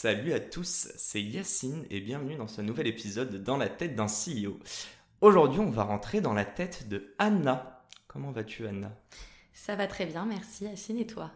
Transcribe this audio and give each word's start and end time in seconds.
Salut 0.00 0.32
à 0.32 0.38
tous, 0.38 0.92
c'est 0.96 1.20
Yacine 1.20 1.84
et 1.90 2.00
bienvenue 2.00 2.36
dans 2.36 2.46
ce 2.46 2.60
nouvel 2.60 2.86
épisode 2.86 3.42
dans 3.42 3.56
la 3.56 3.68
tête 3.68 3.96
d'un 3.96 4.06
CEO. 4.06 4.60
Aujourd'hui, 5.20 5.58
on 5.58 5.70
va 5.70 5.82
rentrer 5.82 6.20
dans 6.20 6.34
la 6.34 6.44
tête 6.44 6.88
de 6.88 7.16
Anna. 7.18 7.84
Comment 8.06 8.30
vas-tu, 8.30 8.64
Anna? 8.68 8.96
Ça 9.52 9.74
va 9.74 9.88
très 9.88 10.06
bien, 10.06 10.24
merci 10.24 10.66
Yacine 10.66 10.98
et 10.98 11.06
toi? 11.08 11.32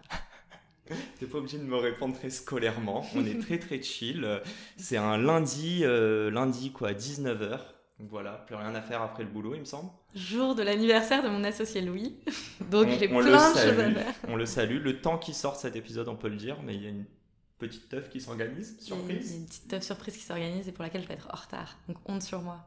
T'es 1.19 1.27
pas 1.27 1.38
obligé 1.38 1.59
de 1.59 1.65
me 1.65 1.75
répondre 1.75 2.16
très 2.16 2.30
scolairement. 2.30 3.05
On 3.16 3.27
est 3.27 3.41
très 3.41 3.59
très 3.59 3.83
chill. 3.83 4.41
C'est 4.77 4.97
un 4.97 5.19
lundi, 5.19 5.80
euh, 5.83 6.30
lundi 6.30 6.71
quoi, 6.71 6.93
19h. 6.93 7.59
Donc 7.99 8.10
voilà, 8.10 8.45
plus 8.47 8.55
rien 8.55 8.77
à 8.77 8.80
faire 8.80 9.02
après 9.02 9.24
le 9.24 9.29
boulot, 9.29 9.57
il 9.57 9.63
me 9.63 9.65
semble. 9.65 9.91
Jour 10.15 10.55
de 10.55 10.63
l'anniversaire 10.63 11.24
de 11.24 11.29
mon 11.29 11.43
associé 11.43 11.80
Louis. 11.80 12.15
Donc 12.71 12.87
j'ai 12.91 13.09
plein 13.09 13.24
de 13.24 13.24
choses 13.24 13.57
à 13.57 13.74
faire. 13.74 14.15
On 14.29 14.37
le 14.37 14.47
salue. 14.47 14.80
Le 14.80 15.01
temps 15.01 15.19
qui 15.19 15.35
sort 15.35 15.57
cet 15.57 15.74
épisode, 15.74 16.07
on 16.07 16.15
peut 16.15 16.29
le 16.29 16.37
dire, 16.37 16.59
mais 16.63 16.77
il 16.77 16.83
y 16.85 16.87
a 16.87 16.91
une 16.91 17.07
petite 17.66 17.88
teuf 17.88 18.09
qui 18.10 18.21
s'organise. 18.21 18.77
Il 18.80 18.88
y 18.88 18.93
a 18.93 18.96
Surprise. 18.96 19.35
une 19.35 19.46
petite 19.46 19.68
teuf 19.68 19.82
surprise 19.82 20.16
qui 20.16 20.23
s'organise 20.23 20.68
et 20.68 20.73
pour 20.73 20.82
laquelle 20.85 21.02
je 21.02 21.09
vais 21.09 21.15
être 21.15 21.29
en 21.32 21.37
retard. 21.37 21.77
Donc 21.88 21.96
honte 22.07 22.23
sur 22.23 22.43
moi. 22.43 22.66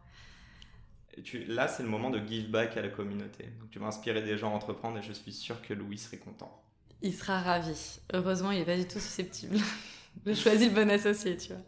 Et 1.17 1.21
tu- 1.21 1.45
là, 1.45 1.67
c'est 1.67 1.83
le 1.83 1.89
moment 1.89 2.09
de 2.09 2.19
give 2.25 2.49
back 2.49 2.75
à 2.77 2.81
la 2.81 2.89
communauté. 2.89 3.45
Donc 3.59 3.69
tu 3.69 3.79
vas 3.79 3.87
inspirer 3.87 4.21
des 4.21 4.37
gens 4.37 4.51
à 4.51 4.55
entreprendre 4.55 4.97
et 4.97 5.01
je 5.03 5.13
suis 5.13 5.31
sûr 5.33 5.61
que 5.61 5.73
Louis 5.73 5.97
serait 5.97 6.17
content. 6.17 6.61
Il 7.01 7.13
sera 7.13 7.41
ravi. 7.41 7.99
Heureusement, 8.13 8.51
il 8.51 8.59
est 8.61 8.65
pas 8.65 8.77
du 8.77 8.85
tout 8.87 8.99
susceptible. 8.99 9.57
J'ai 10.25 10.35
choisi 10.35 10.69
le 10.69 10.75
bon 10.75 10.89
associé, 10.89 11.35
tu 11.37 11.49
vois. 11.53 11.61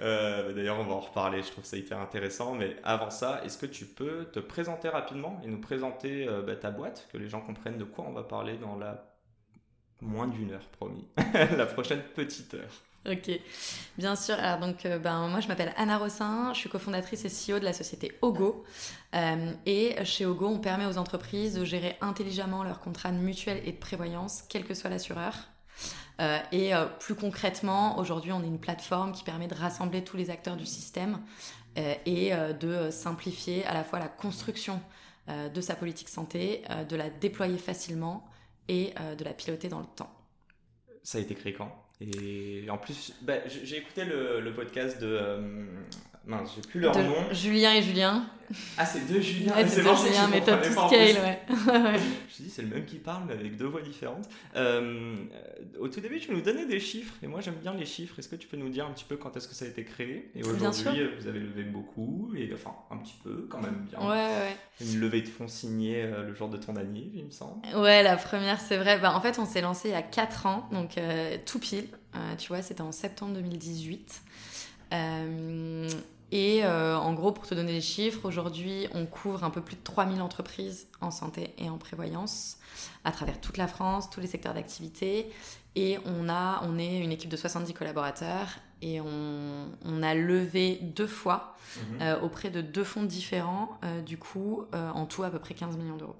Euh, 0.00 0.52
D'ailleurs, 0.52 0.78
on 0.78 0.84
va 0.84 0.94
en 0.94 1.00
reparler, 1.00 1.40
je 1.42 1.50
trouve 1.50 1.64
ça 1.64 1.76
hyper 1.76 1.98
intéressant. 2.00 2.54
Mais 2.54 2.76
avant 2.82 3.10
ça, 3.10 3.42
est-ce 3.44 3.56
que 3.58 3.66
tu 3.66 3.86
peux 3.86 4.24
te 4.26 4.40
présenter 4.40 4.88
rapidement 4.88 5.40
et 5.44 5.46
nous 5.48 5.60
présenter 5.60 6.26
euh, 6.28 6.42
bah, 6.42 6.56
ta 6.56 6.70
boîte, 6.70 7.08
que 7.12 7.16
les 7.16 7.28
gens 7.28 7.40
comprennent 7.40 7.78
de 7.78 7.84
quoi 7.84 8.04
on 8.06 8.12
va 8.12 8.24
parler 8.24 8.58
dans 8.58 8.76
la 8.76 9.15
moins 10.00 10.28
d'une 10.28 10.52
heure, 10.52 10.68
promis. 10.78 11.06
la 11.34 11.66
prochaine 11.66 12.02
petite 12.14 12.54
heure. 12.54 12.82
Ok, 13.08 13.30
bien 13.98 14.16
sûr. 14.16 14.34
Alors 14.34 14.58
donc, 14.58 14.84
euh, 14.84 14.98
ben, 14.98 15.28
moi, 15.28 15.38
je 15.40 15.46
m'appelle 15.46 15.72
Anna 15.76 15.96
Rossin, 15.96 16.52
je 16.54 16.58
suis 16.58 16.68
cofondatrice 16.68 17.24
et 17.24 17.28
CEO 17.28 17.60
de 17.60 17.64
la 17.64 17.72
société 17.72 18.12
Ogo. 18.20 18.64
Euh, 19.14 19.52
et 19.64 20.04
chez 20.04 20.26
Ogo, 20.26 20.46
on 20.48 20.58
permet 20.58 20.86
aux 20.86 20.98
entreprises 20.98 21.54
de 21.54 21.64
gérer 21.64 21.96
intelligemment 22.00 22.64
leurs 22.64 22.80
contrats 22.80 23.12
de 23.12 23.18
mutuelle 23.18 23.62
et 23.64 23.72
de 23.72 23.76
prévoyance, 23.76 24.42
quel 24.48 24.64
que 24.64 24.74
soit 24.74 24.90
l'assureur. 24.90 25.34
Euh, 26.20 26.38
et 26.50 26.72
plus 26.98 27.14
concrètement, 27.14 27.98
aujourd'hui, 27.98 28.32
on 28.32 28.42
est 28.42 28.46
une 28.48 28.58
plateforme 28.58 29.12
qui 29.12 29.22
permet 29.22 29.46
de 29.46 29.54
rassembler 29.54 30.02
tous 30.02 30.16
les 30.16 30.30
acteurs 30.30 30.56
du 30.56 30.66
système 30.66 31.20
et 32.06 32.32
de 32.58 32.90
simplifier 32.90 33.66
à 33.66 33.74
la 33.74 33.84
fois 33.84 33.98
la 33.98 34.08
construction 34.08 34.80
de 35.28 35.60
sa 35.60 35.76
politique 35.76 36.08
santé, 36.08 36.62
de 36.88 36.96
la 36.96 37.10
déployer 37.10 37.58
facilement 37.58 38.26
et 38.68 38.92
euh, 39.00 39.14
de 39.14 39.24
la 39.24 39.32
piloter 39.34 39.68
dans 39.68 39.80
le 39.80 39.86
temps. 39.96 40.12
Ça 41.02 41.18
a 41.18 41.20
été 41.20 41.34
créé 41.34 41.52
quand? 41.52 41.84
Et 42.00 42.66
en 42.68 42.78
plus, 42.78 43.14
bah, 43.22 43.46
j'ai 43.48 43.78
écouté 43.78 44.04
le, 44.04 44.40
le 44.40 44.54
podcast 44.54 45.00
de. 45.00 45.06
euh, 45.06 45.64
mince, 46.26 46.50
j'ai 46.56 46.62
plus 46.62 46.80
leur 46.80 46.94
De 46.94 47.02
nom. 47.02 47.14
Julien 47.32 47.74
et 47.74 47.82
Julien. 47.82 48.26
Ah, 48.78 48.86
c'est 48.86 49.00
deux 49.08 49.20
Julien. 49.20 49.54
Ouais, 49.56 49.66
c'est 49.66 49.82
deux 49.82 49.96
Julien, 49.96 50.28
mais 50.30 50.40
top 50.40 50.62
to 50.62 50.70
scale, 50.70 50.88
ouais. 51.24 51.98
Je 52.28 52.42
dit, 52.44 52.48
c'est 52.50 52.62
le 52.62 52.68
même 52.68 52.84
qui 52.84 52.96
parle, 52.98 53.24
mais 53.26 53.32
avec 53.34 53.56
deux 53.56 53.66
voix 53.66 53.82
différentes. 53.82 54.28
Euh, 54.54 55.16
au 55.80 55.88
tout 55.88 56.00
début, 56.00 56.20
tu 56.20 56.30
nous 56.32 56.40
donnais 56.42 56.64
des 56.66 56.78
chiffres, 56.78 57.14
et 57.24 57.26
moi 57.26 57.40
j'aime 57.40 57.56
bien 57.56 57.74
les 57.74 57.86
chiffres. 57.86 58.16
Est-ce 58.20 58.28
que 58.28 58.36
tu 58.36 58.46
peux 58.46 58.56
nous 58.56 58.68
dire 58.68 58.86
un 58.86 58.92
petit 58.92 59.04
peu 59.04 59.16
quand 59.16 59.36
est-ce 59.36 59.48
que 59.48 59.54
ça 59.54 59.64
a 59.64 59.68
été 59.68 59.82
créé? 59.82 60.30
Et 60.36 60.44
aujourd'hui, 60.44 61.00
euh, 61.00 61.10
vous 61.18 61.26
avez 61.26 61.40
levé 61.40 61.64
beaucoup, 61.64 62.32
et 62.36 62.48
enfin 62.54 62.72
un 62.92 62.98
petit 62.98 63.16
peu 63.24 63.48
quand 63.50 63.60
même 63.60 63.84
bien. 63.90 63.98
Ouais, 64.00 64.14
ouais, 64.14 64.56
Une 64.80 65.00
levée 65.00 65.22
de 65.22 65.28
fonds 65.28 65.48
signée 65.48 66.02
euh, 66.04 66.22
le 66.28 66.34
jour 66.34 66.48
de 66.48 66.56
ton 66.56 66.76
anniv, 66.76 67.10
il 67.16 67.24
me 67.24 67.30
semble. 67.32 67.66
ouais. 67.76 68.04
La 68.04 68.16
première, 68.16 68.60
c'est 68.60 68.76
vrai. 68.76 69.00
Bah, 69.00 69.12
en 69.16 69.20
fait, 69.20 69.40
on 69.40 69.46
s'est 69.46 69.60
lancé 69.60 69.88
il 69.88 69.92
y 69.92 69.94
a 69.94 70.02
4 70.02 70.46
ans, 70.46 70.68
donc 70.70 70.98
euh, 70.98 71.36
tout 71.46 71.58
pile. 71.58 71.88
Tu 72.38 72.48
vois, 72.48 72.62
c'était 72.62 72.80
en 72.80 72.92
septembre 72.92 73.34
2018. 73.34 74.22
Euh, 74.94 75.88
et 76.32 76.64
euh, 76.64 76.96
en 76.98 77.12
gros, 77.14 77.32
pour 77.32 77.46
te 77.46 77.54
donner 77.54 77.72
les 77.72 77.80
chiffres, 77.80 78.24
aujourd'hui, 78.26 78.88
on 78.92 79.06
couvre 79.06 79.44
un 79.44 79.50
peu 79.50 79.60
plus 79.60 79.76
de 79.76 79.82
3000 79.82 80.20
entreprises 80.20 80.88
en 81.00 81.10
santé 81.10 81.54
et 81.58 81.70
en 81.70 81.78
prévoyance 81.78 82.58
à 83.04 83.12
travers 83.12 83.40
toute 83.40 83.56
la 83.56 83.68
France, 83.68 84.10
tous 84.10 84.20
les 84.20 84.26
secteurs 84.26 84.54
d'activité. 84.54 85.30
Et 85.76 85.98
on, 86.04 86.28
a, 86.28 86.62
on 86.64 86.78
est 86.78 86.98
une 86.98 87.12
équipe 87.12 87.30
de 87.30 87.36
70 87.36 87.74
collaborateurs 87.74 88.48
et 88.82 89.00
on, 89.00 89.68
on 89.84 90.02
a 90.02 90.14
levé 90.14 90.78
deux 90.82 91.06
fois 91.06 91.52
Mhm. 91.76 91.98
euh, 92.00 92.20
auprès 92.20 92.48
de 92.50 92.60
deux 92.60 92.84
fonds 92.84 93.02
différents, 93.02 93.76
euh, 93.84 94.00
du 94.00 94.16
coup, 94.18 94.64
en 94.72 95.04
tout 95.04 95.24
à 95.24 95.30
peu 95.30 95.38
près 95.40 95.52
15 95.52 95.76
millions 95.76 95.96
d'euros. 95.96 96.16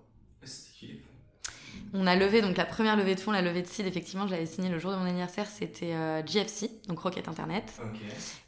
On 1.94 2.06
a 2.06 2.16
levé, 2.16 2.42
donc 2.42 2.56
la 2.56 2.64
première 2.64 2.96
levée 2.96 3.14
de 3.14 3.20
fonds, 3.20 3.32
la 3.32 3.42
levée 3.42 3.62
de 3.62 3.66
seed, 3.66 3.86
effectivement, 3.86 4.26
je 4.26 4.32
l'avais 4.32 4.46
signée 4.46 4.68
le 4.68 4.78
jour 4.78 4.92
de 4.92 4.96
mon 4.96 5.04
anniversaire, 5.04 5.46
c'était 5.46 5.94
euh, 5.94 6.22
GFC, 6.24 6.70
donc 6.88 6.98
Rocket 6.98 7.28
Internet. 7.28 7.80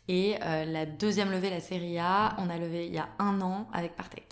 Et 0.09 0.37
euh, 0.43 0.65
la 0.65 0.87
deuxième 0.87 1.31
levée, 1.31 1.51
la 1.51 1.61
série 1.61 1.99
A, 1.99 2.35
on 2.39 2.51
a 2.51 2.59
levé 2.59 2.87
il 2.87 2.95
y 2.95 2.99
a 2.99 3.09
un 3.19 3.41
an 3.41 3.69
avec 3.73 3.95
Partech. 3.95 4.25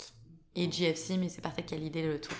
Et 0.55 0.71
GFC, 0.71 1.17
mais 1.17 1.29
c'est 1.29 1.41
Partech 1.41 1.67
qui 1.67 1.75
a 1.75 1.77
l'idée 1.77 2.03
le 2.03 2.19
tout. 2.19 2.35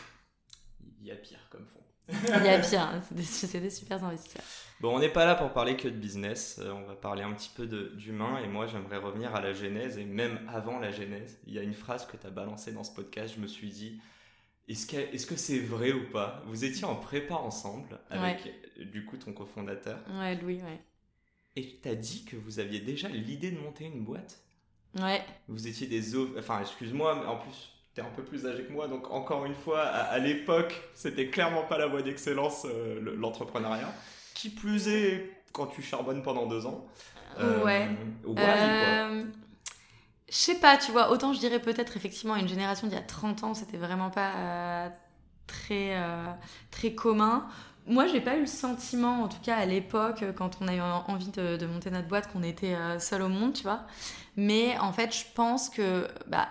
Il 1.02 1.08
y 1.08 1.12
a 1.12 1.16
pire 1.16 1.40
comme 1.50 1.66
fond. 1.66 1.82
Il 2.10 2.46
y 2.46 2.50
a 2.50 2.60
pire, 2.68 2.82
hein, 2.82 3.02
c'est 3.22 3.62
des, 3.62 3.70
super 3.70 4.04
investisseurs. 4.04 4.44
Bon, 4.80 4.96
on 4.96 5.00
n'est 5.00 5.10
pas 5.10 5.26
là 5.26 5.36
pour 5.36 5.52
parler 5.54 5.76
que 5.76 5.88
de 5.88 5.96
business, 5.96 6.60
euh, 6.62 6.72
on 6.72 6.84
va 6.84 6.96
parler 6.96 7.24
un 7.24 7.34
petit 7.34 7.52
peu 7.56 7.66
d'humain 7.68 8.40
et 8.44 8.48
moi 8.48 8.68
j'aimerais 8.68 8.98
revenir 8.98 9.36
à 9.36 9.42
la 9.42 9.54
genèse 9.54 9.98
et 9.98 10.06
même 10.06 10.40
avant 10.48 10.80
la 10.80 10.92
genèse. 10.92 11.40
Il 11.48 11.54
y 11.54 11.60
a 11.60 11.64
une 11.64 11.74
phrase 11.74 12.06
que 12.06 12.18
tu 12.18 12.26
as 12.28 12.32
balancée 12.32 12.72
dans 12.72 12.84
ce 12.84 12.94
podcast, 12.94 13.34
je 13.36 13.42
me 13.42 13.48
suis 13.48 13.70
dit, 13.70 14.00
est-ce 14.68 15.26
que 15.26 15.36
c'est 15.36 15.60
vrai 15.60 15.92
ou 15.94 16.10
pas? 16.12 16.44
Vous 16.48 16.66
étiez 16.66 16.86
en 16.86 16.96
prépa 16.96 17.36
ensemble 17.36 18.00
avec 18.10 18.54
euh, 18.80 18.86
du 18.86 19.06
coup 19.06 19.18
ton 19.18 19.34
cofondateur 19.34 20.00
Ouais, 20.10 20.36
Louis, 20.36 20.62
ouais. 20.62 20.80
et 21.56 21.80
tu 21.82 21.90
as 21.90 21.96
dit 21.96 22.24
que 22.26 22.36
vous 22.38 22.60
aviez 22.60 22.80
déjà 22.80 23.10
l'idée 23.10 23.52
de 23.52 23.60
monter 23.60 23.86
une 23.86 24.04
boîte? 24.04 24.40
Ouais, 25.00 25.24
Vous 25.48 25.68
étiez 25.68 25.88
des... 25.88 26.16
Enfin, 26.38 26.62
excuse-moi, 26.62 27.16
mais 27.22 27.26
en 27.28 27.38
plus... 27.38 27.74
T'es 27.94 28.02
un 28.02 28.12
peu 28.16 28.24
plus 28.24 28.46
âgé 28.46 28.64
que 28.64 28.72
moi, 28.72 28.88
donc 28.88 29.10
encore 29.10 29.46
une 29.46 29.56
fois, 29.56 29.82
à, 29.82 30.02
à 30.04 30.20
l'époque, 30.20 30.80
c'était 30.94 31.30
clairement 31.30 31.64
pas 31.64 31.80
la 31.80 31.88
voie 31.88 32.04
d'excellence, 32.04 32.66
euh, 32.66 33.00
le- 33.02 33.16
l'entrepreneuriat. 33.16 33.92
Qui 34.36 34.50
plus 34.52 34.88
est, 34.88 35.32
quand 35.52 35.66
tu 35.66 35.82
charbonnes 35.82 36.22
pendant 36.22 36.46
deux 36.46 36.68
ans. 36.68 36.86
Euh, 37.40 37.64
Ouais. 37.64 37.88
why, 38.24 38.36
quoi. 38.36 39.24
Je 40.30 40.36
sais 40.36 40.56
pas, 40.60 40.78
tu 40.78 40.92
vois, 40.92 41.10
autant 41.12 41.32
je 41.34 41.40
dirais 41.40 41.60
peut-être 41.62 41.96
effectivement 41.96 42.36
une 42.36 42.50
génération 42.50 42.88
d'il 42.88 42.96
y 42.96 43.00
a 43.00 43.02
30 43.04 43.44
ans, 43.44 43.54
c'était 43.54 43.78
vraiment 43.78 44.10
pas 44.10 44.32
euh, 44.36 44.90
très, 45.48 45.96
euh, 45.98 46.26
très 46.70 46.94
commun. 46.94 47.48
Moi, 47.86 48.08
j'ai 48.08 48.20
pas 48.20 48.36
eu 48.36 48.42
le 48.42 48.46
sentiment, 48.46 49.24
en 49.24 49.30
tout 49.30 49.40
cas 49.42 49.56
à 49.56 49.66
l'époque, 49.66 50.26
quand 50.38 50.58
on 50.62 50.68
a 50.68 50.76
eu 50.76 50.82
envie 50.82 51.30
de, 51.32 51.56
de 51.56 51.66
monter 51.66 51.90
notre 51.92 52.10
boîte, 52.10 52.30
qu'on 52.34 52.44
était 52.44 52.76
euh, 52.76 53.00
seul 53.00 53.22
au 53.22 53.30
monde, 53.30 53.54
tu 53.54 53.64
vois. 53.64 53.84
Mais 54.36 54.78
en 54.80 54.92
fait, 54.92 55.16
je 55.16 55.24
pense 55.34 55.70
que, 55.70 56.08
bah, 56.28 56.50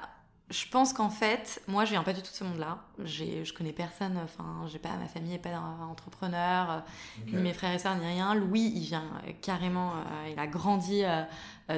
je 0.48 0.68
pense 0.68 0.92
qu'en 0.92 1.10
fait, 1.10 1.60
moi, 1.66 1.84
je 1.84 1.90
viens 1.90 2.02
pas 2.04 2.12
du 2.12 2.22
tout 2.22 2.30
de 2.30 2.36
ce 2.36 2.44
monde-là. 2.44 2.78
Je 3.04 3.52
connais 3.52 3.72
personne, 3.72 4.16
enfin, 4.22 4.66
j'ai 4.68 4.78
pas 4.78 4.90
ma 4.96 5.08
famille 5.08 5.34
est 5.34 5.38
pas 5.38 5.58
entrepreneur, 5.90 6.70
euh, 6.70 6.78
Ok. 7.22 7.32
ni 7.34 7.42
mes 7.42 7.52
frères 7.52 7.72
et 7.74 7.78
sœurs, 7.80 7.96
ni 7.96 8.06
rien. 8.06 8.34
Louis, 8.34 8.72
il 8.74 8.82
vient 8.84 9.04
euh, 9.26 9.32
carrément, 9.42 9.92
euh, 9.92 10.28
il 10.32 10.38
a 10.38 10.46
grandi 10.46 11.02
euh, 11.04 11.24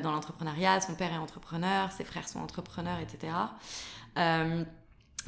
dans 0.02 0.12
l'entrepreneuriat, 0.12 0.80
son 0.82 0.94
père 0.94 1.12
est 1.12 1.16
entrepreneur, 1.18 1.90
ses 1.92 2.04
frères 2.04 2.28
sont 2.28 2.40
entrepreneurs, 2.40 2.98
etc. 3.00 3.32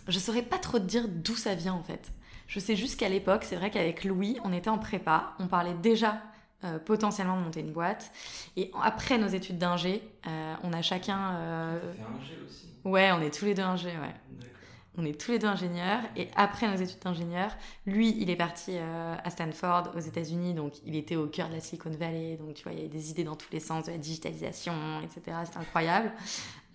Je 0.09 0.19
saurais 0.19 0.43
pas 0.43 0.59
trop 0.59 0.79
te 0.79 0.85
dire 0.85 1.05
d'où 1.09 1.35
ça 1.37 1.55
vient 1.55 1.75
en 1.75 1.83
fait. 1.83 2.11
Je 2.47 2.59
sais 2.59 2.75
juste 2.75 2.99
qu'à 2.99 3.09
l'époque, 3.09 3.45
c'est 3.45 3.57
vrai 3.57 3.71
qu'avec 3.71 4.05
Louis, 4.05 4.39
on 4.45 4.53
était 4.53 4.71
en 4.71 4.79
prépa, 4.79 5.35
on 5.39 5.47
parlait 5.47 5.75
déjà 5.75 6.21
euh, 6.65 6.79
potentiellement 6.79 7.39
de 7.39 7.45
monter 7.45 7.61
une 7.61 7.73
boîte. 7.73 8.11
Et 8.57 8.71
après 8.83 9.19
nos 9.19 9.29
études 9.29 9.59
d'ingé, 9.59 10.03
euh, 10.27 10.55
on 10.65 10.73
a 10.73 10.83
chacun... 10.83 11.35
euh, 11.35 11.93
fait 11.95 12.03
un 12.03 12.25
G 12.25 12.39
aussi. 12.47 12.70
Ouais, 12.85 13.11
on 13.13 13.21
est 13.21 13.33
tous 13.33 13.45
les 13.45 13.55
deux 13.55 13.63
ingé, 13.63 13.91
ouais. 13.91 14.15
D'accord. 14.31 14.51
On 14.99 15.05
est 15.05 15.19
tous 15.21 15.31
les 15.31 15.39
deux 15.39 15.47
ingénieurs 15.47 16.01
et 16.17 16.29
après 16.35 16.69
nos 16.69 16.77
études 16.77 17.01
d'ingénieur, 17.03 17.53
lui, 17.87 18.17
il 18.19 18.29
est 18.31 18.37
parti 18.37 18.73
euh, 18.75 19.15
à 19.23 19.31
Stanford, 19.31 19.93
aux 19.95 20.01
États-Unis, 20.01 20.55
donc 20.55 20.75
il 20.85 20.97
était 20.97 21.17
au 21.17 21.27
cœur 21.27 21.49
de 21.49 21.55
la 21.55 21.61
Silicon 21.61 21.91
Valley, 21.91 22.37
donc 22.37 22.55
tu 22.55 22.65
vois, 22.65 22.73
il 22.73 22.79
y 22.79 22.81
avait 22.81 22.89
des 22.89 23.11
idées 23.11 23.25
dans 23.25 23.37
tous 23.37 23.53
les 23.53 23.61
sens, 23.61 23.87
de 23.87 23.93
la 23.93 23.99
digitalisation, 23.99 24.73
etc. 25.03 25.37
C'était 25.45 25.59
incroyable. 25.59 26.13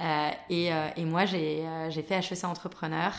Euh, 0.02 0.30
et, 0.50 0.74
euh, 0.74 0.88
et 0.96 1.06
moi, 1.06 1.26
j'ai 1.26 1.66
j'ai 1.90 2.04
fait 2.04 2.16
HEC 2.20 2.46
entrepreneur 2.46 3.14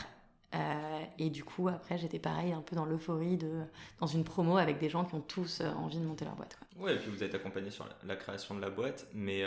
et 1.19 1.29
du 1.29 1.45
coup, 1.45 1.69
après, 1.69 1.99
j'étais 1.99 2.19
pareil, 2.19 2.53
un 2.53 2.63
peu 2.63 2.77
dans 2.77 2.87
l'euphorie 2.87 3.37
de 3.37 3.65
dans 4.01 4.07
une 4.07 4.25
promo 4.25 4.57
avec 4.57 4.79
des 4.79 4.89
gens 4.89 5.05
qui 5.05 5.15
ont 5.15 5.21
tous 5.21 5.61
envie 5.61 5.99
de 5.99 6.05
monter 6.07 6.25
leur 6.25 6.35
boîte. 6.35 6.57
Quoi. 6.57 6.66
Ouais, 6.79 6.95
et 6.95 6.99
puis 6.99 7.11
vous 7.11 7.23
êtes 7.23 7.35
accompagné 7.35 7.71
sur 7.71 7.89
la, 8.07 8.17
création 8.17 8.55
de 8.55 8.61
la 8.61 8.71
boîte, 8.71 9.07
mais 9.15 9.45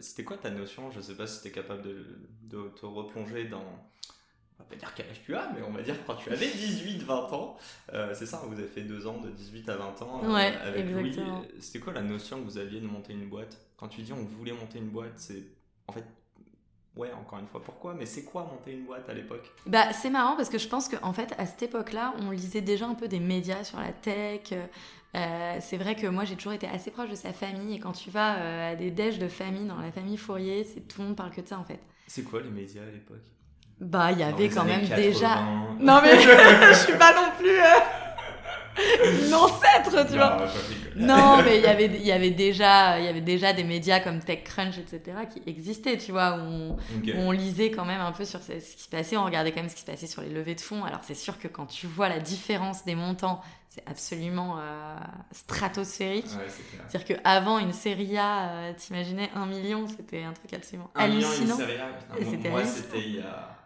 c'était 0.00 0.24
quoi 0.24 0.38
ta 0.38 0.50
notion? 0.50 0.90
Je 0.90 1.00
sais 1.00 1.14
pas 1.14 1.26
si 1.26 1.42
tu 1.42 1.48
es 1.48 1.50
capable 1.50 1.82
de, 1.82 2.06
de 2.44 2.68
te 2.70 2.86
replonger 2.86 3.44
dans 3.44 3.64
on 4.58 4.62
va 4.62 4.68
pas 4.68 4.76
dire 4.76 4.94
quel 4.94 5.08
âge 5.08 5.22
tu 5.24 5.34
as, 5.34 5.50
mais 5.54 5.62
on 5.62 5.70
va 5.70 5.82
dire 5.82 5.96
quand 6.06 6.14
tu 6.16 6.30
avais 6.30 6.46
18-20 6.46 7.10
ans. 7.34 7.56
Euh, 7.92 8.14
c'est 8.14 8.26
ça, 8.26 8.42
vous 8.46 8.58
avez 8.58 8.68
fait 8.68 8.82
deux 8.82 9.06
ans 9.06 9.18
de 9.18 9.30
18 9.30 9.68
à 9.68 9.76
20 9.76 10.02
ans 10.02 10.20
euh, 10.24 10.32
ouais, 10.32 10.54
avec 10.62 10.86
exactement. 10.86 11.38
Louis. 11.40 11.48
C'était 11.60 11.78
quoi 11.80 11.92
la 11.92 12.02
notion 12.02 12.38
que 12.38 12.44
vous 12.44 12.58
aviez 12.58 12.80
de 12.80 12.86
monter 12.86 13.12
une 13.12 13.28
boîte? 13.28 13.58
Quand 13.76 13.88
tu 13.88 14.02
dis 14.02 14.12
on 14.12 14.24
voulait 14.24 14.52
monter 14.52 14.78
une 14.78 14.90
boîte, 14.90 15.14
c'est 15.16 15.44
en 15.88 15.92
fait 15.92 16.04
Ouais, 16.96 17.10
encore 17.12 17.38
une 17.38 17.46
fois, 17.46 17.62
pourquoi? 17.62 17.94
Mais 17.94 18.04
c'est 18.04 18.22
quoi 18.22 18.42
monter 18.44 18.72
une 18.72 18.84
boîte 18.84 19.08
à 19.08 19.14
l'époque? 19.14 19.50
Bah, 19.66 19.92
c'est 19.92 20.10
marrant 20.10 20.36
parce 20.36 20.50
que 20.50 20.58
je 20.58 20.68
pense 20.68 20.88
qu'en 20.88 21.12
fait, 21.12 21.34
à 21.38 21.46
cette 21.46 21.62
époque-là, 21.62 22.14
on 22.20 22.30
lisait 22.30 22.60
déjà 22.60 22.86
un 22.86 22.94
peu 22.94 23.08
des 23.08 23.20
médias 23.20 23.64
sur 23.64 23.80
la 23.80 23.92
tech. 23.92 24.52
Euh, 25.14 25.56
c'est 25.60 25.78
vrai 25.78 25.94
que 25.94 26.06
moi, 26.06 26.24
j'ai 26.24 26.36
toujours 26.36 26.52
été 26.52 26.68
assez 26.68 26.90
proche 26.90 27.08
de 27.08 27.14
sa 27.14 27.32
famille. 27.32 27.76
Et 27.76 27.78
quand 27.78 27.92
tu 27.92 28.10
vas 28.10 28.68
à 28.68 28.74
des 28.74 28.90
déj 28.90 29.18
de 29.18 29.28
famille 29.28 29.66
dans 29.66 29.78
la 29.78 29.90
famie 29.90 30.18
Fourier, 30.18 30.64
c'est 30.64 30.80
tout 30.86 31.00
le 31.00 31.08
monde 31.08 31.16
parle 31.16 31.30
que 31.30 31.40
de 31.40 31.48
ça 31.48 31.58
en 31.58 31.64
fait. 31.64 31.80
C'est 32.06 32.24
quoi 32.24 32.42
les 32.42 32.50
médias 32.50 32.82
à 32.82 32.90
l'époque? 32.90 33.24
Bah, 33.80 34.12
il 34.12 34.18
y 34.18 34.22
avait 34.22 34.48
quand 34.48 34.64
même 34.64 34.86
déjà. 34.86 35.42
Non, 35.80 36.00
mais 36.02 36.14
je 36.20 36.74
suis 36.74 36.96
pas 36.96 37.12
non 37.14 37.32
plus. 37.38 37.58
Euh... 37.58 38.01
L'ancêtre, 39.30 40.06
tu 40.06 40.16
vois. 40.16 40.46
Non, 40.96 41.42
mais 41.42 41.58
il 41.58 41.62
y 41.62 41.66
avait, 41.66 41.86
il 41.86 42.06
y 42.06 42.12
avait 42.12 42.30
déjà, 42.30 42.98
il 42.98 43.04
y 43.04 43.08
avait 43.08 43.20
déjà 43.20 43.52
des 43.52 43.64
médias 43.64 44.00
comme 44.00 44.20
TechCrunch, 44.20 44.78
etc., 44.78 45.00
qui 45.32 45.42
existaient, 45.46 45.96
tu 45.98 46.12
vois, 46.12 46.38
où 46.38 46.76
on, 47.16 47.30
lisait 47.30 47.70
quand 47.70 47.84
même 47.84 48.00
un 48.00 48.12
peu 48.12 48.24
sur 48.24 48.40
ce, 48.42 48.52
qui 48.52 48.82
se 48.82 48.88
passait, 48.88 49.16
on 49.16 49.24
regardait 49.24 49.52
quand 49.52 49.60
même 49.60 49.68
ce 49.68 49.74
qui 49.74 49.82
se 49.82 49.86
passait 49.86 50.06
sur 50.06 50.22
les 50.22 50.30
levées 50.30 50.54
de 50.54 50.60
fonds. 50.60 50.84
Alors 50.84 51.00
c'est 51.02 51.14
sûr 51.14 51.38
que 51.38 51.48
quand 51.48 51.66
tu 51.66 51.86
vois 51.86 52.08
la 52.08 52.18
différence 52.18 52.84
des 52.84 52.94
montants, 52.94 53.40
c'est 53.68 53.82
absolument 53.86 54.58
euh, 54.58 54.96
stratosphérique. 55.32 56.28
C'est-à-dire 56.88 57.16
qu'avant 57.16 57.58
une 57.58 57.72
série 57.72 58.18
A, 58.18 58.48
euh, 58.48 58.72
t'imaginais 58.74 59.30
un 59.34 59.46
million, 59.46 59.86
c'était 59.86 60.22
un 60.22 60.32
truc 60.32 60.52
absolument 60.52 60.90
un 60.94 61.04
hallucinant. 61.04 61.56
Million, 61.56 61.76
une 62.18 62.26
série 62.26 62.44
A, 62.44 62.50
moi, 62.50 62.64
c'était 62.64 63.00
il 63.00 63.14
y 63.16 63.20
a 63.20 63.56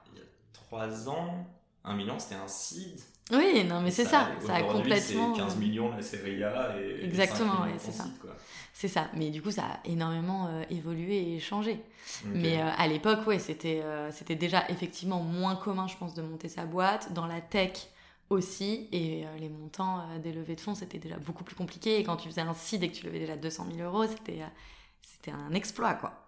3 0.52 1.08
ans, 1.08 1.46
1 1.84 1.94
million, 1.94 2.18
c'était 2.18 2.36
un 2.36 2.48
seed. 2.48 3.00
Oui, 3.32 3.64
non, 3.64 3.80
mais 3.80 3.90
c'est 3.90 4.04
ça. 4.04 4.30
Ça, 4.40 4.54
a 4.54 4.62
complètement. 4.62 5.34
C'est 5.34 5.42
15 5.42 5.56
millions 5.56 5.90
la 5.90 6.02
série 6.02 6.42
A 6.44 6.76
et. 6.78 7.04
Exactement, 7.04 7.62
ouais, 7.62 7.74
c'est 7.78 7.92
ça. 7.92 8.04
C'est 8.72 8.88
ça. 8.88 9.08
Mais 9.14 9.30
du 9.30 9.40
coup, 9.40 9.50
ça 9.50 9.64
a 9.64 9.80
énormément 9.86 10.48
euh, 10.48 10.62
évolué 10.70 11.34
et 11.34 11.40
changé. 11.40 11.80
Mais 12.26 12.60
euh, 12.60 12.68
à 12.76 12.86
l'époque, 12.86 13.26
ouais, 13.26 13.38
c'était 13.38 13.80
euh, 13.82 14.12
c'était 14.12 14.36
déjà 14.36 14.64
effectivement 14.68 15.20
moins 15.20 15.56
commun, 15.56 15.88
je 15.88 15.96
pense, 15.96 16.14
de 16.14 16.22
monter 16.22 16.48
sa 16.48 16.66
boîte. 16.66 17.12
Dans 17.14 17.26
la 17.26 17.40
tech 17.40 17.88
aussi. 18.28 18.88
Et 18.92 19.24
les 19.40 19.48
montants 19.48 20.04
des 20.22 20.32
levées 20.32 20.56
de 20.56 20.60
fonds, 20.60 20.74
c'était 20.74 20.98
déjà 20.98 21.16
beaucoup 21.16 21.42
plus 21.42 21.56
compliqué. 21.56 21.98
Et 21.98 22.04
quand 22.04 22.16
tu 22.16 22.28
faisais 22.28 22.42
un 22.42 22.54
seed 22.54 22.82
et 22.82 22.90
que 22.90 22.96
tu 22.96 23.06
levais 23.06 23.20
déjà 23.20 23.36
200 23.36 23.66
000 23.76 23.88
euros, 23.88 24.06
c'était 24.06 24.42
c'était 25.00 25.30
un 25.30 25.52
exploit, 25.54 25.94
quoi. 25.94 26.25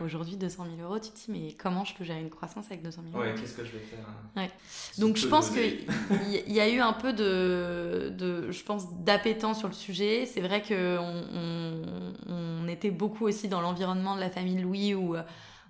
Aujourd'hui, 0.00 0.36
200 0.36 0.66
000 0.76 0.88
euros, 0.88 0.98
tu 0.98 1.10
te 1.10 1.16
dis, 1.16 1.26
mais 1.28 1.52
comment 1.52 1.84
je 1.84 1.94
peux 1.94 2.04
gérer 2.04 2.20
une 2.20 2.30
croissance 2.30 2.66
avec 2.66 2.82
200 2.82 3.02
000 3.10 3.16
euros 3.16 3.26
Ouais, 3.26 3.34
qu'est-ce 3.38 3.54
que 3.54 3.64
je 3.64 3.72
vais 3.72 3.78
faire 3.78 3.98
ouais. 4.36 4.50
Donc, 4.98 5.16
je 5.16 5.26
pense 5.26 5.50
qu'il 5.50 6.52
y, 6.52 6.60
a 6.60 6.68
eu 6.68 6.80
un 6.80 6.92
peu 6.92 7.12
de, 7.12 8.12
de 8.16 8.50
je 8.52 8.62
pense, 8.62 8.92
d'appétence 9.02 9.58
sur 9.58 9.68
le 9.68 9.74
sujet. 9.74 10.26
C'est 10.26 10.40
vrai 10.40 10.62
qu'on 10.62 11.24
on, 11.34 11.82
on, 12.28 12.68
était 12.68 12.90
beaucoup 12.90 13.26
aussi 13.26 13.48
dans 13.48 13.60
l'environnement 13.60 14.14
de 14.14 14.20
la 14.20 14.30
famille 14.30 14.58
Louis 14.58 14.94
où 14.94 15.16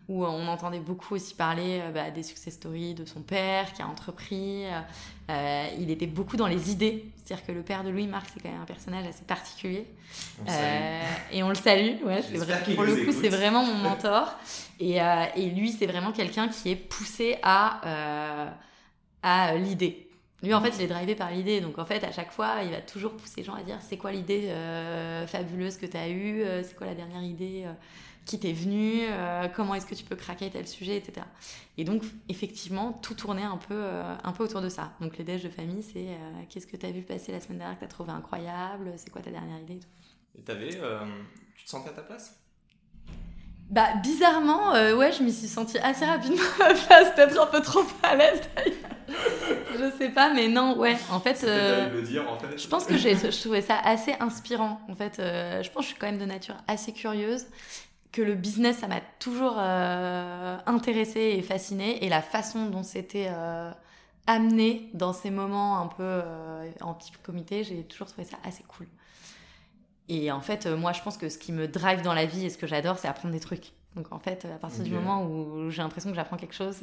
où 0.09 0.25
on 0.25 0.47
entendait 0.47 0.79
beaucoup 0.79 1.15
aussi 1.15 1.35
parler 1.35 1.81
euh, 1.83 1.91
bah, 1.91 2.11
des 2.11 2.23
success 2.23 2.55
stories 2.55 2.95
de 2.95 3.05
son 3.05 3.23
père 3.23 3.73
qui 3.73 3.83
a 3.83 3.89
entrepris. 3.89 4.65
Euh, 5.29 5.67
il 5.79 5.91
était 5.91 6.07
beaucoup 6.07 6.37
dans 6.37 6.47
les 6.47 6.71
idées. 6.71 7.07
C'est-à-dire 7.17 7.45
que 7.45 7.53
le 7.53 7.63
père 7.63 7.83
de 7.83 7.91
Louis 7.91 8.07
Marc, 8.07 8.29
c'est 8.33 8.41
quand 8.41 8.51
même 8.51 8.61
un 8.61 8.67
personnage 8.67 9.07
assez 9.07 9.25
particulier. 9.25 9.87
Euh, 10.49 11.03
et 11.33 11.43
on 11.43 11.49
le 11.49 11.57
salue. 11.57 12.05
Ouais, 12.05 12.23
c'est 12.23 12.39
vrai, 12.39 12.63
pour 12.75 12.85
le 12.85 12.95
coup, 13.05 13.13
c'est 13.13 13.29
vraiment 13.29 13.65
mon 13.65 13.75
mentor. 13.83 14.33
Et, 14.79 14.99
et 15.37 15.51
lui, 15.51 15.73
c'est 15.73 15.87
vraiment 15.87 16.13
quelqu'un 16.13 16.49
qui 16.49 16.71
est 16.71 16.77
poussé 16.77 17.39
à, 17.43 18.53
à 19.25 19.55
l'idée. 19.57 20.09
Lui, 20.43 20.55
en 20.55 20.61
fait, 20.61 20.75
il 20.77 20.83
est 20.83 20.87
drivé 20.87 21.17
par 21.17 21.33
l'idée. 21.33 21.61
Donc, 21.61 21.79
en 21.79 21.85
fait, 21.85 22.05
à 22.05 22.13
chaque 22.13 22.31
fois, 22.31 22.59
il 22.63 22.71
va 22.71 22.81
toujours 22.81 23.17
pousser 23.17 23.39
les 23.39 23.45
gens 23.45 23.55
à 23.55 23.63
dire 23.63 23.79
c'est 23.81 23.97
quoi 23.97 24.13
l'idée 24.13 24.53
fabuleuse 25.27 25.79
que 25.79 25.87
tu 25.87 25.97
as 25.97 26.09
eue 26.09 26.45
C'est 26.63 26.77
quoi 26.77 26.87
la 26.87 26.95
dernière 26.95 27.25
idée 27.25 27.65
qui 28.27 28.41
t'est 28.41 28.53
venu, 28.53 29.03
euh, 29.03 29.47
comment 29.55 29.75
est-ce 29.77 29.87
que 29.87 29.95
tu 29.95 30.05
peux 30.05 30.17
craquer 30.17 30.51
tel 30.51 30.67
sujet, 30.67 30.97
etc. 30.97 31.25
Et 31.79 31.85
donc, 31.85 32.03
effectivement, 32.29 32.93
tout 32.93 33.15
tournait 33.15 33.45
un 33.45 33.57
peu, 33.57 33.75
euh, 33.75 34.15
un 34.23 34.33
peu 34.33 34.45
autour 34.45 34.61
de 34.61 34.69
ça. 34.69 34.93
Donc, 35.01 35.17
les 35.17 35.25
déj 35.25 35.45
de 35.45 35.49
famille, 35.49 35.83
c'est 35.83 36.09
euh, 36.09 36.43
qu'est-ce 36.51 36.67
que 36.67 36.77
tu 36.77 36.85
as 36.85 36.91
vu 36.91 37.03
passer 37.03 37.31
la 37.31 37.41
semaine 37.41 37.59
dernière 37.59 37.77
que 37.77 37.81
tu 37.81 37.87
as 37.87 37.89
trouvé 37.89 38.11
incroyable, 38.11 38.93
c'est 38.97 39.11
quoi 39.11 39.23
ta 39.23 39.31
dernière 39.31 39.61
idée 39.61 39.75
et 39.75 39.79
tout. 39.79 40.53
Et 40.53 40.69
tu 41.57 41.65
te 41.65 41.71
sentais 41.71 41.91
à 41.91 41.93
ta 41.93 42.03
place? 42.03 42.39
Bah 43.71 43.95
bizarrement, 44.01 44.73
ouais, 44.73 45.11
je 45.11 45.25
m'y 45.25 45.33
suis 45.33 45.49
sentie 45.49 45.79
assez 45.79 46.05
rapidement 46.05 46.43
à 46.61 46.69
ma 46.69 46.75
place, 46.75 47.15
peut-être 47.17 47.41
un 47.41 47.47
peu 47.47 47.61
trop 47.61 47.83
à 48.03 48.15
l'aise 48.15 48.43
je 49.79 49.91
sais 49.99 50.09
pas, 50.09 50.33
mais 50.33 50.49
non, 50.49 50.77
ouais, 50.79 50.97
en 51.11 51.21
fait, 51.21 51.43
le 51.43 52.01
dire, 52.03 52.29
en 52.31 52.39
fait. 52.39 52.59
je 52.59 52.67
pense 52.67 52.87
que 52.87 52.97
j'ai, 52.97 53.15
je 53.15 53.41
trouvais 53.41 53.61
ça 53.61 53.79
assez 53.79 54.15
inspirant. 54.21 54.81
En 54.89 54.95
fait, 54.95 55.15
je 55.19 55.69
pense 55.71 55.77
que 55.77 55.83
je 55.83 55.87
suis 55.89 55.97
quand 55.97 56.07
même 56.07 56.19
de 56.19 56.25
nature 56.25 56.57
assez 56.67 56.93
curieuse 56.93 57.47
que 58.17 58.23
le 58.23 58.35
business, 58.35 58.79
ça 58.79 58.89
m'a 58.89 59.03
toujours 59.19 59.57
euh, 59.59 60.57
intéressé 60.65 61.21
et 61.21 61.43
fasciné. 61.43 62.03
Et 62.03 62.09
la 62.09 62.23
façon 62.23 62.71
dont 62.71 62.83
c'était 62.83 63.27
euh, 63.29 63.71
amené 64.27 64.89
dans 64.95 65.13
ces 65.13 65.31
moments 65.31 65.79
un 65.79 65.87
peu 65.87 66.03
euh, 66.03 66.73
en 66.81 66.95
petit 66.95 67.13
comité, 67.23 67.63
j'ai 67.63 67.85
toujours 67.85 68.07
trouvé 68.07 68.25
ça 68.25 68.39
assez 68.43 68.63
cool. 68.63 68.89
Et 70.09 70.33
en 70.33 70.41
fait, 70.41 70.67
moi, 70.67 70.95
je 70.95 71.03
pense 71.03 71.19
que 71.19 71.29
ce 71.29 71.37
qui 71.37 71.53
me 71.53 71.69
drive 71.69 72.01
dans 72.01 72.15
la 72.15 72.25
vie 72.25 72.47
et 72.47 72.49
ce 72.49 72.57
que 72.57 72.67
j'adore, 72.67 72.99
c'est 72.99 73.09
apprendre 73.09 73.35
des 73.35 73.41
trucs. 73.41 73.73
Donc 73.97 74.11
en 74.13 74.19
fait, 74.19 74.47
à 74.47 74.59
partir 74.59 74.83
du 74.83 74.93
moment 74.93 75.27
où 75.27 75.69
j'ai 75.69 75.83
l'impression 75.83 76.09
que 76.09 76.17
j'apprends 76.17 76.39
quelque 76.39 76.55
chose... 76.55 76.83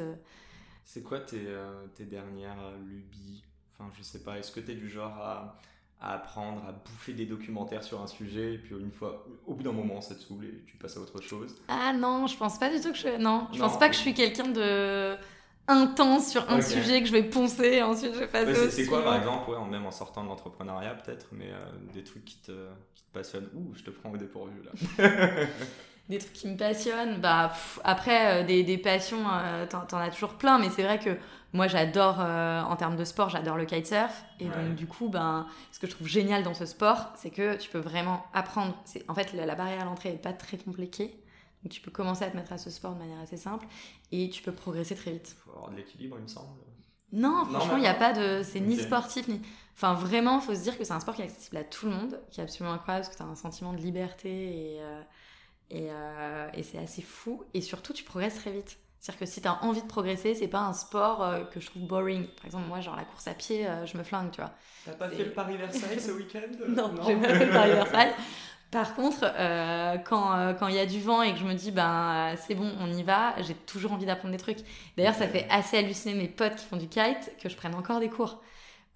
C'est 0.85 1.01
quoi 1.01 1.19
tes, 1.19 1.47
tes 1.95 2.05
dernières 2.05 2.73
lubies? 2.85 3.43
Enfin, 3.73 3.89
je 3.97 4.03
sais 4.03 4.21
pas, 4.21 4.37
est-ce 4.37 4.51
que 4.51 4.59
tu 4.59 4.71
es 4.71 4.75
du 4.75 4.89
genre 4.89 5.17
à 5.17 5.57
à 6.03 6.15
apprendre, 6.15 6.61
à 6.67 6.73
bouffer 6.73 7.13
des 7.13 7.25
documentaires 7.25 7.83
sur 7.83 8.01
un 8.01 8.07
sujet, 8.07 8.55
et 8.55 8.57
puis 8.57 8.75
une 8.75 8.91
fois, 8.91 9.25
au 9.47 9.53
bout 9.53 9.63
d'un 9.63 9.71
moment, 9.71 10.01
ça 10.01 10.15
te 10.15 10.19
saoule 10.19 10.45
et 10.45 10.63
tu 10.67 10.75
passes 10.75 10.97
à 10.97 10.99
autre 10.99 11.21
chose. 11.21 11.55
Ah 11.69 11.93
non, 11.93 12.27
je 12.27 12.35
pense 12.37 12.59
pas 12.59 12.69
du 12.69 12.81
tout 12.81 12.91
que 12.91 12.97
je. 12.97 13.17
Non, 13.17 13.47
je 13.53 13.59
pense 13.59 13.79
pas 13.79 13.87
que 13.87 13.95
je 13.95 14.01
suis 14.01 14.13
quelqu'un 14.13 14.49
de 14.49 15.15
intense 15.67 16.29
sur 16.29 16.49
un 16.51 16.61
sujet 16.61 17.01
que 17.01 17.07
je 17.07 17.13
vais 17.13 17.23
poncer, 17.23 17.81
ensuite 17.81 18.13
je 18.13 18.19
vais 18.19 18.27
passer 18.27 18.51
ouais, 18.51 18.69
C'est 18.69 18.85
quoi 18.85 19.01
par 19.01 19.15
exemple, 19.15 19.49
ouais, 19.49 19.57
même 19.69 19.85
en 19.85 19.91
sortant 19.91 20.21
de 20.23 20.27
l'entrepreneuriat 20.27 20.95
peut-être, 20.95 21.27
mais 21.31 21.51
euh, 21.51 21.65
des 21.93 22.03
trucs 22.03 22.25
qui 22.25 22.37
te, 22.41 22.51
qui 22.93 23.03
te 23.03 23.13
passionnent 23.13 23.47
Ouh, 23.53 23.73
je 23.73 23.83
te 23.83 23.89
prends 23.89 24.11
au 24.11 24.17
dépourvu 24.17 24.61
là. 24.61 25.45
des 26.09 26.17
trucs 26.19 26.33
qui 26.33 26.47
me 26.47 26.57
passionnent, 26.57 27.19
bah 27.21 27.53
après 27.83 28.41
euh, 28.41 28.45
des, 28.45 28.63
des, 28.63 28.77
passions, 28.77 29.23
euh, 29.31 29.65
t'en 29.65 29.97
as 29.97 30.09
toujours 30.09 30.33
plein, 30.33 30.59
mais 30.59 30.69
c'est 30.69 30.83
vrai 30.83 30.99
que 30.99 31.17
moi, 31.53 31.67
j'adore, 31.67 32.17
euh, 32.19 32.61
en 32.63 32.75
termes 32.75 32.95
de 32.95 33.05
sport, 33.05 33.29
j'adore 33.29 33.57
le 33.57 33.65
kitesurf. 33.65 34.25
Et 34.39 34.45
donc, 34.45 34.73
du 34.75 34.87
coup, 34.87 35.07
ben, 35.07 35.45
ce 35.71 35.79
que 35.79 35.85
je 35.85 35.91
trouve 35.91 36.07
génial 36.07 36.41
dans 36.41 36.55
ce 36.55 36.65
sport, 36.65 37.13
c'est 37.15 37.29
que 37.29 37.55
tu 37.57 37.69
peux 37.69 37.79
vraiment 37.79 38.25
apprendre. 38.33 38.75
En 39.07 39.13
fait, 39.13 39.33
la, 39.33 39.53
barrière 39.53 39.81
à 39.81 39.85
l'entrée 39.85 40.11
n'est 40.11 40.17
pas 40.17 40.33
très 40.33 40.57
compliquée. 40.57 41.15
Donc, 41.63 41.71
tu 41.71 41.79
peux 41.79 41.91
commencer 41.91 42.25
à 42.25 42.31
te 42.31 42.35
mettre 42.35 42.53
à 42.53 42.57
ce 42.57 42.71
sport 42.71 42.95
de 42.95 42.99
manière 42.99 43.19
assez 43.19 43.37
simple 43.37 43.67
et 44.11 44.29
tu 44.31 44.41
peux 44.41 44.51
progresser 44.51 44.95
très 44.95 45.11
vite. 45.11 45.35
Il 45.37 45.43
faut 45.43 45.55
avoir 45.55 45.69
de 45.69 45.75
l'équilibre, 45.75 46.17
il 46.17 46.23
me 46.23 46.27
semble. 46.27 46.47
Non, 47.11 47.45
franchement, 47.45 47.77
il 47.77 47.81
n'y 47.81 47.87
a 47.87 47.93
pas 47.93 48.13
de. 48.13 48.41
C'est 48.43 48.59
ni 48.59 48.75
sportif, 48.75 49.27
ni. 49.27 49.39
Enfin, 49.75 49.93
vraiment, 49.93 50.39
il 50.39 50.41
faut 50.41 50.55
se 50.55 50.61
dire 50.61 50.75
que 50.75 50.83
c'est 50.83 50.93
un 50.93 50.99
sport 50.99 51.13
qui 51.13 51.21
est 51.21 51.25
accessible 51.25 51.57
à 51.57 51.63
tout 51.63 51.85
le 51.85 51.91
monde, 51.91 52.19
qui 52.31 52.41
est 52.41 52.43
absolument 52.43 52.73
incroyable, 52.73 53.05
parce 53.05 53.15
que 53.15 53.21
tu 53.21 53.27
as 53.27 53.31
un 53.31 53.35
sentiment 53.35 53.73
de 53.73 53.77
liberté 53.77 54.29
et, 54.29 54.81
et, 55.73 55.89
euh, 55.89 56.47
et 56.53 56.63
c'est 56.63 56.77
assez 56.77 57.01
fou. 57.01 57.43
Et 57.53 57.61
surtout, 57.61 57.91
tu 57.93 58.03
progresses 58.03 58.35
très 58.35 58.51
vite. 58.51 58.77
C'est-à-dire 58.99 59.19
que 59.19 59.25
si 59.25 59.41
tu 59.41 59.47
as 59.49 59.61
envie 59.65 59.81
de 59.81 59.87
progresser, 59.87 60.33
c'est 60.33 60.47
pas 60.47 60.61
un 60.61 60.71
sport 60.71 61.21
euh, 61.21 61.43
que 61.43 61.59
je 61.59 61.65
trouve 61.65 61.81
boring. 61.81 62.25
Par 62.25 62.45
exemple, 62.45 62.67
moi, 62.69 62.79
genre 62.79 62.95
la 62.95 63.03
course 63.03 63.27
à 63.27 63.33
pied, 63.33 63.67
euh, 63.67 63.85
je 63.85 63.97
me 63.97 64.03
flingue, 64.03 64.31
tu 64.31 64.39
vois. 64.39 64.51
T'as 64.85 64.93
pas 64.93 65.09
fait 65.09 65.25
le 65.25 65.31
Paris-Versailles 65.31 65.99
ce 65.99 66.11
week-end 66.11 66.39
Non, 66.69 66.93
j'ai 67.05 67.15
pas 67.17 67.35
fait 67.35 67.45
le 67.47 67.51
Paris-Versailles. 67.51 68.13
Par 68.71 68.95
contre, 68.95 69.19
euh, 69.23 69.97
quand 69.97 70.67
il 70.67 70.75
y 70.75 70.79
a 70.79 70.85
du 70.85 71.01
vent 71.01 71.21
et 71.21 71.33
que 71.33 71.37
je 71.37 71.43
me 71.43 71.53
dis, 71.53 71.71
ben 71.71 72.33
c'est 72.37 72.55
bon, 72.55 72.71
on 72.79 72.91
y 72.91 73.03
va, 73.03 73.35
j'ai 73.41 73.53
toujours 73.53 73.91
envie 73.91 74.05
d'apprendre 74.05 74.31
des 74.31 74.39
trucs. 74.39 74.59
D'ailleurs, 74.95 75.13
ça 75.15 75.27
fait 75.27 75.47
assez 75.49 75.77
halluciner 75.77 76.15
mes 76.15 76.29
potes 76.29 76.55
qui 76.55 76.65
font 76.65 76.77
du 76.77 76.87
kite 76.87 77.33
que 77.41 77.49
je 77.49 77.55
prenne 77.57 77.75
encore 77.75 77.99
des 77.99 78.09
cours. 78.09 78.41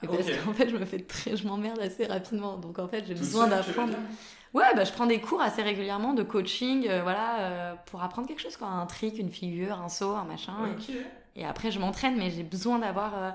Parce 0.02 0.14
qu'en 0.14 0.54
fait, 0.54 0.70
je 0.70 0.78
me 0.78 0.86
fais 0.86 1.00
très, 1.00 1.36
je 1.36 1.46
m'emmerde 1.46 1.80
assez 1.80 2.06
rapidement. 2.06 2.58
Donc 2.58 2.80
en 2.80 2.88
fait, 2.88 3.06
j'ai 3.08 3.14
besoin 3.14 3.48
d'apprendre. 3.48 3.94
Ouais, 4.58 4.74
bah, 4.76 4.86
je 4.86 4.92
prends 4.92 5.06
des 5.06 5.22
cours 5.22 5.40
assez 5.40 5.62
régulièrement 5.62 6.16
de 6.16 6.24
coaching, 6.24 6.88
euh, 6.88 7.04
voilà, 7.04 7.42
euh, 7.42 7.76
pour 7.86 8.02
apprendre 8.02 8.28
quelque 8.28 8.42
chose, 8.42 8.58
quoi. 8.58 8.68
Un 8.68 8.88
trick, 8.88 9.20
une 9.20 9.30
figure, 9.30 9.80
un 9.80 9.88
saut, 9.88 10.16
un 10.16 10.24
machin. 10.24 10.56
Et, 11.36 11.46
après, 11.46 11.70
je 11.70 11.80
m'entraîne, 11.80 12.18
mais 12.18 12.32
j'ai 12.32 12.42
besoin 12.42 12.80
d'avoir, 12.80 13.16
euh, 13.16 13.30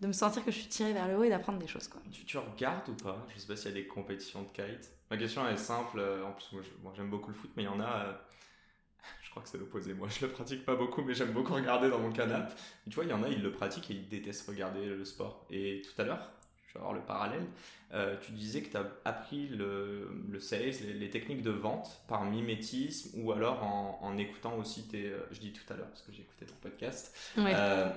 de 0.00 0.06
me 0.06 0.14
sentir 0.14 0.42
que 0.42 0.50
je 0.50 0.56
suis 0.56 0.68
tirée 0.68 0.94
vers 0.94 1.08
le 1.08 1.18
haut 1.18 1.24
et 1.24 1.28
d'apprendre 1.28 1.58
des 1.58 1.66
choses, 1.66 1.88
quoi. 1.88 2.00
Tu, 2.10 2.24
tu 2.24 2.38
regardes 2.38 2.88
ou 2.88 2.94
pas? 2.94 3.26
Je 3.34 3.38
sais 3.38 3.46
pas 3.46 3.54
s'il 3.54 3.68
y 3.68 3.74
a 3.74 3.74
des 3.74 3.86
compétitions 3.86 4.44
de 4.44 4.48
kite. 4.48 4.90
Ma 5.10 5.18
question 5.18 5.46
elle 5.46 5.54
est 5.54 5.58
simple. 5.58 6.02
En 6.26 6.32
plus, 6.32 6.58
moi, 6.82 6.94
j'aime 6.96 7.10
beaucoup 7.10 7.28
le 7.28 7.36
foot, 7.36 7.50
mais 7.54 7.64
il 7.64 7.66
y 7.66 7.68
en 7.68 7.80
a. 7.80 8.18
je 9.22 9.28
crois 9.28 9.42
que 9.42 9.50
c'est 9.50 9.58
l'opposé. 9.58 9.92
Moi, 9.92 10.08
je 10.08 10.24
le 10.24 10.32
pratique 10.32 10.64
pas 10.64 10.74
beaucoup, 10.74 11.02
mais 11.02 11.12
j'aime 11.12 11.32
beaucoup 11.32 11.52
regarder 11.52 11.90
dans 11.90 11.98
mon 11.98 12.12
canapé. 12.12 12.54
Tu 12.88 12.94
vois, 12.94 13.04
il 13.04 13.10
y 13.10 13.12
en 13.12 13.22
a, 13.22 13.28
ils 13.28 13.42
le 13.42 13.52
pratiquent 13.52 13.90
et 13.90 13.94
ils 13.94 14.08
détestent 14.08 14.48
regarder 14.48 14.86
le 14.86 15.04
sport. 15.04 15.46
Et 15.50 15.82
tout 15.82 16.00
à 16.00 16.04
l'heure, 16.06 16.32
avoir 16.76 16.92
le 16.92 17.00
parallèle, 17.00 17.46
euh, 17.94 18.16
tu 18.20 18.32
disais 18.32 18.62
que 18.62 18.70
tu 18.70 18.76
as 18.76 18.86
appris 19.04 19.48
le, 19.48 20.10
le 20.28 20.40
sales, 20.40 20.72
les, 20.98 21.10
techniques 21.10 21.42
de 21.42 21.50
vente 21.50 22.02
par 22.08 22.24
mimétisme 22.24 23.20
ou 23.22 23.32
alors 23.32 23.62
en, 23.62 24.18
écoutant 24.18 24.56
aussi 24.56 24.88
tes. 24.88 25.06
Euh, 25.06 25.26
je 25.30 25.38
dis 25.38 25.52
tout 25.52 25.72
à 25.72 25.76
l'heure 25.76 25.88
parce 25.88 26.02
que 26.02 26.12
j'ai 26.12 26.22
écouté 26.22 26.46
ton 26.46 26.56
podcast. 26.60 27.14
Euh, 27.38 27.92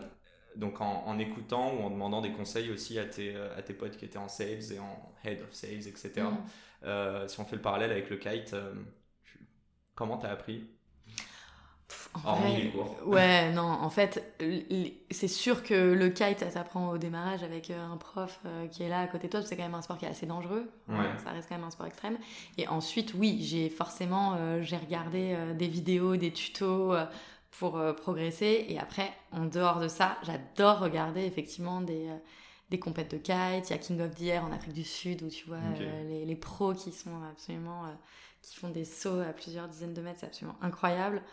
donc 0.55 0.81
en, 0.81 1.17
écoutant 1.19 1.73
ou 1.73 1.83
en 1.83 1.89
demandant 1.89 2.21
des 2.21 2.31
conseils 2.31 2.71
aussi 2.71 2.99
à 2.99 3.05
tes, 3.05 3.35
à 3.35 3.61
tes 3.61 3.73
potes 3.73 3.97
qui 3.97 4.05
étaient 4.05 4.17
en 4.17 4.27
sales 4.27 4.73
et 4.73 4.79
en 4.79 5.13
head 5.23 5.41
of 5.41 5.53
sales, 5.53 5.87
etc. 5.87 6.11
Mm. 6.21 7.27
si 7.27 7.39
on 7.39 7.45
fait 7.45 7.55
le 7.55 7.61
parallèle 7.61 7.91
avec 7.91 8.09
le 8.09 8.17
kite, 8.17 8.55
comment 9.95 10.19
Ouais, 13.05 13.51
non, 13.51 13.63
en 13.63 13.89
fait, 13.89 14.35
c'est 15.11 15.27
sûr 15.27 15.63
que 15.63 15.73
le 15.73 16.09
kite, 16.09 16.39
ça 16.39 16.49
s'apprend 16.49 16.89
au 16.89 16.97
démarrage 16.97 17.43
avec 17.43 17.69
euh, 17.69 17.85
un 17.85 17.97
prof 17.97 18.39
euh, 18.45 18.67
qui 18.67 18.83
est 18.83 18.89
là 18.89 19.01
à 19.01 19.07
côté 19.07 19.27
de 19.27 19.31
toi, 19.31 19.41
c'est 19.41 19.55
quand 19.55 19.63
même 19.63 19.75
un 19.75 19.81
sport 19.81 19.97
qui 19.97 20.05
est 20.05 20.09
assez 20.09 20.25
dangereux. 20.25 20.69
Ça 21.23 21.31
reste 21.31 21.47
quand 21.47 21.55
même 21.55 21.65
un 21.65 21.71
sport 21.71 21.85
extrême. 21.85 22.17
Et 22.57 22.67
ensuite, 22.67 23.13
oui, 23.13 23.39
j'ai 23.41 23.69
forcément, 23.69 24.35
euh, 24.37 24.61
j'ai 24.61 24.77
regardé 24.77 25.35
des 25.57 25.67
vidéos, 25.67 26.15
des 26.15 26.31
tutos 26.31 26.95
pour 27.51 27.79
progresser. 27.95 28.65
Et 28.69 28.79
après, 28.79 29.11
en 29.31 29.45
dehors 29.45 29.79
de 29.79 29.87
ça, 29.87 30.17
j'adore 30.23 30.79
regarder 30.79 31.21
effectivement 31.21 31.81
des 31.81 32.07
des 32.69 32.77
compètes 32.77 33.09
de 33.09 33.17
kite, 33.17 33.67
il 33.67 33.71
y 33.71 33.73
a 33.73 33.79
King 33.79 33.99
of 33.99 34.13
the 34.13 34.21
Air 34.21 34.45
en 34.45 34.51
Afrique 34.51 34.73
du 34.73 34.83
Sud 34.83 35.23
où 35.23 35.27
tu 35.27 35.47
vois 35.47 35.57
les, 36.07 36.23
les, 36.23 36.35
pros 36.35 36.75
qui 36.75 36.91
sont 36.91 37.23
absolument 37.31 37.85
qui 38.43 38.55
font 38.55 38.69
des 38.69 38.85
sauts 38.85 39.21
à 39.21 39.33
plusieurs 39.33 39.67
dizaines 39.67 39.95
de 39.95 40.01
mètres, 40.01 40.19
c'est 40.19 40.27
absolument 40.27 40.57
incroyable. 40.61 41.23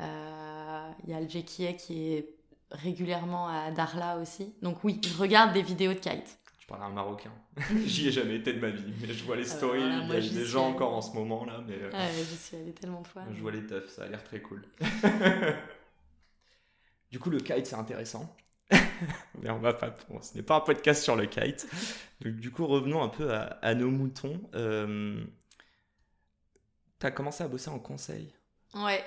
Euh, 0.00 0.90
il 1.04 1.10
y 1.10 1.14
a 1.14 1.20
le 1.20 1.28
Jekie 1.28 1.76
qui 1.76 2.14
est 2.14 2.34
régulièrement 2.70 3.48
à 3.48 3.70
Darla 3.70 4.18
aussi. 4.18 4.54
Donc 4.62 4.84
oui, 4.84 5.00
je 5.02 5.16
regarde 5.16 5.52
des 5.52 5.62
vidéos 5.62 5.92
de 5.92 5.98
kite. 5.98 6.38
Je 6.58 6.66
parle 6.66 6.82
à 6.82 6.86
un 6.86 6.90
Marocain. 6.90 7.32
J'y 7.84 8.08
ai 8.08 8.12
jamais 8.12 8.36
été 8.36 8.52
de 8.52 8.60
ma 8.60 8.70
vie, 8.70 8.92
mais 9.00 9.12
je 9.12 9.24
vois 9.24 9.36
les 9.36 9.50
euh, 9.50 9.56
stories. 9.56 9.82
il 9.82 10.10
y 10.10 10.16
a 10.16 10.20
des 10.20 10.44
gens 10.44 10.68
encore 10.68 10.94
en 10.94 11.00
ce 11.00 11.14
moment 11.14 11.44
là, 11.44 11.62
mais. 11.66 11.74
Euh, 11.74 11.90
ouais, 11.90 12.10
j'y 12.14 12.36
suis 12.36 12.56
allée 12.56 12.72
tellement 12.72 13.02
de 13.02 13.06
fois. 13.06 13.22
Je 13.32 13.40
vois 13.40 13.52
les 13.52 13.66
teufs, 13.66 13.88
ça 13.88 14.04
a 14.04 14.06
l'air 14.06 14.22
très 14.22 14.40
cool. 14.40 14.64
du 17.10 17.18
coup, 17.18 17.30
le 17.30 17.38
kite 17.38 17.66
c'est 17.66 17.76
intéressant. 17.76 18.34
mais 19.42 19.50
on 19.50 19.58
va 19.58 19.74
pas. 19.74 19.94
ce 20.22 20.36
n'est 20.36 20.42
pas 20.42 20.56
un 20.56 20.60
podcast 20.60 21.02
sur 21.02 21.16
le 21.16 21.26
kite. 21.26 21.66
Donc, 22.20 22.34
du 22.34 22.50
coup, 22.50 22.66
revenons 22.66 23.02
un 23.02 23.08
peu 23.08 23.32
à, 23.32 23.74
nos 23.74 23.90
moutons. 23.90 24.40
Euh... 24.54 25.24
Tu 27.00 27.06
as 27.06 27.10
commencé 27.10 27.42
à 27.42 27.48
bosser 27.48 27.70
en 27.70 27.78
conseil? 27.78 28.32
Ouais. 28.74 29.02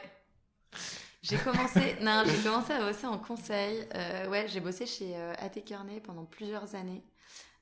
J'ai 1.23 1.37
commencé, 1.37 1.95
non, 2.01 2.23
j'ai 2.25 2.43
commencé 2.43 2.73
à 2.73 2.79
bosser 2.79 3.07
en 3.07 3.17
conseil. 3.17 3.87
Euh, 3.95 4.27
ouais, 4.27 4.45
j'ai 4.49 4.59
bossé 4.59 4.85
chez 4.85 5.15
euh, 5.15 5.33
AT 5.37 5.61
Kearney 5.65 6.01
pendant 6.01 6.25
plusieurs 6.25 6.75
années. 6.75 7.01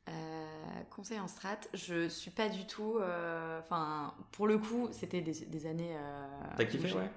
Euh, 0.10 0.84
conseil 0.90 1.20
en 1.20 1.28
strat. 1.28 1.60
Je 1.76 2.08
suis 2.08 2.32
pas 2.32 2.50
du 2.50 2.66
tout. 2.66 3.00
Enfin, 3.60 4.16
pour 4.32 4.48
le 4.48 4.58
coup, 4.58 4.90
c'était 4.92 5.22
des, 5.22 5.66
années 5.68 5.96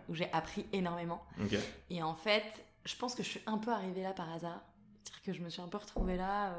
où 0.08 0.14
j'ai 0.14 0.30
appris 0.32 0.66
énormément. 0.74 1.24
Et 1.88 2.02
en 2.02 2.14
fait, 2.14 2.44
je 2.84 2.94
pense 2.96 3.14
que 3.14 3.22
je 3.22 3.28
suis 3.30 3.42
un 3.46 3.56
peu 3.56 3.72
arrivée 3.72 4.02
là 4.02 4.12
par 4.12 4.30
hasard. 4.30 4.60
C'est-à-dire 5.02 5.22
que 5.24 5.32
je 5.32 5.42
me 5.42 5.48
suis 5.48 5.62
un 5.62 5.68
peu 5.68 5.78
retrouvée 5.78 6.18
là 6.18 6.52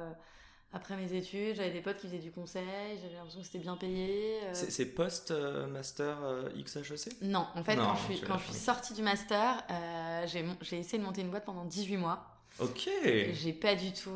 après 0.76 0.98
mes 0.98 1.14
études, 1.14 1.56
j'avais 1.56 1.72
des 1.72 1.80
potes 1.80 1.96
qui 1.96 2.08
faisaient 2.08 2.20
du 2.20 2.32
conseil, 2.32 3.00
j'avais 3.02 3.14
l'impression 3.14 3.40
que 3.40 3.46
c'était 3.46 3.60
bien 3.60 3.78
payé. 3.78 4.40
Euh. 4.44 4.52
C'est 4.54 4.86
post-master 4.86 6.18
euh, 6.22 6.50
XHEC 6.64 7.14
Non, 7.22 7.48
en 7.56 7.64
fait, 7.64 7.78
quand, 7.78 7.96
je 7.96 8.14
suis, 8.14 8.22
quand 8.22 8.38
je 8.38 8.44
suis 8.44 8.54
sortie 8.54 8.94
du 8.94 9.02
master, 9.02 9.64
euh, 9.72 10.28
j'ai 10.28 10.78
essayé 10.78 11.00
de 11.00 11.04
monter 11.04 11.22
une 11.22 11.30
boîte 11.30 11.46
pendant 11.46 11.64
18 11.64 11.96
mois. 11.96 12.26
Ok. 12.60 12.90
J'ai 12.94 13.54
pas 13.54 13.76
du 13.76 13.94
tout. 13.94 14.12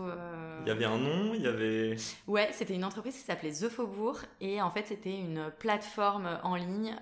Il 0.61 0.67
y 0.67 0.71
avait 0.71 0.85
un 0.85 0.97
nom, 0.97 1.33
il 1.33 1.41
y 1.41 1.47
avait. 1.47 1.95
Ouais, 2.27 2.49
c'était 2.53 2.75
une 2.75 2.85
entreprise 2.85 3.15
qui 3.15 3.23
s'appelait 3.23 3.51
The 3.51 3.69
Faubourg 3.69 4.19
et 4.39 4.61
en 4.61 4.71
fait 4.71 4.87
c'était 4.87 5.17
une 5.17 5.51
plateforme 5.59 6.39
en 6.43 6.55
ligne 6.55 6.95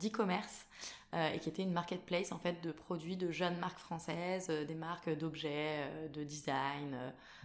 d'e-commerce 0.00 0.66
euh, 0.66 1.01
et 1.14 1.38
qui 1.40 1.48
était 1.50 1.62
une 1.62 1.72
marketplace 1.72 2.32
en 2.32 2.38
fait 2.38 2.62
de 2.62 2.72
produits 2.72 3.16
de 3.16 3.30
jeunes 3.30 3.58
marques 3.58 3.78
françaises, 3.78 4.46
euh, 4.48 4.64
des 4.64 4.74
marques 4.74 5.10
d'objets, 5.10 5.80
euh, 5.80 6.08
de 6.08 6.24
design, 6.24 6.96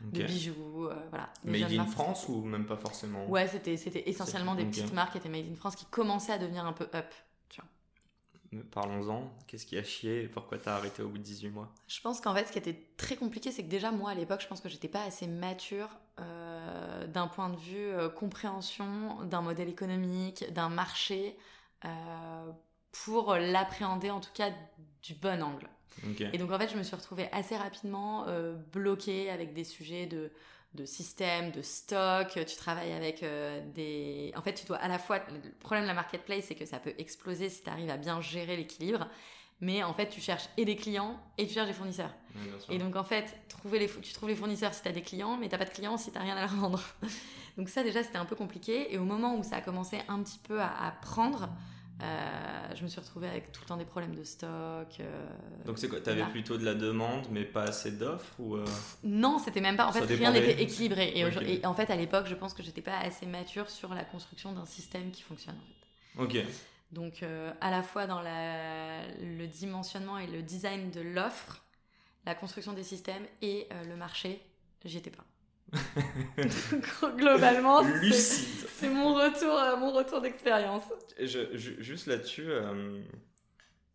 de 0.04 0.24
bijoux, 0.24 0.90
voilà. 1.10 1.30
Made 1.44 1.74
in 1.74 1.86
France 1.86 2.30
ou 2.30 2.44
même 2.44 2.66
pas 2.66 2.78
forcément 2.78 3.28
Ouais, 3.30 3.48
c'était 3.48 3.76
c'était 3.76 4.10
essentiellement 4.10 4.56
des 4.56 4.66
petites 4.66 4.94
marques 4.94 5.14
qui 5.14 5.18
étaient 5.18 5.30
made 5.30 5.52
in 5.52 5.56
France 5.56 5.76
qui 5.76 5.86
commençaient 5.86 6.34
à 6.34 6.38
devenir 6.38 6.66
un 6.66 6.74
peu 6.74 6.88
up. 6.94 7.14
Parlons-en, 8.72 9.30
qu'est-ce 9.46 9.66
qui 9.66 9.78
a 9.78 9.84
chié 9.84 10.24
et 10.24 10.28
pourquoi 10.30 10.58
t'as 10.58 10.76
arrêté 10.76 11.04
au 11.04 11.10
bout 11.10 11.18
de 11.18 11.24
18 11.24 11.50
mois? 11.50 11.70
Je 11.90 12.00
pense 12.00 12.22
qu'en 12.22 12.34
fait 12.34 12.48
ce 12.48 12.54
qui 12.54 12.58
était 12.58 12.82
très 12.96 13.18
compliqué 13.18 13.52
c'est 13.52 13.64
que 13.64 13.68
déjà 13.68 13.92
moi 13.92 14.12
à 14.12 14.16
l'époque 14.16 14.40
je 14.42 14.48
pense 14.48 14.62
que 14.62 14.70
j'étais 14.70 14.88
pas 14.88 15.04
assez 15.04 15.28
mature 15.28 15.90
d'un 16.18 17.28
point 17.28 17.50
de 17.50 17.58
vue 17.58 17.92
compréhension 18.16 19.22
d'un 19.26 19.42
modèle 19.42 19.68
économique, 19.68 20.46
d'un 20.54 20.70
marché 20.70 21.38
pour 23.04 23.36
l'appréhender 23.36 24.10
en 24.12 24.20
tout 24.20 24.34
cas 24.34 24.52
du 25.04 25.14
bon 25.14 25.42
angle. 25.44 25.70
Et 26.34 26.38
donc 26.38 26.52
en 26.52 26.60
fait, 26.60 26.70
je 26.70 26.78
me 26.78 26.84
suis 26.84 26.96
retrouvée 26.96 27.28
assez 27.32 27.58
rapidement 27.58 28.26
euh, 28.28 28.56
bloquée 28.72 29.30
avec 29.30 29.54
des 29.54 29.64
sujets 29.64 30.06
de, 30.06 30.32
de 30.76 30.86
système, 30.86 31.52
de 31.52 31.62
stock. 31.62 32.28
Tu 32.30 32.56
travailles 32.56 32.94
avec 32.94 33.24
euh, 33.24 33.62
des... 33.74 34.32
En 34.36 34.42
fait, 34.42 34.54
tu 34.54 34.66
dois 34.66 34.78
à 34.78 34.88
la 34.88 35.00
fois... 35.00 35.20
Le 35.20 35.52
problème 35.60 35.84
de 35.84 35.88
la 35.88 35.96
marketplace, 35.96 36.46
c'est 36.48 36.56
que 36.56 36.66
ça 36.66 36.80
peut 36.80 36.94
exploser 36.98 37.50
si 37.50 37.64
tu 37.64 37.70
arrives 37.70 37.90
à 37.90 37.98
bien 37.98 38.22
gérer 38.22 38.58
l'équilibre. 38.58 39.08
Mais 39.60 39.84
en 39.84 39.94
fait, 39.94 40.10
tu 40.10 40.22
cherches 40.22 40.50
et 40.56 40.66
des 40.66 40.76
clients 40.76 41.20
et 41.40 41.48
tu 41.48 41.56
cherches 41.56 41.68
des 41.68 41.74
fournisseurs. 41.74 42.14
et 42.70 42.78
donc 42.78 42.96
en 42.96 43.04
fait, 43.04 43.40
trouver 43.50 43.80
les, 43.80 43.90
tu 43.90 44.14
trouves 44.14 44.30
les 44.30 44.36
fournisseurs 44.36 44.72
si 44.72 44.84
tu 44.84 44.88
as 44.88 44.92
des 44.92 45.02
clients, 45.02 45.36
mais 45.38 45.50
tu 45.50 45.58
pas 45.58 45.66
de 45.66 45.70
clients 45.72 45.98
si 45.98 46.12
tu 46.12 46.20
rien 46.20 46.38
à 46.38 46.42
leur 46.42 46.54
vendre. 46.54 46.84
donc 47.58 47.70
ça 47.70 47.82
déjà, 47.82 48.04
c'était 48.04 48.20
un 48.20 48.26
peu 48.26 48.36
compliqué. 48.36 48.94
Et 48.94 49.00
au 49.00 49.04
moment 49.04 49.36
où 49.36 49.42
ça 49.42 49.56
a 49.56 49.62
commencé 49.62 49.98
un 50.08 50.22
petit 50.22 50.40
peu 50.40 50.62
à, 50.62 50.68
à 50.68 50.92
prendre... 50.92 51.50
Euh, 52.04 52.76
je 52.76 52.84
me 52.84 52.88
suis 52.88 53.00
retrouvée 53.00 53.28
avec 53.28 53.52
tout 53.52 53.62
le 53.64 53.68
temps 53.68 53.78
des 53.78 53.86
problèmes 53.86 54.16
de 54.16 54.24
stock. 54.24 55.00
Euh, 55.00 55.28
Donc 55.66 55.80
c'est 55.80 55.88
quoi 55.88 56.00
Tu 56.00 56.10
avais 56.10 56.26
plutôt 56.26 56.58
de 56.58 56.64
la 56.64 56.76
demande 56.76 57.28
mais 57.32 57.44
pas 57.44 57.64
assez 57.64 57.92
d'offres 57.92 58.40
ou 58.40 58.56
euh 58.56 58.66
Non, 59.04 59.40
c'était 59.40 59.62
même 59.62 59.78
pas. 59.78 59.88
En 59.88 59.92
fait, 59.92 60.06
rien 60.06 60.32
n'était 60.32 60.62
équilibré. 60.62 61.14
Et, 61.16 61.66
en 61.66 61.74
fait, 61.74 61.90
à 61.90 61.96
l'époque, 61.96 62.28
je 62.28 62.36
pense 62.36 62.54
que 62.54 62.62
j'étais 62.62 62.82
pas 62.82 62.98
assez 62.98 63.26
mature 63.26 63.70
sur 63.70 63.94
la 63.94 64.04
construction 64.04 64.52
d'un 64.52 64.66
système 64.66 65.12
qui 65.12 65.24
fonctionne. 65.24 65.58
Ok. 66.18 66.38
Donc 66.92 67.24
à 67.62 67.72
la 67.72 67.84
fois 67.84 68.06
dans 68.06 68.22
le 68.22 69.46
dimensionnement 69.48 70.18
et 70.20 70.28
le 70.28 70.42
design 70.42 70.92
de 70.92 71.02
l'offre, 71.02 71.64
la 72.26 72.36
construction 72.36 72.74
des 72.74 72.84
systèmes 72.84 73.26
et 73.42 73.68
le 73.88 73.96
marché, 73.96 74.42
j'y 74.86 74.98
étais 74.98 75.10
pas. 75.10 75.26
Globalement, 77.18 77.82
c'est 78.12 78.90
mon 78.90 79.14
retour, 79.14 79.58
euh, 79.58 79.78
mon 79.78 79.92
retour 79.92 80.22
d'expérience. 80.22 80.84
juste 81.20 82.08
là-dessus, 82.08 82.46
euh, 82.48 83.02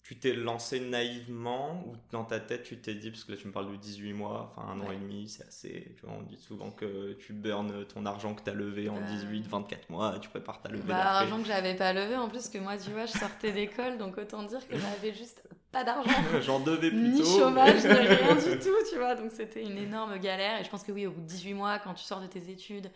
tu 0.02 0.16
t'es 0.16 0.34
lancé 0.34 0.80
naïvement 0.80 1.84
ou 1.86 1.94
dans 2.10 2.24
ta 2.24 2.40
tête 2.40 2.64
tu 2.64 2.76
t'es 2.78 2.94
dit, 2.94 3.10
parce 3.10 3.24
que 3.24 3.32
là 3.32 3.38
tu 3.38 3.46
me 3.46 3.52
parles 3.52 3.70
de 3.70 3.76
18 3.76 4.12
mois, 4.12 4.52
enfin 4.52 4.68
un 4.68 4.80
an 4.80 4.90
et 4.90 4.96
demi, 4.96 5.28
c'est 5.28 5.46
assez. 5.46 5.94
Tu 5.96 6.04
vois, 6.04 6.14
on 6.18 6.22
dit 6.22 6.36
souvent 6.36 6.70
que 6.70 7.12
tu 7.14 7.32
burnes 7.32 7.86
ton 7.86 8.04
argent 8.04 8.34
que 8.34 8.42
tu 8.42 8.50
as 8.50 8.54
levé 8.54 8.88
en 8.88 9.00
18, 9.00 9.46
24 9.46 9.90
mois, 9.90 10.18
tu 10.20 10.28
prépares 10.28 10.60
ta 10.60 10.68
levée. 10.68 10.82
Bah, 10.86 11.20
argent 11.20 11.38
que 11.38 11.46
j'avais 11.46 11.74
pas 11.74 11.92
levé 11.92 12.16
en 12.16 12.28
plus, 12.28 12.48
que 12.48 12.58
moi 12.58 12.76
tu 12.76 12.90
vois, 12.90 13.06
je 13.06 13.12
sortais 13.12 13.52
d'école, 13.52 13.96
donc 13.96 14.18
autant 14.18 14.42
dire 14.42 14.66
que 14.68 14.76
j'avais 14.78 15.14
juste 15.14 15.42
pas 15.72 15.84
d'argent. 15.84 16.10
J'en 16.42 16.60
devais 16.60 16.90
plutôt. 16.90 17.22
Ni 17.22 17.38
chômage, 17.38 17.84
ni 17.84 17.90
rien 17.90 18.34
du 18.36 18.58
tout, 18.58 18.76
tu 18.90 18.96
vois. 18.96 19.14
Donc 19.14 19.32
c'était 19.32 19.62
une 19.62 19.78
énorme 19.78 20.18
galère. 20.18 20.60
Et 20.60 20.64
je 20.64 20.70
pense 20.70 20.82
que 20.82 20.92
oui, 20.92 21.06
au 21.06 21.10
bout 21.10 21.22
de 21.22 21.26
18 21.26 21.54
mois, 21.54 21.78
quand 21.78 21.94
tu 21.94 22.04
sors 22.04 22.20
de 22.20 22.26
tes 22.26 22.50
études 22.50 22.90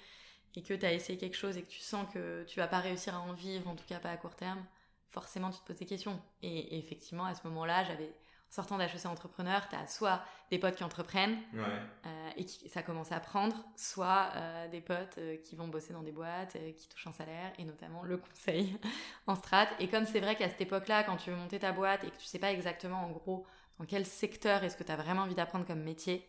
et 0.54 0.62
que 0.62 0.74
tu 0.74 0.86
as 0.86 0.92
essayé 0.92 1.18
quelque 1.18 1.36
chose 1.36 1.56
et 1.56 1.62
que 1.62 1.68
tu 1.68 1.80
sens 1.80 2.06
que 2.12 2.44
tu 2.44 2.60
vas 2.60 2.68
pas 2.68 2.80
réussir 2.80 3.14
à 3.14 3.20
en 3.20 3.32
vivre, 3.32 3.68
en 3.68 3.74
tout 3.74 3.84
cas 3.88 3.98
pas 3.98 4.10
à 4.10 4.16
court 4.16 4.34
terme, 4.34 4.62
forcément 5.10 5.50
tu 5.50 5.58
te 5.58 5.66
poses 5.66 5.78
des 5.78 5.86
questions. 5.86 6.20
Et, 6.42 6.78
effectivement, 6.78 7.24
à 7.24 7.34
ce 7.34 7.40
moment-là, 7.48 7.84
j'avais 7.84 8.12
sortant 8.50 8.78
d'HEC 8.78 9.06
entrepreneur, 9.06 9.68
tu 9.68 9.76
as 9.76 9.86
soit 9.86 10.22
des 10.50 10.58
potes 10.58 10.76
qui 10.76 10.84
entreprennent 10.84 11.38
euh, 11.54 12.30
et 12.36 12.44
qui, 12.44 12.68
ça 12.68 12.82
commence 12.82 13.12
à 13.12 13.20
prendre, 13.20 13.64
soit 13.76 14.30
euh, 14.36 14.68
des 14.68 14.80
potes 14.80 15.18
euh, 15.18 15.36
qui 15.38 15.56
vont 15.56 15.68
bosser 15.68 15.92
dans 15.92 16.02
des 16.02 16.12
boîtes, 16.12 16.56
qui 16.76 16.88
touchent 16.88 17.06
un 17.06 17.12
salaire, 17.12 17.52
et 17.58 17.64
notamment 17.64 18.02
le 18.02 18.16
conseil 18.16 18.78
en 19.26 19.34
strat. 19.34 19.66
Et 19.80 19.88
comme 19.88 20.06
c'est 20.06 20.20
vrai 20.20 20.36
qu'à 20.36 20.48
cette 20.48 20.60
époque-là, 20.60 21.02
quand 21.02 21.16
tu 21.16 21.30
veux 21.30 21.36
monter 21.36 21.58
ta 21.58 21.72
boîte 21.72 22.04
et 22.04 22.10
que 22.10 22.16
tu 22.16 22.24
sais 22.24 22.38
pas 22.38 22.52
exactement 22.52 23.04
en 23.04 23.10
gros 23.10 23.46
dans 23.78 23.84
quel 23.84 24.06
secteur 24.06 24.64
est-ce 24.64 24.76
que 24.76 24.84
tu 24.84 24.92
as 24.92 24.96
vraiment 24.96 25.22
envie 25.22 25.34
d'apprendre 25.34 25.66
comme 25.66 25.82
métier, 25.82 26.26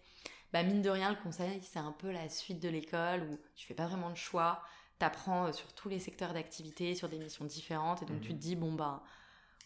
bah 0.52 0.64
mine 0.64 0.82
de 0.82 0.90
rien, 0.90 1.10
le 1.10 1.16
conseil, 1.16 1.62
c'est 1.62 1.80
un 1.80 1.92
peu 1.92 2.12
la 2.12 2.28
suite 2.30 2.60
de 2.60 2.68
l'école 2.68 3.24
où 3.24 3.38
tu 3.56 3.68
fais 3.68 3.74
pas 3.74 3.86
vraiment 3.86 4.10
de 4.10 4.16
choix, 4.16 4.62
tu 5.00 5.06
apprends 5.06 5.54
sur 5.54 5.72
tous 5.74 5.88
les 5.88 6.00
secteurs 6.00 6.34
d'activité, 6.34 6.96
sur 6.96 7.08
des 7.08 7.20
missions 7.20 7.46
différentes, 7.46 8.02
et 8.02 8.06
donc 8.06 8.20
tu 8.22 8.30
te 8.30 8.34
mhm. 8.34 8.40
dis, 8.40 8.56
bon, 8.56 8.74
bah, 8.74 9.04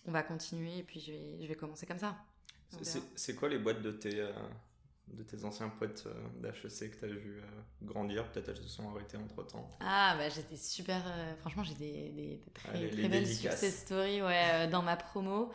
on 0.06 0.12
va 0.12 0.22
continuer, 0.22 0.80
et 0.80 0.84
puis 0.84 1.00
je 1.00 1.12
vais, 1.12 1.38
je 1.42 1.48
vais 1.48 1.56
commencer 1.56 1.86
comme 1.86 2.00
ça. 2.00 2.16
C'est 3.16 3.36
quoi 3.36 3.50
les 3.50 3.58
boîtes 3.58 3.82
de 3.82 3.92
tes, 3.92 4.20
euh, 4.20 4.32
de 5.08 5.24
tes 5.24 5.44
anciens 5.44 5.70
potes 5.70 6.08
euh, 6.08 6.42
d'HEC 6.42 6.92
que 6.92 7.00
tu 7.00 7.06
as 7.06 7.08
vu 7.08 7.40
euh, 7.40 7.62
grandir? 7.84 8.32
Peut-être 8.32 8.50
elles 8.50 8.58
se 8.58 8.68
sont 8.68 8.90
arrêtées 8.90 9.18
entre 9.18 9.46
temps. 9.46 9.70
Ah, 9.80 10.16
bah 10.18 10.30
j'étais 10.30 10.58
super. 10.58 11.02
franchement, 11.40 11.64
j'ai 11.64 11.76
des, 11.76 12.10
des, 12.10 12.42
très, 12.54 12.90
très 12.90 13.10
belles 13.10 13.28
success 13.28 13.82
stories 13.82 14.22
ouais, 14.22 14.68
dans 14.68 14.82
ma 14.82 14.96
promo. 14.96 15.52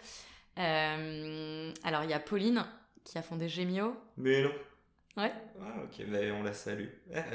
alors, 0.57 2.05
il 2.05 2.11
y 2.11 2.15
a 2.15 2.21
Pauline 2.21 2.65
qui 3.05 3.19
a 3.19 3.23
fondé 3.23 3.49
Gemio. 3.49 3.97
Mais 4.17 4.43
non. 4.43 4.53
Ouais. 5.17 5.33
Ah, 5.63 5.83
ok, 5.85 6.05
ben, 6.09 6.33
on 6.33 6.43
la 6.43 6.53
salue. 6.53 6.89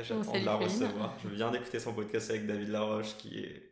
J'attends 0.03 0.33
de 0.33 0.45
la 0.45 0.55
recevoir. 0.55 1.17
Je 1.23 1.29
viens 1.29 1.50
d'écouter 1.50 1.79
son 1.79 1.93
podcast 1.93 2.29
avec 2.29 2.45
David 2.45 2.69
Laroche 2.69 3.17
qui 3.17 3.39
est. 3.39 3.70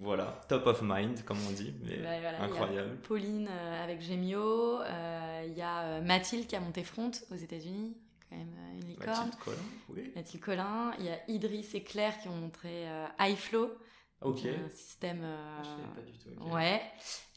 Voilà, 0.00 0.40
top 0.48 0.66
of 0.66 0.80
mind, 0.82 1.24
comme 1.24 1.38
on 1.48 1.50
dit, 1.50 1.74
mais 1.82 2.06
incroyable. 2.38 2.96
Pauline 2.98 3.48
euh, 3.50 3.84
avec 3.84 4.00
Gemio, 4.00 4.80
euh, 4.80 5.44
il 5.44 5.54
y 5.54 5.62
a 5.62 5.82
euh, 5.82 6.00
Mathilde 6.02 6.46
qui 6.46 6.54
a 6.54 6.60
monté 6.60 6.84
Front 6.84 7.10
aux 7.32 7.34
États-Unis, 7.34 7.96
quand 8.30 8.36
même 8.36 8.54
une 8.74 8.86
licorne. 8.86 9.26
Mathilde 9.26 9.38
Collin, 9.40 9.56
oui. 9.88 10.12
Mathilde 10.14 10.42
Collin, 10.44 10.92
il 11.00 11.06
y 11.06 11.08
a 11.08 11.18
Idriss 11.28 11.74
et 11.74 11.82
Claire 11.82 12.16
qui 12.20 12.28
ont 12.28 12.36
montré 12.36 12.86
iFlow. 13.18 13.72
Ok. 14.20 14.46
Un 14.46 14.68
système. 14.68 15.24
Ah, 15.24 15.62
je 15.64 16.00
pas 16.00 16.06
du 16.06 16.18
tout. 16.18 16.30
Ouais. 16.48 16.80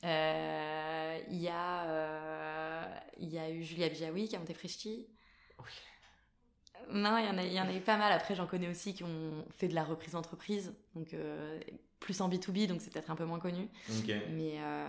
Il 0.03 1.41
y, 1.41 1.47
a, 1.49 3.03
il 3.17 3.29
y 3.29 3.39
a 3.39 3.49
eu 3.49 3.63
Julia 3.63 3.89
Biaoui 3.89 4.27
qui 4.27 4.35
a 4.35 4.39
monté 4.39 4.53
Frishti. 4.53 5.07
Non, 6.91 7.17
il 7.17 7.25
y, 7.25 7.29
en 7.29 7.37
a, 7.37 7.43
il 7.43 7.53
y 7.53 7.59
en 7.59 7.67
a 7.67 7.73
eu 7.73 7.81
pas 7.81 7.97
mal. 7.97 8.11
Après, 8.11 8.35
j'en 8.35 8.47
connais 8.47 8.69
aussi 8.69 8.93
qui 8.93 9.03
ont 9.03 9.45
fait 9.57 9.67
de 9.67 9.75
la 9.75 9.83
reprise 9.83 10.13
d'entreprise. 10.13 10.73
Donc, 10.95 11.13
plus 12.01 12.19
en 12.19 12.27
B2B, 12.27 12.67
donc 12.67 12.81
c'est 12.81 12.91
peut-être 12.91 13.11
un 13.11 13.15
peu 13.15 13.25
moins 13.25 13.39
connu. 13.39 13.69
Mais, 14.31 14.55
euh, 14.57 14.85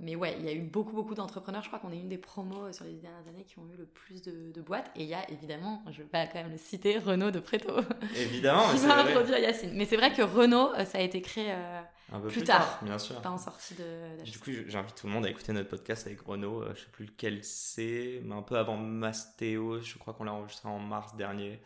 mais 0.00 0.16
ouais, 0.16 0.34
il 0.38 0.44
y 0.44 0.48
a 0.48 0.52
eu 0.52 0.60
beaucoup, 0.60 0.92
beaucoup 0.92 1.14
d'entrepreneurs. 1.14 1.62
Je 1.62 1.68
crois 1.68 1.78
qu'on 1.78 1.92
est 1.92 1.98
une 1.98 2.08
des 2.08 2.18
promos 2.18 2.72
sur 2.72 2.84
les 2.84 2.94
dernières 2.94 3.26
années 3.28 3.44
qui 3.44 3.58
ont 3.60 3.66
eu 3.72 3.76
le 3.78 3.86
plus 3.86 4.20
de, 4.20 4.50
de 4.52 4.60
boîtes. 4.60 4.90
Et 4.96 5.04
il 5.04 5.08
y 5.08 5.14
a 5.14 5.30
évidemment, 5.30 5.82
je 5.90 6.02
vais 6.02 6.08
quand 6.10 6.34
même 6.34 6.50
le 6.50 6.58
citer, 6.58 6.98
Renault 6.98 7.30
de 7.30 7.38
Préto. 7.38 7.72
Évidemment, 8.16 8.68
qui 8.72 8.78
va 8.78 8.98
introduire 8.98 9.38
Yacine. 9.38 9.70
Mais 9.74 9.86
c'est 9.86 9.96
vrai 9.96 10.12
que 10.12 10.22
Renault, 10.22 10.74
euh, 10.74 10.84
ça 10.84 10.98
a 10.98 11.02
été 11.02 11.22
créé 11.22 11.52
euh, 11.52 11.80
un 12.12 12.20
peu 12.20 12.28
plus, 12.28 12.42
tard, 12.42 12.80
bien 12.82 12.98
sûr. 12.98 13.20
Pas 13.22 13.30
en 13.30 13.38
sortie 13.38 13.74
de. 13.74 14.22
Du 14.24 14.38
coup, 14.38 14.50
j'invite 14.66 14.94
tout 14.94 15.06
le 15.06 15.12
monde 15.12 15.26
à 15.26 15.30
écouter 15.30 15.52
notre 15.52 15.68
podcast 15.68 16.06
avec 16.06 16.20
Renault. 16.20 16.64
je 16.74 16.80
sais 16.80 16.90
plus 16.90 17.06
lequel 17.06 17.40
c'est, 17.42 18.20
mais 18.24 18.34
un 18.34 18.42
peu 18.42 18.56
avant 18.58 18.76
Mastéo. 18.76 19.80
Je 19.80 19.98
crois 19.98 20.14
qu'on 20.14 20.24
l'a 20.24 20.32
enregistré 20.32 20.68
en 20.68 20.78
mars 20.78 21.14
dernier. 21.16 21.60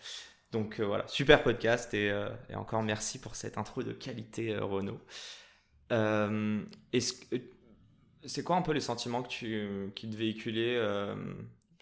Donc 0.55 0.79
euh, 0.79 0.87
voilà, 0.87 1.05
super 1.09 1.43
podcast 1.43 1.93
euh, 1.95 2.31
et, 2.49 2.55
encore 2.55 2.85
merci 2.85 3.21
pour 3.21 3.35
cette 3.35 3.59
intro 3.59 3.83
de 3.83 3.93
qualité, 3.93 4.55
euh, 4.55 4.65
Renaud. 4.65 5.01
c'est 8.25 8.45
quoi 8.45 8.55
un 8.55 8.63
peu 8.63 8.71
les 8.71 8.79
sentiments 8.79 9.25
que 9.25 9.29
tu, 9.29 9.91
qui 9.97 10.09
te 10.09 10.15
véhiculaient 10.17 10.81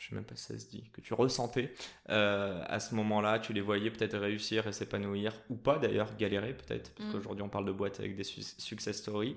je 0.03 0.09
sais 0.09 0.15
même 0.17 0.25
pas 0.25 0.35
si 0.35 0.47
ça 0.47 0.59
se 0.59 0.67
dit, 0.67 0.91
que 0.93 1.01
tu 1.01 1.15
ressentais 1.15 1.73
à 2.09 2.81
ce 2.81 2.95
moment-là, 2.97 3.39
tu 3.39 3.53
les 3.53 3.61
voyais 3.61 3.91
peut-être 3.91 4.19
réussir 4.19 4.67
et 4.67 4.73
s'épanouir, 4.73 5.33
ou 5.49 5.55
pas 5.55 5.79
d'ailleurs, 5.79 6.17
galérer 6.17 6.55
peut-être, 6.55 6.93
parce 6.95 7.09
mm. 7.09 7.13
qu'aujourd'hui 7.13 7.43
on 7.43 7.49
parle 7.49 7.67
de 7.67 7.73
boîtes 7.73 8.01
avec 8.01 8.17
des 8.17 8.25
success 8.25 8.97
stories, 8.97 9.37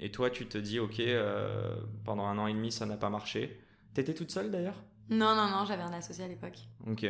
et 0.00 0.10
toi 0.10 0.30
tu 0.30 0.46
te 0.46 0.58
dis, 0.58 0.80
ok, 0.80 1.00
pendant 2.04 2.26
un 2.26 2.36
an 2.38 2.48
et 2.48 2.52
demi 2.52 2.72
ça 2.72 2.84
n'a 2.84 2.96
pas 2.96 3.10
marché. 3.10 3.60
T'étais 3.94 4.14
toute 4.14 4.32
seule 4.32 4.50
d'ailleurs? 4.50 4.82
Non, 5.08 5.36
non, 5.36 5.48
non, 5.48 5.64
j'avais 5.66 5.82
un 5.82 5.92
associé 5.92 6.24
à 6.24 6.28
l'époque. 6.28 6.58
Ok. 6.88 7.06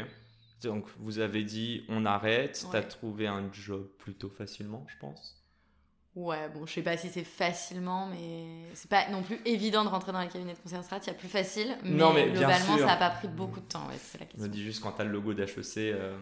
Donc 0.63 0.87
vous 0.99 1.19
avez 1.19 1.45
dit 1.45 1.85
on 1.89 2.05
arrête, 2.05 2.67
tu 2.71 2.77
as 2.77 2.83
trouvé 2.83 3.27
un 3.27 3.51
job 3.53 3.89
plutôt 3.99 4.29
facilement, 4.29 4.85
je 4.89 4.99
pense. 4.99 5.44
Ouais, 6.17 6.49
bon, 6.55 6.65
je 6.65 6.75
sais 6.75 6.83
pas 6.83 6.97
si 6.97 7.09
c'est 7.09 7.25
facilement, 7.25 8.07
mais 8.07 8.47
c'est 8.75 8.89
pas 8.89 9.09
non 9.11 9.23
plus 9.23 9.41
évident 9.45 9.83
de 9.83 9.89
rentrer 9.89 10.13
dans 10.13 10.21
les 10.21 10.29
cabinets 10.29 10.53
de 10.53 10.59
conseil 10.59 10.79
en 10.79 10.83
strat. 10.83 10.99
Il 11.03 11.09
y 11.09 11.11
a 11.11 11.15
plus 11.15 11.29
facile, 11.29 11.77
mais, 11.83 11.91
non, 11.91 12.13
mais 12.13 12.31
globalement, 12.31 12.79
ça 12.79 12.87
n'a 12.87 12.97
pas 12.97 13.11
pris 13.11 13.27
beaucoup 13.27 13.59
de 13.59 13.67
temps. 13.67 13.87
Ouais, 13.89 13.99
c'est 13.99 14.21
la 14.21 14.27
question. 14.27 14.45
Je 14.45 14.49
me 14.49 14.53
dis 14.53 14.63
juste 14.63 14.81
quand 14.81 14.93
tu 14.93 15.03
as 15.03 15.05
le 15.05 15.11
logo 15.11 15.35
d'HEC, 15.35 15.77
euh, 15.79 16.17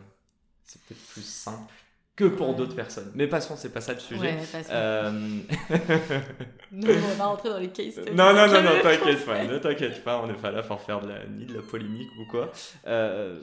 c'est 0.65 0.81
peut-être 0.83 1.07
plus 1.09 1.25
simple 1.25 1.71
que 2.17 2.25
pour 2.25 2.55
d'autres 2.55 2.75
personnes. 2.75 3.13
Mais 3.15 3.27
passons, 3.27 3.55
c'est 3.57 3.73
pas 3.73 3.83
ça 3.83 3.93
le 3.93 4.01
sujet. 4.01 4.35
Ouais, 4.35 4.65
euh... 4.71 5.11
non, 6.73 6.89
on 6.89 7.09
va 7.09 7.15
pas 7.17 7.27
rentrer 7.27 7.49
dans 7.51 7.59
les 7.59 7.69
cases. 7.69 7.99
Non, 8.15 8.33
non, 8.33 8.47
non, 8.47 8.63
non, 8.63 8.71
t'inquiète 8.83 9.27
pas, 9.27 9.45
ne 9.45 9.59
t'inquiète 9.59 10.05
pas, 10.05 10.23
on 10.23 10.27
n'est 10.27 10.35
pas 10.35 10.51
là 10.51 10.63
pour 10.63 10.81
faire 10.81 11.03
de 11.03 11.09
la, 11.09 11.27
ni 11.27 11.45
de 11.45 11.55
la 11.55 11.63
polémique 11.63 12.11
ou 12.19 12.31
quoi. 12.31 12.51
Euh, 12.87 13.41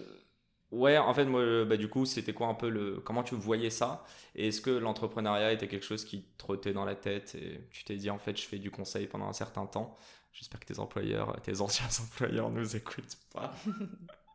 Ouais, 0.72 0.98
en 0.98 1.14
fait, 1.14 1.26
moi, 1.26 1.66
bah, 1.66 1.78
du 1.78 1.88
coup, 1.88 2.06
c'était 2.06 2.34
quoi 2.34 2.48
un 2.48 2.54
peu 2.54 2.70
le. 2.70 3.02
Comment 3.04 3.24
tu 3.24 3.36
voyais 3.36 3.72
ça? 3.72 4.04
Et 4.36 4.50
est-ce 4.50 4.62
que 4.62 4.70
l'entrepreneuriat 4.70 5.52
était 5.52 5.68
quelque 5.68 5.86
chose 5.86 6.06
qui 6.06 6.24
trottait 6.38 6.74
dans 6.74 6.86
la 6.86 6.96
tête 6.96 7.36
et 7.36 7.62
tu 7.72 7.84
t'es 7.84 7.96
dit, 7.96 8.10
en 8.10 8.20
fait, 8.20 8.38
je 8.40 8.46
fais 8.46 8.60
du 8.60 8.70
conseil 8.70 9.08
pendant 9.08 9.28
un 9.28 9.34
certain 9.34 9.66
temps? 9.66 9.98
J'espère 10.34 10.60
que 10.60 10.66
tes 10.66 10.80
employeurs, 10.80 11.36
tes 11.42 11.62
anciens 11.62 11.88
employeurs 12.04 12.50
nous 12.50 12.76
écoutent 12.76 13.18
pas. 13.34 13.54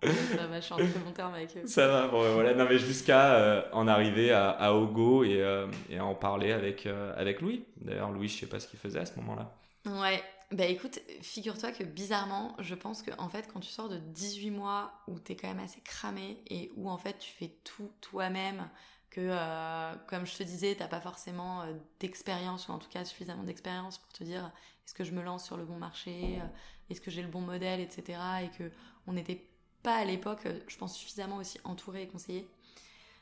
ça 0.36 0.46
va, 0.46 0.60
je 0.60 0.64
suis 0.64 0.74
en 0.74 0.76
très 0.76 0.86
bon 0.86 1.12
terme 1.12 1.34
avec 1.34 1.56
eux. 1.56 1.66
Ça 1.66 1.88
va, 1.88 2.08
bon, 2.08 2.34
voilà. 2.34 2.54
Non, 2.54 2.66
mais 2.68 2.78
jusqu'à 2.78 3.34
euh, 3.34 3.62
en 3.72 3.86
arriver 3.88 4.32
à, 4.32 4.50
à 4.50 4.72
Ogo 4.72 5.24
et, 5.24 5.40
euh, 5.40 5.66
et, 5.88 5.98
à 5.98 6.04
en 6.04 6.14
parler 6.14 6.52
avec, 6.52 6.86
euh, 6.86 7.12
avec 7.16 7.40
Louis. 7.40 7.64
D'ailleurs, 7.76 8.10
Louis, 8.10 8.28
je 8.28 8.40
sais 8.40 8.46
pas 8.46 8.60
ce 8.60 8.68
qu'il 8.68 8.78
faisait 8.78 9.00
à 9.00 9.06
ce 9.06 9.16
moment-là. 9.16 9.52
Ouais, 9.86 10.22
bah 10.50 10.66
écoute, 10.66 11.00
figure-toi 11.22 11.72
que 11.72 11.84
bizarrement, 11.84 12.54
je 12.58 12.74
pense 12.74 13.02
que 13.02 13.10
en 13.18 13.28
fait, 13.28 13.48
quand 13.52 13.60
tu 13.60 13.70
sors 13.70 13.88
de 13.88 13.98
18 13.98 14.50
mois 14.50 14.92
où 15.08 15.18
t'es 15.18 15.36
quand 15.36 15.48
même 15.48 15.64
assez 15.64 15.80
cramé 15.80 16.42
et 16.48 16.70
où 16.76 16.88
en 16.88 16.98
fait 16.98 17.18
tu 17.18 17.30
fais 17.30 17.56
tout 17.64 17.90
toi-même, 18.00 18.68
que 19.14 19.20
euh, 19.20 19.94
comme 20.08 20.26
je 20.26 20.36
te 20.36 20.42
disais, 20.42 20.74
t'as 20.74 20.88
pas 20.88 21.00
forcément 21.00 21.62
euh, 21.62 21.72
d'expérience 22.00 22.68
ou 22.68 22.72
en 22.72 22.78
tout 22.78 22.88
cas 22.88 23.04
suffisamment 23.04 23.44
d'expérience 23.44 23.98
pour 23.98 24.12
te 24.12 24.24
dire 24.24 24.50
est-ce 24.84 24.92
que 24.92 25.04
je 25.04 25.12
me 25.12 25.22
lance 25.22 25.44
sur 25.44 25.56
le 25.56 25.64
bon 25.64 25.76
marché, 25.76 26.40
euh, 26.40 26.46
est-ce 26.90 27.00
que 27.00 27.12
j'ai 27.12 27.22
le 27.22 27.28
bon 27.28 27.40
modèle, 27.40 27.80
etc. 27.80 28.18
Et 28.42 28.48
que 28.58 28.72
on 29.06 29.12
n'était 29.12 29.48
pas 29.84 29.94
à 29.96 30.04
l'époque, 30.04 30.48
je 30.66 30.76
pense, 30.76 30.96
suffisamment 30.96 31.36
aussi 31.36 31.60
entouré 31.62 32.02
et 32.02 32.08
conseillé 32.08 32.48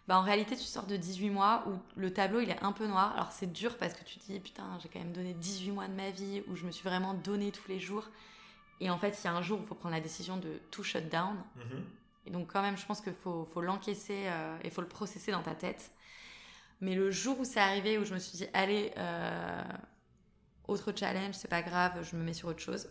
bah 0.08 0.18
en 0.18 0.22
réalité 0.22 0.56
tu 0.56 0.64
sors 0.64 0.86
de 0.86 0.96
18 0.96 1.30
mois 1.30 1.64
où 1.68 1.78
le 2.00 2.12
tableau 2.12 2.40
il 2.40 2.50
est 2.50 2.62
un 2.62 2.72
peu 2.72 2.86
noir. 2.86 3.12
Alors 3.14 3.30
c'est 3.30 3.52
dur 3.52 3.76
parce 3.78 3.94
que 3.94 4.02
tu 4.02 4.18
te 4.18 4.24
dis 4.24 4.40
putain 4.40 4.64
j'ai 4.82 4.88
quand 4.88 4.98
même 4.98 5.12
donné 5.12 5.32
18 5.34 5.70
mois 5.70 5.86
de 5.86 5.94
ma 5.94 6.10
vie 6.10 6.42
où 6.48 6.56
je 6.56 6.66
me 6.66 6.72
suis 6.72 6.82
vraiment 6.82 7.14
donné 7.14 7.52
tous 7.52 7.68
les 7.68 7.78
jours. 7.78 8.08
Et 8.80 8.90
en 8.90 8.98
fait 8.98 9.16
il 9.22 9.24
y 9.24 9.28
a 9.28 9.32
un 9.32 9.42
jour 9.42 9.60
où 9.60 9.62
il 9.62 9.68
faut 9.68 9.76
prendre 9.76 9.94
la 9.94 10.00
décision 10.00 10.36
de 10.36 10.60
tout 10.70 10.82
shut 10.82 11.08
down. 11.08 11.36
Mhm. 11.56 11.84
Et 12.26 12.30
donc 12.30 12.52
quand 12.52 12.62
même 12.62 12.76
je 12.76 12.84
pense 12.84 13.00
qu'il 13.00 13.14
faut, 13.14 13.44
faut 13.44 13.60
l'encaisser 13.60 14.24
euh, 14.26 14.58
et 14.62 14.66
il 14.66 14.70
faut 14.72 14.80
le 14.80 14.88
processer 14.88 15.30
dans 15.30 15.42
ta 15.42 15.54
tête. 15.54 15.92
Mais 16.80 16.96
le 16.96 17.12
jour 17.12 17.38
où 17.38 17.44
c'est 17.44 17.60
arrivé 17.60 17.96
où 17.96 18.04
je 18.04 18.12
me 18.12 18.18
suis 18.18 18.38
dit 18.38 18.46
allez 18.54 18.92
euh, 18.96 19.62
autre 20.66 20.92
challenge 20.96 21.34
c'est 21.34 21.48
pas 21.48 21.62
grave 21.62 22.02
je 22.02 22.16
me 22.16 22.24
mets 22.24 22.34
sur 22.34 22.48
autre 22.48 22.60
chose. 22.60 22.88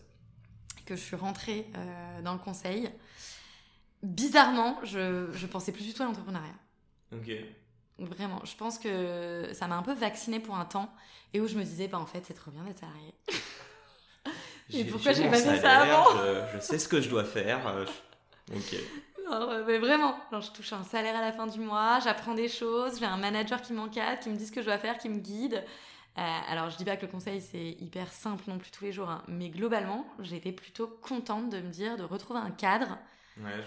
Que 0.86 0.96
je 0.96 1.02
suis 1.02 1.18
rentrée 1.18 1.70
euh, 1.76 2.22
dans 2.22 2.34
le 2.34 2.40
conseil. 2.40 2.90
Bizarrement 4.02 4.80
je, 4.84 5.30
je 5.34 5.46
pensais 5.46 5.74
plus 5.74 5.84
du 5.84 5.94
tout 5.94 6.04
à 6.04 6.06
l'entrepreneuriat. 6.06 6.56
Ok. 7.12 7.32
Vraiment, 8.00 8.42
je 8.44 8.56
pense 8.56 8.80
que 8.80 9.50
ça 9.54 9.68
m'a 9.68 9.76
un 9.76 9.84
peu 9.84 9.94
vaccinée 9.94 10.40
pour 10.40 10.56
un 10.56 10.66
temps 10.66 10.92
et 11.34 11.42
où 11.42 11.48
je 11.48 11.56
me 11.56 11.64
disais, 11.64 11.88
bah 11.88 12.00
en 12.00 12.06
fait, 12.06 12.24
c'est 12.26 12.34
trop 12.34 12.52
bien 12.52 12.64
d'être 12.64 12.80
salarié. 12.80 13.14
et 14.74 14.86
pourquoi 14.86 15.14
j'ai 15.14 15.30
pas 15.30 15.38
fait 15.38 15.60
ça 15.60 15.82
avant 15.82 16.20
je, 16.54 16.60
sais 16.60 16.80
ce 16.80 16.88
que 16.88 17.00
je 17.00 17.10
dois 17.10 17.24
faire. 17.24 17.68
Euh, 17.68 17.86
ok. 18.56 19.66
mais 19.68 19.78
vraiment, 19.78 20.16
je 20.32 20.50
touche 20.52 20.74
un 20.74 20.84
salaire 20.84 21.16
à 21.16 21.22
la 21.22 21.32
fin 21.32 21.48
du 21.48 21.60
mois, 21.60 22.00
j'apprends 22.04 22.34
des 22.34 22.50
choses, 22.50 23.00
j'ai 23.00 23.06
un 23.06 23.18
manager 23.18 23.62
qui 23.62 23.74
m'encadre, 23.74 24.20
qui 24.20 24.30
me 24.30 24.36
dit 24.36 24.48
ce 24.48 24.52
que 24.52 24.62
je 24.62 24.66
dois 24.66 24.80
faire, 24.80 24.98
qui 24.98 25.10
me 25.10 25.20
guide. 25.20 25.64
Euh, 26.18 26.22
alors, 26.50 26.70
je 26.70 26.78
dis 26.78 26.84
pas 26.84 26.98
que 26.98 27.06
le 27.06 27.12
conseil 27.12 27.40
c'est 27.40 27.78
hyper 27.80 28.12
simple 28.12 28.44
non 28.48 28.58
plus 28.58 28.72
tous 28.72 28.84
les 28.84 28.92
jours, 28.92 29.10
hein, 29.10 29.24
mais 29.28 29.50
globalement, 29.50 30.06
j'étais 30.20 30.52
plutôt 30.52 30.88
contente 30.88 31.50
de 31.50 31.60
me 31.60 31.70
dire 31.70 31.98
de 31.98 32.04
retrouver 32.04 32.40
un 32.40 32.52
cadre 32.52 32.98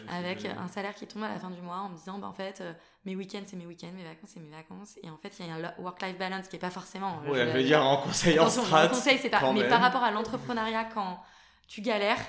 avec 0.09 0.45
un 0.45 0.69
salaire 0.69 0.95
qui 0.95 1.07
tombe 1.07 1.23
à 1.23 1.29
la 1.29 1.39
fin 1.39 1.51
du 1.51 1.61
mois 1.61 1.79
en 1.79 1.89
me 1.91 1.97
disant 1.97 2.19
bah, 2.19 2.27
en 2.27 2.33
fait 2.33 2.61
euh, 2.61 2.73
mes 3.05 3.17
week-ends 3.17 3.43
c'est 3.47 3.57
mes 3.57 3.67
week-ends 3.67 3.93
mes 3.95 4.05
vacances 4.05 4.31
c'est 4.35 4.41
mes 4.41 4.51
vacances. 4.51 4.99
Et 5.03 5.11
en 5.11 5.17
fait 5.17 5.33
il 5.39 5.47
y 5.47 5.51
a 5.51 5.55
un 5.55 5.83
work-life 5.83 6.19
balance 6.19 6.49
qui 6.49 6.57
est 6.57 6.61
pas 6.61 6.71
forcément 6.71 7.21
euh, 7.27 7.31
ouais 7.31 7.47
je, 7.47 7.57
veux 7.57 7.63
dire 7.63 7.85
en 7.85 7.99
conseil 7.99 8.39
en 8.39 8.49
strat 8.49 8.89
conseil 8.89 9.19
c'est 9.19 9.31
pas 9.31 9.53
mais 9.53 9.69
par 9.69 9.81
rapport 9.81 10.03
à 10.03 10.11
l'entrepreneuriat 10.11 10.85
quand 10.85 11.21
tu 11.69 11.81
galères 11.81 12.21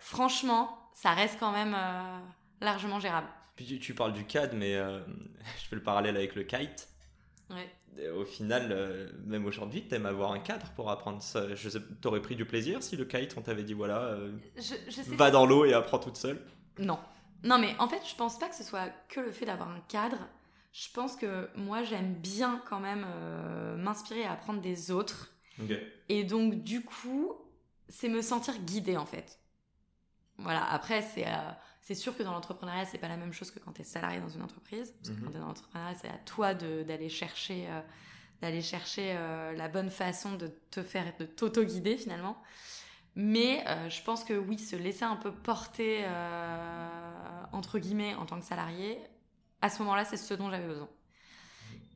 franchement 0.00 0.78
ça 0.92 1.12
reste 1.12 1.38
quand 1.40 1.52
même 1.52 1.74
euh, 1.76 2.18
largement 2.60 3.00
gérable. 3.00 3.28
Puis 3.56 3.78
tu, 3.78 3.94
parles 3.94 4.12
du 4.12 4.24
CAD 4.24 4.54
mais 4.54 4.74
je 5.58 5.68
fais 5.68 5.76
le 5.76 5.82
parallèle 5.82 6.16
avec 6.16 6.34
le 6.34 6.44
kite. 6.44 6.88
Au 8.16 8.24
final, 8.24 9.12
même 9.24 9.46
aujourd'hui, 9.46 9.86
tu 9.88 9.94
aimes 9.94 10.06
avoir 10.06 10.32
un 10.32 10.40
cadre 10.40 10.66
pour 10.74 10.90
apprendre 10.90 11.22
ça. 11.22 11.54
Je 11.54 11.78
t'aurais 12.00 12.20
pris 12.20 12.34
du 12.34 12.44
plaisir 12.44 12.82
si 12.82 12.96
le 12.96 13.04
kite, 13.04 13.36
on 13.36 13.42
t'avait 13.42 13.62
dit 13.62 13.74
voilà, 13.74 14.16
va 15.08 15.30
dans 15.30 15.46
l'eau 15.46 15.64
et 15.64 15.72
apprends 15.72 16.00
toute 16.00 16.16
seule. 16.16 16.40
Non. 16.78 16.98
Non, 17.42 17.58
mais 17.58 17.74
en 17.78 17.88
fait, 17.88 18.00
je 18.08 18.14
pense 18.16 18.38
pas 18.38 18.48
que 18.48 18.54
ce 18.54 18.64
soit 18.64 18.88
que 19.08 19.20
le 19.20 19.30
fait 19.30 19.46
d'avoir 19.46 19.68
un 19.68 19.80
cadre. 19.88 20.18
Je 20.72 20.88
pense 20.92 21.14
que 21.14 21.48
moi, 21.54 21.84
j'aime 21.84 22.14
bien 22.14 22.60
quand 22.68 22.80
même 22.80 23.06
euh, 23.06 23.76
m'inspirer 23.76 24.20
et 24.20 24.26
apprendre 24.26 24.60
des 24.60 24.90
autres. 24.90 25.30
Et 26.08 26.24
donc, 26.24 26.64
du 26.64 26.82
coup, 26.82 27.32
c'est 27.88 28.08
me 28.08 28.22
sentir 28.22 28.58
guidée, 28.58 28.96
en 28.96 29.06
fait. 29.06 29.38
Voilà, 30.38 30.68
après, 30.72 31.02
c'est 31.02 31.28
euh, 31.28 31.50
c'est 31.80 31.94
sûr 31.94 32.16
que 32.16 32.22
dans 32.22 32.32
l'entrepreneuriat, 32.32 32.86
c'est 32.86 32.98
pas 32.98 33.08
la 33.08 33.18
même 33.18 33.32
chose 33.32 33.50
que 33.50 33.60
quand 33.60 33.72
tu 33.72 33.82
es 33.82 33.84
salarié 33.84 34.18
dans 34.18 34.30
une 34.30 34.42
entreprise. 34.42 34.92
Parce 34.92 35.10
que 35.10 35.14
mhm. 35.14 35.24
quand 35.24 35.30
tu 35.30 35.36
es 35.36 35.40
dans 35.40 35.46
l'entrepreneuriat, 35.46 35.94
c'est 36.00 36.08
à 36.08 36.18
toi 36.24 36.54
d'aller 36.54 37.08
chercher, 37.10 37.66
euh, 37.68 37.80
d'aller 38.40 38.62
chercher 38.62 39.14
la 39.54 39.68
bonne 39.68 39.90
façon 39.90 40.34
de 40.34 40.50
te 40.70 40.82
faire, 40.82 41.04
de 41.20 41.26
t'auto-guider 41.26 41.98
finalement. 41.98 42.42
Mais 43.16 43.64
euh, 43.68 43.88
je 43.88 44.02
pense 44.02 44.24
que 44.24 44.34
oui, 44.34 44.58
se 44.58 44.74
laisser 44.76 45.04
un 45.04 45.16
peu 45.16 45.32
porter, 45.32 46.02
euh, 46.04 46.88
entre 47.52 47.78
guillemets, 47.78 48.14
en 48.14 48.26
tant 48.26 48.38
que 48.40 48.44
salarié, 48.44 48.98
à 49.62 49.70
ce 49.70 49.80
moment-là, 49.82 50.04
c'est 50.04 50.16
ce 50.16 50.34
dont 50.34 50.50
j'avais 50.50 50.66
besoin. 50.66 50.88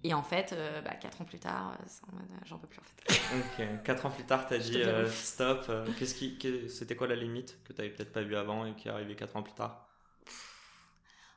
Et 0.04 0.14
en 0.14 0.22
fait, 0.22 0.52
euh, 0.52 0.80
bah, 0.80 0.94
4 0.94 1.22
ans 1.22 1.24
plus 1.24 1.40
tard, 1.40 1.76
j'en 2.44 2.58
peux 2.58 2.68
plus 2.68 2.78
en 2.78 2.84
fait. 2.84 3.62
ok, 3.62 3.82
4 3.82 4.06
ans 4.06 4.10
plus 4.10 4.24
tard, 4.24 4.46
t'as 4.46 4.58
dit 4.58 4.80
stop. 5.10 5.70
Qu'est-ce 5.98 6.14
qui, 6.14 6.38
c'était 6.68 6.94
quoi 6.94 7.08
la 7.08 7.16
limite 7.16 7.58
que 7.64 7.72
t'avais 7.72 7.90
peut-être 7.90 8.12
pas 8.12 8.22
vu 8.22 8.36
avant 8.36 8.64
et 8.64 8.74
qui 8.76 8.86
est 8.86 8.92
arrivée 8.92 9.16
4 9.16 9.36
ans 9.36 9.42
plus 9.42 9.54
tard? 9.54 9.88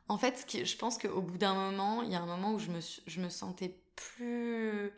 En 0.08 0.18
fait, 0.18 0.46
je 0.64 0.78
pense 0.78 0.98
qu'au 0.98 1.22
bout 1.22 1.38
d'un 1.38 1.54
moment, 1.56 2.04
il 2.04 2.12
y 2.12 2.16
a 2.16 2.22
un 2.22 2.26
moment 2.26 2.54
où 2.54 2.60
je 2.60 2.70
me, 2.70 2.82
je 3.08 3.22
me 3.22 3.30
sentais 3.30 3.82
plus. 3.96 4.92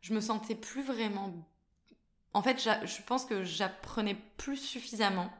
Je 0.00 0.12
me 0.12 0.20
sentais 0.20 0.54
plus 0.54 0.82
vraiment. 0.82 1.46
En 2.34 2.42
fait, 2.42 2.60
je 2.60 3.02
pense 3.02 3.24
que 3.24 3.44
j'apprenais 3.44 4.16
plus 4.36 4.56
suffisamment 4.56 5.32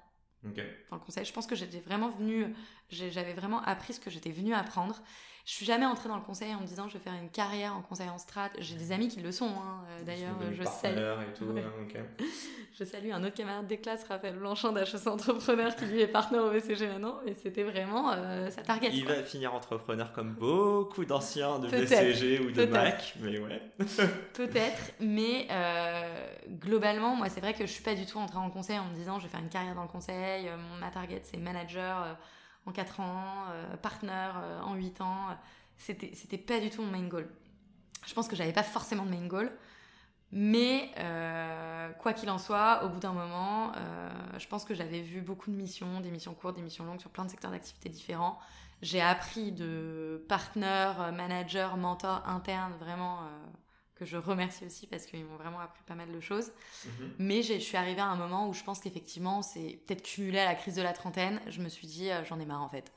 dans 0.91 0.97
le 0.97 1.01
conseil. 1.01 1.25
Je 1.25 1.33
pense 1.33 1.47
que 1.47 1.55
j'étais 1.57 1.81
vraiment 1.81 2.09
venue, 2.09 2.55
j'avais 2.91 3.33
vraiment 3.33 3.63
appris 3.63 3.95
ce 3.95 4.01
que 4.01 4.11
j'étais 4.11 4.31
venue 4.31 4.55
apprendre. 4.55 5.03
Je 5.45 5.53
suis 5.53 5.67
jamais 5.67 5.85
entrée 5.85 6.09
dans 6.09 6.17
le 6.17 6.23
conseil 6.23 6.55
en 6.55 6.61
me 6.61 6.67
disant 6.67 6.89
je 6.89 6.95
vais 6.95 7.05
faire 7.05 7.13
une 7.13 7.29
carrière 7.29 7.77
en 7.77 7.83
conseil 7.83 8.09
en 8.09 8.17
strat. 8.17 8.49
J'ai 8.61 8.77
des 8.77 8.93
amis 8.93 9.09
qui 9.09 9.21
le 9.21 9.31
sont, 9.31 9.51
hein. 9.51 9.85
euh, 9.91 10.03
d'ailleurs. 10.03 10.37
Je 10.53 10.63
salue. 10.65 10.97
Et 10.97 11.35
tout, 11.35 11.45
je 12.79 12.85
salue 12.85 13.11
un 13.11 13.23
autre 13.23 13.35
camarade 13.35 13.67
des 13.67 13.77
classes, 13.77 14.05
Raphaël 14.09 14.37
Blanchin 14.37 14.73
d'HEC 14.73 15.07
Entrepreneur, 15.07 15.77
qui 15.77 15.85
lui 15.85 16.01
est 16.01 16.07
partenaire 16.07 16.45
au 16.45 16.51
BCG 16.51 16.87
maintenant. 16.87 17.19
Et 17.27 17.35
c'était 17.35 17.63
vraiment 17.63 18.13
euh, 18.13 18.49
sa 18.49 18.63
target. 18.63 18.89
Il 18.95 19.05
va 19.05 19.23
finir 19.23 19.55
entrepreneur 19.55 20.15
comme 20.15 20.33
beaucoup 20.33 21.05
d'anciens 21.05 21.59
de 21.59 21.69
BCG 21.69 22.41
ou 22.41 22.51
de 22.51 22.65
Mac, 22.65 23.15
mais 23.21 23.39
ouais. 23.39 23.61
Peut-être, 24.33 24.93
mais 25.01 25.47
euh, 25.51 26.27
globalement, 26.49 27.17
moi, 27.17 27.29
c'est 27.29 27.41
vrai 27.41 27.53
que 27.53 27.67
je 27.67 27.71
suis 27.71 27.85
pas 27.85 27.95
du 27.95 28.07
tout 28.07 28.17
entrée 28.17 28.39
en 28.39 28.49
conseil 28.49 28.79
en 28.79 28.87
me 28.87 28.95
disant 28.95 29.19
je 29.19 29.25
vais 29.25 29.31
faire 29.31 29.41
une 29.41 29.51
carrière 29.51 29.75
dans 29.75 29.83
le 29.83 29.89
conseil. 29.89 30.49
ma 30.81 30.89
target, 30.89 31.21
c'est 31.23 31.37
manager 31.37 32.17
en 32.67 32.73
4 32.73 33.01
ans, 33.01 33.47
euh, 33.51 33.77
partner 33.77 34.31
euh, 34.37 34.61
en 34.63 34.75
8 34.75 35.01
ans. 35.01 35.29
C'était, 35.77 36.39
pas 36.39 36.61
du 36.61 36.71
tout 36.71 36.83
mon 36.83 36.91
main 36.91 37.07
goal. 37.07 37.29
Je 38.07 38.15
pense 38.15 38.29
que 38.29 38.37
j'avais 38.37 38.53
pas 38.53 38.63
forcément 38.63 39.05
de 39.05 39.11
main 39.11 39.27
goal. 39.27 39.51
Mais 40.33 40.91
euh, 40.99 41.93
quoi 41.93 42.13
qu'il 42.13 42.29
en 42.31 42.39
soit, 42.39 42.85
au 42.85 42.89
bout 42.89 42.99
d'un 42.99 43.13
moment, 43.13 43.73
je 44.37 44.47
pense 44.49 44.65
que 44.65 44.75
j'avais 44.75 45.01
vu 45.01 45.21
beaucoup 45.21 45.51
de 45.51 45.55
missions, 45.55 46.01
des 46.01 46.11
missions 46.11 46.35
courtes, 46.35 46.57
des 46.57 46.63
missions 46.63 46.85
longues 46.85 47.01
sur 47.01 47.11
plein 47.11 47.25
de 47.25 47.31
secteurs 47.31 47.53
d'activité 47.53 47.89
différents. 47.89 48.39
J'ai 48.83 49.01
appris 49.01 49.53
de 49.53 50.25
partenaires, 50.29 51.13
managers, 51.13 51.71
mentors 51.77 52.29
internes, 52.29 52.73
vraiment 52.81 53.21
que 53.95 54.05
je 54.05 54.17
remercie 54.17 54.65
aussi 54.65 54.87
parce 54.87 55.07
qu'ils 55.07 55.25
m'ont 55.25 55.37
vraiment 55.37 55.61
appris 55.61 55.83
pas 55.85 55.95
mal 55.95 56.11
de 56.11 56.21
choses. 56.21 56.51
Mhm. 56.85 57.15
Mais 57.19 57.43
je 57.43 57.55
suis 57.59 57.77
arrivée 57.77 58.01
à 58.01 58.07
un 58.07 58.17
moment 58.17 58.49
où 58.49 58.53
je 58.53 58.63
pense 58.65 58.81
qu'effectivement, 58.81 59.43
c'est 59.43 59.81
peut-être 59.87 60.03
cumulé 60.03 60.39
à 60.41 60.45
la 60.45 60.55
crise 60.55 60.75
de 60.75 60.83
la 60.83 60.93
trentaine. 60.93 61.41
Je 61.49 61.61
me 61.61 61.69
suis 61.69 61.87
dit, 61.87 62.11
euh, 62.11 62.25
j'en 62.25 62.41
ai 62.41 62.47
marre 62.47 62.63
en 62.63 62.69
fait. 62.69 62.93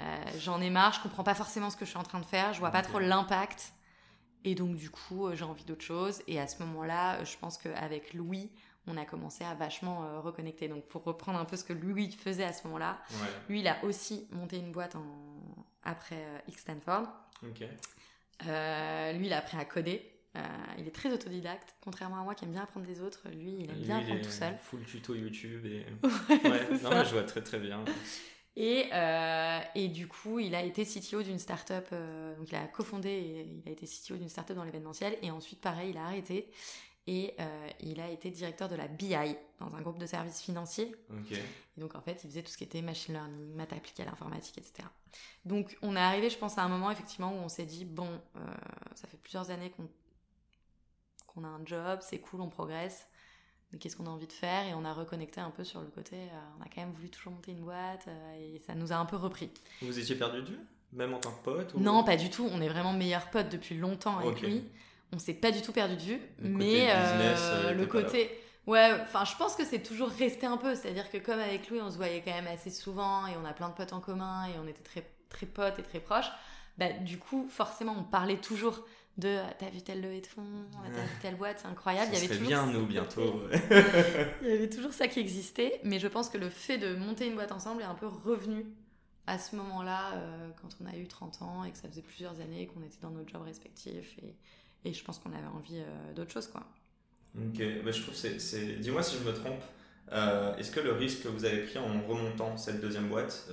Euh, 0.00 0.24
j'en 0.38 0.60
ai 0.60 0.68
marre, 0.68 0.92
je 0.92 1.00
comprends 1.00 1.24
pas 1.24 1.34
forcément 1.34 1.70
ce 1.70 1.76
que 1.76 1.86
je 1.86 1.90
suis 1.90 1.98
en 1.98 2.02
train 2.02 2.20
de 2.20 2.26
faire, 2.26 2.52
je 2.52 2.58
vois 2.58 2.70
pas 2.70 2.82
trop 2.82 2.98
l'impact. 2.98 3.72
Et 4.44 4.54
donc, 4.54 4.76
du 4.76 4.90
coup, 4.90 5.26
euh, 5.26 5.34
j'ai 5.34 5.44
envie 5.44 5.64
d'autre 5.64 5.82
chose. 5.82 6.22
Et 6.28 6.38
à 6.38 6.46
ce 6.46 6.62
moment-là, 6.62 7.24
je 7.24 7.36
pense 7.38 7.56
qu'avec 7.56 8.12
Louis, 8.12 8.50
on 8.86 8.96
a 8.96 9.04
commencé 9.04 9.42
à 9.42 9.54
vachement 9.54 10.20
reconnecter. 10.20 10.68
Donc, 10.68 10.84
pour 10.84 11.02
reprendre 11.02 11.40
un 11.40 11.44
peu 11.44 11.56
ce 11.56 11.64
que 11.64 11.72
Louis 11.72 12.12
faisait 12.12 12.44
à 12.44 12.52
ce 12.52 12.64
moment-là, 12.68 13.00
lui, 13.48 13.58
il 13.60 13.66
a 13.66 13.82
aussi 13.84 14.28
monté 14.30 14.58
une 14.58 14.70
boîte 14.70 14.94
en... 14.94 15.02
après 15.82 16.24
X 16.46 16.60
Stanford. 16.60 17.08
lui, 18.42 19.26
il 19.26 19.32
a 19.32 19.38
appris 19.38 19.56
à 19.56 19.64
coder. 19.64 20.15
Euh, 20.36 20.40
il 20.78 20.86
est 20.86 20.94
très 20.94 21.12
autodidacte, 21.12 21.74
contrairement 21.80 22.20
à 22.20 22.24
moi 22.24 22.34
qui 22.34 22.44
aime 22.44 22.52
bien 22.52 22.62
apprendre 22.62 22.86
des 22.86 23.00
autres. 23.00 23.22
Lui, 23.30 23.56
il 23.60 23.70
aime 23.70 23.76
bien 23.76 23.98
apprendre 23.98 24.20
tout 24.22 24.30
seul. 24.30 24.56
Full 24.62 24.84
tuto 24.84 25.14
YouTube 25.14 25.64
et. 25.64 25.86
ouais, 26.48 26.78
non, 26.82 26.90
mais 26.90 27.04
je 27.04 27.12
vois 27.12 27.22
très 27.22 27.42
très 27.42 27.58
bien. 27.58 27.84
Et, 28.56 28.86
euh, 28.92 29.60
et 29.74 29.88
du 29.88 30.08
coup, 30.08 30.38
il 30.38 30.54
a 30.54 30.62
été 30.62 30.84
CTO 30.84 31.22
d'une 31.22 31.38
startup. 31.38 31.86
Euh, 31.92 32.34
donc, 32.36 32.48
il 32.50 32.54
a 32.54 32.66
cofondé 32.66 33.08
et 33.08 33.40
il 33.42 33.68
a 33.68 33.72
été 33.72 33.86
CTO 33.86 34.16
d'une 34.16 34.28
startup 34.28 34.56
dans 34.56 34.64
l'événementiel. 34.64 35.16
Et 35.22 35.30
ensuite, 35.30 35.60
pareil, 35.60 35.90
il 35.90 35.96
a 35.96 36.04
arrêté. 36.04 36.50
Et 37.08 37.36
il 37.78 38.00
a 38.00 38.10
été 38.10 38.30
directeur 38.30 38.68
de 38.68 38.74
la 38.74 38.88
BI 38.88 39.14
dans 39.60 39.76
un 39.76 39.80
groupe 39.80 39.96
de 39.98 40.06
services 40.06 40.40
financiers. 40.40 40.92
Et 41.30 41.80
donc, 41.80 41.94
en 41.94 42.00
fait, 42.00 42.24
il 42.24 42.30
faisait 42.30 42.42
tout 42.42 42.50
ce 42.50 42.56
qui 42.56 42.64
était 42.64 42.82
machine 42.82 43.14
learning, 43.14 43.54
maths 43.54 43.72
appliquée 43.72 44.02
à 44.02 44.06
l'informatique, 44.06 44.58
etc. 44.58 44.88
Donc, 45.44 45.78
on 45.82 45.94
est 45.94 46.00
arrivé, 46.00 46.30
je 46.30 46.36
pense, 46.36 46.58
à 46.58 46.64
un 46.64 46.68
moment, 46.68 46.90
effectivement, 46.90 47.32
où 47.32 47.36
on 47.36 47.48
s'est 47.48 47.64
dit 47.64 47.84
bon, 47.84 48.08
ça 48.96 49.06
fait 49.06 49.18
plusieurs 49.18 49.52
années 49.52 49.70
qu'on 49.70 49.88
on 51.36 51.44
a 51.44 51.48
un 51.48 51.64
job, 51.64 52.00
c'est 52.02 52.18
cool, 52.18 52.40
on 52.40 52.48
progresse. 52.48 53.06
Mais 53.72 53.78
qu'est-ce 53.78 53.96
qu'on 53.96 54.06
a 54.06 54.10
envie 54.10 54.26
de 54.26 54.32
faire? 54.32 54.66
Et 54.66 54.74
on 54.74 54.84
a 54.84 54.92
reconnecté 54.92 55.40
un 55.40 55.50
peu 55.50 55.64
sur 55.64 55.80
le 55.80 55.88
côté. 55.88 56.16
Euh, 56.16 56.38
on 56.58 56.62
a 56.62 56.66
quand 56.72 56.80
même 56.80 56.92
voulu 56.92 57.10
toujours 57.10 57.32
monter 57.32 57.52
une 57.52 57.62
boîte 57.62 58.06
euh, 58.08 58.34
et 58.54 58.60
ça 58.60 58.74
nous 58.74 58.92
a 58.92 58.96
un 58.96 59.06
peu 59.06 59.16
repris. 59.16 59.50
Vous 59.82 59.98
étiez 59.98 60.14
perdu 60.14 60.42
de 60.42 60.46
vue? 60.46 60.60
Même 60.92 61.14
en 61.14 61.18
tant 61.18 61.32
que 61.32 61.42
pote 61.42 61.74
Non, 61.74 62.04
pas 62.04 62.16
du 62.16 62.30
tout. 62.30 62.48
On 62.52 62.60
est 62.60 62.68
vraiment 62.68 62.92
meilleurs 62.92 63.28
potes 63.30 63.48
depuis 63.48 63.76
longtemps 63.76 64.18
avec 64.18 64.40
lui. 64.40 64.64
On 65.12 65.18
s'est 65.18 65.34
pas 65.34 65.50
du 65.50 65.62
tout 65.62 65.72
perdu 65.72 65.96
de 65.96 66.00
vue. 66.00 66.20
mais 66.40 66.88
euh, 66.90 67.72
le 67.72 67.86
côté. 67.86 68.30
Ouais, 68.66 68.90
enfin, 69.02 69.24
je 69.24 69.36
pense 69.36 69.54
que 69.54 69.64
c'est 69.64 69.82
toujours 69.82 70.08
resté 70.08 70.46
un 70.46 70.56
peu. 70.56 70.74
C'est-à-dire 70.74 71.10
que 71.10 71.18
comme 71.18 71.38
avec 71.38 71.68
lui, 71.70 71.80
on 71.80 71.90
se 71.90 71.96
voyait 71.96 72.22
quand 72.24 72.32
même 72.32 72.48
assez 72.48 72.70
souvent 72.70 73.26
et 73.26 73.36
on 73.40 73.44
a 73.44 73.52
plein 73.52 73.68
de 73.68 73.74
potes 73.74 73.92
en 73.92 74.00
commun 74.00 74.46
et 74.46 74.58
on 74.58 74.66
était 74.66 74.82
très, 74.82 75.08
très 75.28 75.46
potes 75.46 75.78
et 75.78 75.82
très 75.82 76.00
proches. 76.00 76.30
Bah, 76.78 76.92
du 76.92 77.18
coup, 77.18 77.46
forcément, 77.48 77.94
on 77.98 78.02
parlait 78.04 78.38
toujours 78.38 78.84
de 79.18 79.38
t'as 79.58 79.70
vu 79.70 79.80
telle 79.80 80.02
levée 80.02 80.20
de 80.20 80.26
fonds, 80.26 80.66
t'as 80.84 81.02
vu 81.02 81.08
telle 81.22 81.36
boîte, 81.36 81.60
c'est 81.60 81.68
incroyable. 81.68 82.14
Ça 82.14 82.22
il 82.22 82.28
y 82.28 82.32
avait 82.32 82.44
bien 82.44 82.66
nous 82.66 82.86
bientôt. 82.86 83.42
il 84.42 84.48
y 84.48 84.52
avait 84.52 84.68
toujours 84.68 84.92
ça 84.92 85.08
qui 85.08 85.20
existait, 85.20 85.80
mais 85.84 85.98
je 85.98 86.08
pense 86.08 86.28
que 86.28 86.38
le 86.38 86.50
fait 86.50 86.78
de 86.78 86.96
monter 86.96 87.26
une 87.26 87.34
boîte 87.34 87.52
ensemble 87.52 87.82
est 87.82 87.86
un 87.86 87.94
peu 87.94 88.06
revenu 88.06 88.66
à 89.26 89.38
ce 89.38 89.56
moment-là, 89.56 90.14
euh, 90.14 90.48
quand 90.60 90.68
on 90.80 90.86
a 90.86 90.96
eu 90.96 91.06
30 91.06 91.42
ans 91.42 91.64
et 91.64 91.72
que 91.72 91.78
ça 91.78 91.88
faisait 91.88 92.02
plusieurs 92.02 92.40
années 92.40 92.66
qu'on 92.66 92.82
était 92.82 92.98
dans 93.02 93.10
nos 93.10 93.26
jobs 93.26 93.42
respectifs 93.42 94.16
et, 94.22 94.88
et 94.88 94.94
je 94.94 95.02
pense 95.02 95.18
qu'on 95.18 95.32
avait 95.32 95.46
envie 95.46 95.80
euh, 95.80 96.12
d'autre 96.14 96.30
chose 96.32 96.46
quoi. 96.46 96.64
Ok, 97.36 97.60
bah, 97.84 97.90
je 97.90 98.02
trouve 98.02 98.14
c'est, 98.14 98.78
dis-moi 98.78 99.02
si 99.02 99.16
je 99.18 99.28
me 99.28 99.34
trompe. 99.34 99.62
Euh, 100.12 100.56
est-ce 100.56 100.70
que 100.70 100.80
le 100.80 100.92
risque 100.92 101.24
que 101.24 101.28
vous 101.28 101.44
avez 101.44 101.64
pris 101.64 101.78
en 101.78 102.06
remontant 102.06 102.56
cette 102.56 102.80
deuxième 102.80 103.08
boîte, 103.08 103.48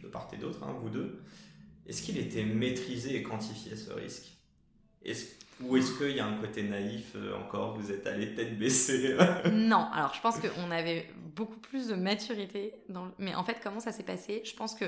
de 0.00 0.06
part 0.06 0.28
et 0.32 0.36
d'autre, 0.36 0.62
hein, 0.62 0.76
vous 0.80 0.88
deux, 0.88 1.20
est-ce 1.86 2.02
qu'il 2.02 2.18
était 2.18 2.44
maîtrisé 2.44 3.16
et 3.16 3.22
quantifié 3.22 3.76
ce 3.76 3.92
risque? 3.92 4.39
Est 5.04 5.40
ou 5.62 5.76
est-ce 5.76 5.92
qu'il 5.98 6.16
y 6.16 6.20
a 6.20 6.26
un 6.26 6.38
côté 6.38 6.62
naïf 6.62 7.12
euh, 7.16 7.36
encore 7.36 7.76
Vous 7.76 7.92
êtes 7.92 8.06
allé 8.06 8.34
tête 8.34 8.58
baissée? 8.58 9.16
Non, 9.52 9.88
alors 9.92 10.14
je 10.14 10.20
pense 10.20 10.38
qu'on 10.38 10.70
avait 10.70 11.10
beaucoup 11.16 11.58
plus 11.58 11.88
de 11.88 11.94
maturité. 11.94 12.74
Mais 13.18 13.34
en 13.34 13.44
fait, 13.44 13.58
comment 13.62 13.80
ça 13.80 13.92
s'est 13.92 14.04
passé? 14.04 14.42
Je 14.44 14.54
pense 14.54 14.74
que, 14.74 14.86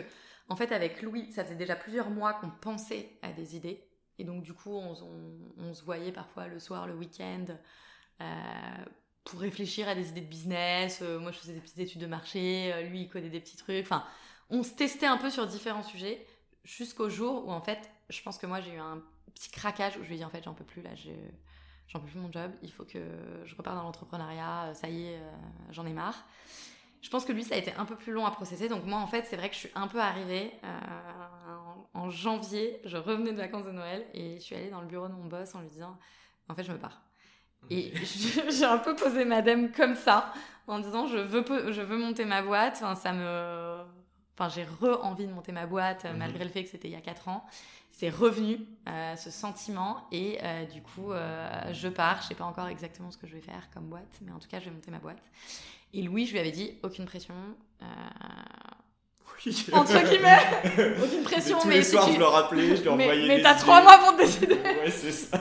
en 0.49 0.57
fait, 0.57 0.73
avec 0.73 1.03
Louis, 1.03 1.31
ça 1.31 1.45
faisait 1.45 1.57
déjà 1.57 1.77
plusieurs 1.77 2.09
mois 2.09 2.35
qu'on 2.35 2.49
pensait 2.49 3.11
à 3.21 3.33
des 3.33 3.55
idées. 3.55 3.85
Et 4.19 4.25
donc, 4.25 4.43
du 4.43 4.55
coup, 4.55 4.75
on, 4.75 5.75
se 5.75 5.83
voyait 5.83 6.13
parfois 6.13 6.47
le 6.47 6.59
soir, 6.59 6.87
le 6.87 6.95
week-end, 6.95 7.47
euh, 8.21 8.25
pour 9.25 9.41
réfléchir 9.41 9.89
à 9.89 9.95
des 9.95 10.09
idées 10.09 10.21
de 10.21 10.27
business. 10.27 11.01
Euh, 11.03 11.19
moi, 11.19 11.33
je 11.33 11.39
faisais 11.39 11.53
des 11.55 11.61
petites 11.61 11.81
études 11.81 12.01
de 12.01 12.07
marché, 12.07 12.73
lui, 12.89 13.03
il 13.03 13.09
codait 13.09 13.29
des 13.29 13.41
petits 13.41 13.57
trucs. 13.57 13.85
Enfin, 13.85 14.05
on 14.49 14.63
se 14.63 14.73
testait 14.73 15.07
un 15.07 15.19
peu 15.19 15.29
sur 15.29 15.47
différents 15.47 15.83
sujets 15.83 16.25
jusqu'au 16.65 17.11
jour 17.11 17.47
où, 17.47 17.53
en 17.53 17.61
fait, 17.61 17.91
je 18.09 18.23
pense 18.23 18.39
que 18.39 18.47
moi, 18.47 18.61
j'ai 18.61 18.73
eu 18.73 18.79
un 18.79 19.03
petit 19.35 19.51
craquage 19.51 19.97
où 19.97 20.03
je 20.03 20.09
lui 20.09 20.15
ai 20.15 20.19
dit 20.19 20.25
en 20.25 20.31
fait 20.31 20.43
j'en 20.45 20.55
peux 20.55 20.65
plus 20.65 20.83
là, 20.83 20.91
j'en 21.89 22.01
peux 22.01 22.07
plus 22.07 22.19
mon 22.19 22.31
job, 22.33 22.51
il 22.63 22.73
faut 22.73 22.85
que 22.85 23.01
je 23.45 23.55
reparte 23.55 23.77
dans 23.77 23.83
l'entrepreneuriat, 23.83 24.65
euh, 24.65 24.75
ça 24.75 24.89
y 24.89 25.07
est, 25.07 25.17
euh, 25.17 25.31
j'en 25.71 25.87
ai 25.87 25.93
marre. 25.93 26.25
Je 27.03 27.11
pense 27.11 27.25
que 27.25 27.33
lui, 27.33 27.43
ça 27.43 27.57
a 27.57 27.59
été 27.59 27.73
un 27.75 27.85
peu 27.85 27.97
plus 27.97 28.13
long 28.13 28.25
à 28.27 28.31
processer. 28.31 28.69
Donc 28.69 28.85
moi, 28.85 28.99
en 28.99 29.09
fait, 29.09 29.27
c'est 29.27 29.37
vrai 29.37 29.49
que 29.49 29.57
je 29.57 29.61
suis 29.61 29.71
un 29.75 29.89
peu 29.89 30.01
arrivée 30.01 30.53
euh, 30.63 30.79
en, 31.95 32.11
janvier. 32.11 32.81
Je 32.85 32.97
revenais 32.97 33.33
de 33.33 33.39
vacances 33.39 33.65
de 33.65 33.73
Noël 33.73 34.07
et 34.15 34.37
je 34.37 34.41
suis 34.41 34.55
allée 34.55 34.71
dans 34.71 34.81
le 34.81 34.87
bureau 34.87 35.09
de 35.09 35.13
mon 35.13 35.25
boss 35.25 35.53
en 35.57 35.63
lui 35.63 35.69
disant, 35.69 35.99
en 36.49 36.55
fait, 36.55 36.63
je 36.63 36.71
me 36.71 36.79
pars. 36.79 37.03
Et 37.71 37.93
j'ai 38.49 38.65
un 38.65 38.79
peu 38.79 38.95
posé 38.95 39.25
madame 39.25 39.73
comme 39.73 39.97
ça, 39.97 40.33
en 40.69 40.79
disant, 40.79 41.09
je 41.09 41.19
veux, 41.19 41.45
je 41.73 41.83
veux 41.83 41.99
monter 41.99 42.25
ma 42.25 42.41
boîte. 42.41 42.75
Enfin, 42.77 42.95
ça 42.95 43.13
me... 43.13 43.83
Enfin, 44.39 44.49
j'ai 44.49 44.65
re-envie 44.65 45.27
de 45.27 45.33
monter 45.33 45.51
ma 45.51 45.67
boîte, 45.67 46.05
mhm. 46.05 46.19
malgré 46.19 46.45
le 46.45 46.51
fait 46.51 46.63
que 46.63 46.71
c'était 46.71 46.89
il 46.89 46.93
y 46.93 46.97
a 46.97 47.01
4 47.01 47.29
ans 47.29 47.45
c'est 47.93 48.09
revenu 48.09 48.59
euh, 48.89 49.15
ce 49.17 49.31
sentiment 49.31 50.09
et 50.11 50.39
euh, 50.43 50.65
du 50.65 50.83
coup 50.83 51.13
euh, 51.13 51.49
je 51.73 51.89
pars. 51.89 52.23
Je 52.23 52.29
sais 52.29 52.35
pas 52.35 52.45
encore 52.45 52.67
exactement 52.69 53.11
ce 53.11 53.19
que 53.19 53.27
je 53.27 53.35
vais 53.35 53.43
faire 53.43 53.69
comme 53.73 53.85
boîte 53.85 54.19
mais 54.23 54.33
en 54.33 54.39
tout 54.39 54.49
cas 54.49 54.59
je 54.59 54.65
vais 54.65 54.71
monter 54.71 54.91
ma 54.91 54.99
boîte. 54.99 55.23
Et 55.93 56.03
Louis 56.03 56.27
je 56.27 56.33
lui 56.33 56.41
avais 56.41 56.51
dit 56.51 56.73
aucune 56.83 57.05
pression 57.05 57.35
oui. 59.45 59.67
entre 59.73 59.99
guillemets. 60.09 60.97
Aucune 61.05 61.23
pression 61.23 61.59
mais 61.59 61.63
tous 61.63 61.69
les 61.79 61.83
soirs 61.85 62.11
je 62.11 62.19
le 62.19 62.25
rappelais 62.25 62.77
je 62.77 62.83
lui 62.83 62.89
envoyais 62.89 63.29
mais, 63.29 63.37
mais 63.37 63.43
t'as 63.43 63.55
trois 63.55 63.83
mois 63.83 63.99
pour 63.99 64.17
te 64.17 64.23
décider. 64.23 64.55
Ouais 64.65 64.91
c'est 64.91 65.13
ça. 65.13 65.39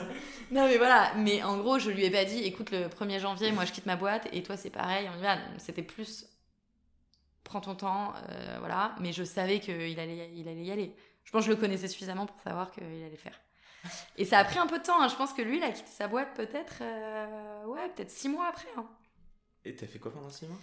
Non 0.51 0.67
mais 0.67 0.77
voilà. 0.77 1.13
Mais 1.15 1.41
en 1.43 1.57
gros 1.57 1.79
je 1.79 1.89
lui 1.89 2.03
ai 2.03 2.11
pas 2.11 2.25
dit 2.25 2.43
écoute 2.43 2.71
le 2.71 2.87
1er 2.87 3.19
janvier 3.19 3.53
moi 3.53 3.63
je 3.63 3.71
quitte 3.71 3.85
ma 3.85 3.95
boîte 3.95 4.27
et 4.33 4.43
toi 4.43 4.57
c'est 4.57 4.71
pareil. 4.71 5.09
On 5.15 5.19
y 5.19 5.21
va. 5.21 5.37
C'était 5.57 5.83
plus 5.83 6.25
prends 7.45 7.61
ton 7.61 7.75
temps 7.75 8.13
voilà. 8.59 8.93
Mais 8.99 9.13
je 9.13 9.23
savais 9.23 9.61
qu'il 9.61 9.99
allait 9.99 10.31
il 10.35 10.49
allait 10.49 10.63
y 10.63 10.71
aller 10.71 10.93
je 11.31 11.37
pense 11.37 11.45
que 11.45 11.51
je 11.51 11.55
le 11.55 11.61
connaissais 11.61 11.87
suffisamment 11.87 12.25
pour 12.25 12.37
savoir 12.41 12.71
qu'il 12.71 12.83
allait 12.83 13.09
le 13.09 13.15
faire. 13.15 13.39
Et 14.17 14.25
ça 14.25 14.37
a 14.39 14.43
pris 14.43 14.59
un 14.59 14.67
peu 14.67 14.79
de 14.79 14.83
temps. 14.83 15.01
Hein. 15.01 15.07
Je 15.07 15.15
pense 15.15 15.31
que 15.31 15.41
lui, 15.41 15.57
il 15.59 15.63
a 15.63 15.71
quitté 15.71 15.89
sa 15.89 16.09
boîte 16.09 16.33
peut-être, 16.35 16.79
euh, 16.81 17.65
ouais, 17.67 17.87
peut-être 17.95 18.11
six 18.11 18.27
mois 18.27 18.47
après. 18.49 18.67
Hein. 18.77 18.85
Et 19.63 19.73
t'as 19.75 19.87
fait 19.87 19.97
quoi 19.97 20.11
pendant 20.11 20.29
six 20.29 20.45
mois? 20.45 20.57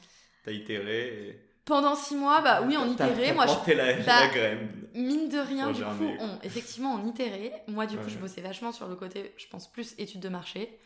T'as 0.45 0.53
itéré 0.53 1.41
Pendant 1.65 1.95
six 1.97 2.15
mois, 2.17 2.43
bah 2.43 2.61
oui, 2.67 2.77
on 2.77 2.87
itérait. 2.93 3.33
Moi, 3.33 3.47
je 3.47 3.73
la, 3.73 3.95
bah, 3.95 4.21
la 4.21 4.29
graine. 4.29 4.89
Mine 4.95 5.31
de 5.31 5.39
rien, 5.39 5.71
du 5.73 5.83
coup, 5.83 6.11
on, 6.21 6.39
effectivement, 6.43 6.95
on 6.95 7.07
itérait. 7.07 7.65
Moi, 7.67 7.87
du 7.87 7.97
coup, 7.97 8.05
Ouais. 8.05 8.11
je 8.11 8.19
bossais 8.19 8.43
vachement 8.43 8.73
sur 8.73 8.87
le 8.89 8.95
côté, 8.95 9.33
je 9.39 9.47
pense, 9.49 9.73
plus 9.73 9.95
études 9.99 10.21
de 10.21 10.29
marché. 10.29 10.79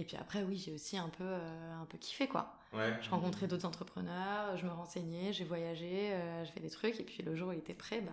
Et 0.00 0.04
puis 0.04 0.16
après, 0.16 0.42
oui, 0.42 0.56
j'ai 0.56 0.72
aussi 0.72 0.96
un 0.96 1.10
peu, 1.10 1.24
euh, 1.24 1.82
un 1.82 1.84
peu 1.84 1.98
kiffé, 1.98 2.26
quoi. 2.26 2.54
Ouais. 2.72 2.96
Je 3.02 3.10
rencontrais 3.10 3.46
d'autres 3.46 3.66
entrepreneurs, 3.66 4.56
je 4.56 4.64
me 4.64 4.70
renseignais, 4.70 5.32
j'ai 5.34 5.44
voyagé, 5.44 6.12
euh, 6.12 6.42
j'ai 6.46 6.52
fait 6.52 6.60
des 6.60 6.70
trucs. 6.70 6.98
Et 6.98 7.02
puis 7.04 7.22
le 7.22 7.36
jour 7.36 7.48
où 7.50 7.52
il 7.52 7.58
était 7.58 7.74
prêt, 7.74 8.00
bah, 8.00 8.12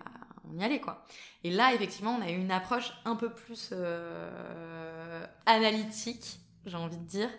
on 0.52 0.58
y 0.58 0.62
allait, 0.62 0.80
quoi. 0.80 1.06
Et 1.44 1.50
là, 1.50 1.72
effectivement, 1.72 2.14
on 2.18 2.20
a 2.20 2.30
eu 2.30 2.36
une 2.36 2.50
approche 2.50 2.92
un 3.06 3.16
peu 3.16 3.30
plus 3.32 3.70
euh, 3.72 5.24
analytique, 5.46 6.40
j'ai 6.66 6.76
envie 6.76 6.98
de 6.98 7.04
dire. 7.06 7.30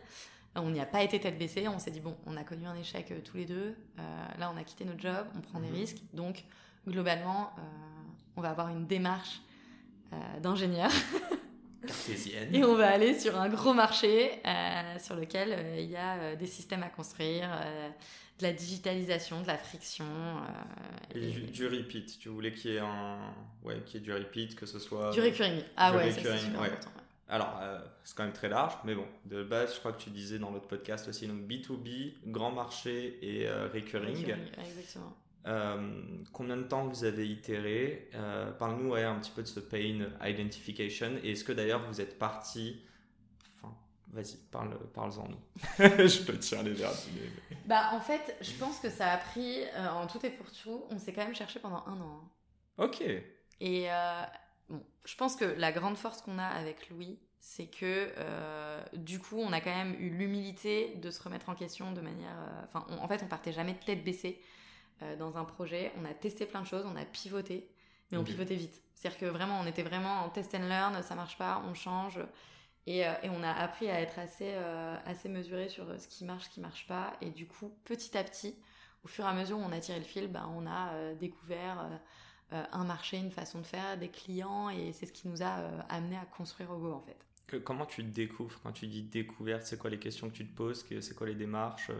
On 0.55 0.71
n'y 0.71 0.79
a 0.79 0.85
pas 0.87 1.03
été 1.03 1.19
tête 1.19 1.37
baissée, 1.37 1.67
on 1.67 1.77
s'est 1.77 1.91
dit, 1.91 1.99
bon, 1.99 2.17
on 2.25 2.35
a 2.35 2.43
connu 2.43 2.65
un 2.65 2.75
échec 2.75 3.13
tous 3.23 3.37
les 3.37 3.45
deux, 3.45 3.75
là 4.39 4.51
on 4.53 4.57
a 4.57 4.63
quitté 4.63 4.83
notre 4.83 4.99
job, 4.99 5.27
on 5.37 5.41
prend 5.41 5.59
des 5.59 5.67
Mhm. 5.67 5.75
risques, 5.75 5.99
donc 6.13 6.43
globalement, 6.87 7.51
euh, 7.59 7.61
on 8.35 8.41
va 8.41 8.49
avoir 8.49 8.69
une 8.69 8.87
démarche 8.87 9.41
euh, 10.11 10.39
d'ingénieur 10.39 10.89
Cartésienne. 11.89 12.55
et 12.55 12.63
on 12.63 12.75
va 12.75 12.89
aller 12.89 13.17
sur 13.17 13.39
un 13.39 13.49
gros 13.49 13.73
marché 13.73 14.31
euh, 14.45 14.99
sur 14.99 15.15
lequel 15.15 15.53
euh, 15.53 15.79
il 15.79 15.89
y 15.89 15.95
a 15.95 16.15
euh, 16.17 16.35
des 16.35 16.45
systèmes 16.45 16.83
à 16.83 16.89
construire, 16.89 17.49
de 18.39 18.43
la 18.43 18.53
digitalisation, 18.53 19.41
de 19.41 19.47
la 19.47 19.57
friction. 19.57 20.05
Et 21.13 21.19
du, 21.19 21.41
du 21.41 21.67
repeat, 21.67 22.19
tu 22.19 22.29
voulais 22.29 22.51
qu'il 22.53 22.71
y 22.71 22.75
ait 22.75 22.79
un, 22.79 23.17
ouais, 23.63 23.81
qu'il 23.85 23.99
y 23.99 24.03
ait 24.03 24.05
du 24.05 24.13
repeat, 24.13 24.55
que 24.55 24.65
ce 24.65 24.79
soit. 24.79 25.11
du 25.11 25.21
recurring. 25.21 25.61
Ah 25.75 25.91
du 25.91 25.97
ouais, 25.97 26.11
ça 26.11 26.11
c'est 26.11 26.19
recurring, 26.21 26.45
super 26.45 26.61
ouais. 26.61 26.67
important. 26.67 26.89
ouais. 26.95 27.03
Alors, 27.31 27.59
euh, 27.61 27.79
c'est 28.03 28.15
quand 28.17 28.23
même 28.23 28.33
très 28.33 28.49
large, 28.49 28.73
mais 28.85 28.95
bon, 28.95 29.05
de 29.25 29.43
base, 29.43 29.75
je 29.75 29.79
crois 29.79 29.93
que 29.93 30.01
tu 30.01 30.09
disais 30.09 30.39
dans 30.39 30.49
l'autre 30.49 30.67
podcast 30.67 31.07
aussi, 31.07 31.27
donc 31.27 31.41
B2B, 31.41 32.13
grand 32.25 32.51
marché 32.51 33.19
et 33.21 33.47
euh, 33.47 33.67
recurring. 33.71 34.17
Recurring, 34.17 34.47
exactement. 34.67 35.13
Euh, 35.47 36.01
combien 36.33 36.57
de 36.57 36.63
temps 36.63 36.85
vous 36.87 37.03
avez 37.05 37.27
itéré 37.27 38.09
Euh, 38.13 38.51
Parle-nous 38.51 38.89
ouais, 38.91 39.03
un 39.03 39.15
petit 39.19 39.31
peu 39.31 39.41
de 39.41 39.47
ce 39.47 39.59
pain 39.59 40.05
identification. 40.27 41.13
Et 41.23 41.31
est-ce 41.31 41.43
que 41.43 41.51
d'ailleurs 41.53 41.81
vous 41.87 42.01
êtes 42.01 42.19
parti. 42.19 42.81
Enfin, 43.55 43.73
vas-y, 44.09 44.35
parle, 44.51 44.77
parle-en 44.93 45.27
nous. 45.29 45.39
je 45.79 46.23
te 46.25 46.31
tiens 46.33 46.61
les 46.63 46.73
verres. 46.73 46.91
mais- 47.15 47.57
Bah 47.65 47.89
en 47.93 48.01
fait, 48.01 48.35
je 48.41 48.51
pense 48.53 48.79
que 48.79 48.89
ça 48.89 49.11
a 49.11 49.17
pris, 49.17 49.63
euh, 49.75 49.89
en 49.89 50.07
tout 50.07 50.23
et 50.25 50.29
pour 50.29 50.51
tout, 50.51 50.83
on 50.89 50.99
s'est 50.99 51.13
quand 51.13 51.23
même 51.23 51.35
cherché 51.35 51.59
pendant 51.59 51.83
un 51.87 51.99
an. 52.01 52.21
hein. 52.77 52.83
Ok. 52.85 53.01
Et 53.61 53.91
euh, 53.91 54.21
bon, 54.69 54.83
je 55.05 55.15
pense 55.15 55.35
que 55.35 55.45
la 55.45 55.71
grande 55.71 55.97
force 55.97 56.21
qu'on 56.21 56.37
a 56.37 56.45
avec 56.45 56.89
Louis, 56.89 57.17
c'est 57.39 57.67
que 57.67 58.11
euh, 58.17 58.83
du 58.93 59.19
coup, 59.19 59.37
on 59.37 59.53
a 59.53 59.61
quand 59.61 59.73
même 59.73 59.95
eu 59.99 60.09
l'humilité 60.09 60.95
de 60.97 61.09
se 61.11 61.21
remettre 61.23 61.47
en 61.49 61.55
question 61.55 61.91
de 61.93 62.01
manière. 62.01 62.35
Enfin, 62.65 62.85
en 63.01 63.07
fait, 63.07 63.21
on 63.23 63.27
partait 63.27 63.53
jamais 63.53 63.73
de 63.73 63.79
tête 63.85 64.03
baissée 64.03 64.41
euh, 65.01 65.15
dans 65.15 65.37
un 65.37 65.45
projet. 65.45 65.91
On 66.01 66.05
a 66.05 66.13
testé 66.13 66.45
plein 66.45 66.61
de 66.61 66.67
choses, 66.67 66.85
on 66.85 66.95
a 66.95 67.05
pivoté, 67.05 67.69
mais 68.11 68.17
on 68.17 68.21
Ok. 68.21 68.27
pivotait 68.27 68.55
vite. 68.55 68.81
C'est-à-dire 68.95 69.19
que 69.19 69.25
vraiment, 69.25 69.59
on 69.59 69.65
était 69.65 69.83
vraiment 69.83 70.23
en 70.23 70.29
test 70.29 70.53
and 70.55 70.67
learn, 70.67 71.01
ça 71.03 71.15
marche 71.15 71.37
pas, 71.37 71.63
on 71.67 71.73
change. 71.73 72.19
Et, 72.87 73.05
euh, 73.07 73.13
et 73.23 73.29
on 73.29 73.43
a 73.43 73.51
appris 73.51 73.89
à 73.89 74.01
être 74.01 74.17
assez, 74.19 74.51
euh, 74.55 74.95
assez 75.05 75.29
mesuré 75.29 75.69
sur 75.69 75.85
ce 75.99 76.07
qui 76.07 76.25
marche, 76.25 76.45
ce 76.45 76.49
qui 76.49 76.59
marche 76.59 76.87
pas. 76.87 77.13
Et 77.21 77.29
du 77.29 77.47
coup, 77.47 77.71
petit 77.85 78.17
à 78.17 78.23
petit, 78.23 78.55
au 79.03 79.07
fur 79.07 79.25
et 79.25 79.27
à 79.27 79.33
mesure 79.33 79.57
où 79.57 79.61
on 79.61 79.71
a 79.71 79.79
tiré 79.79 79.99
le 79.99 80.05
fil, 80.05 80.27
bah, 80.27 80.49
on 80.49 80.65
a 80.65 81.13
découvert 81.15 81.87
un 82.51 82.83
marché, 82.83 83.17
une 83.17 83.31
façon 83.31 83.59
de 83.59 83.65
faire, 83.65 83.97
des 83.97 84.09
clients, 84.09 84.69
et 84.69 84.91
c'est 84.91 85.05
ce 85.05 85.13
qui 85.13 85.27
nous 85.27 85.43
a 85.43 85.53
amené 85.87 86.17
à 86.17 86.25
construire 86.25 86.71
Ogo 86.71 86.91
en 86.91 86.99
fait. 86.99 87.17
Que- 87.47 87.57
comment 87.57 87.85
tu 87.85 88.03
te 88.03 88.09
découvres? 88.09 88.59
Quand 88.61 88.71
tu 88.71 88.87
dis 88.87 89.03
découverte, 89.03 89.63
c'est 89.63 89.77
quoi 89.77 89.89
les 89.89 89.99
questions 89.99 90.29
que 90.29 90.35
tu 90.35 90.47
te 90.47 90.55
poses? 90.55 90.83
C'est 90.99 91.15
quoi 91.15 91.27
les 91.27 91.35
démarches 91.35 91.91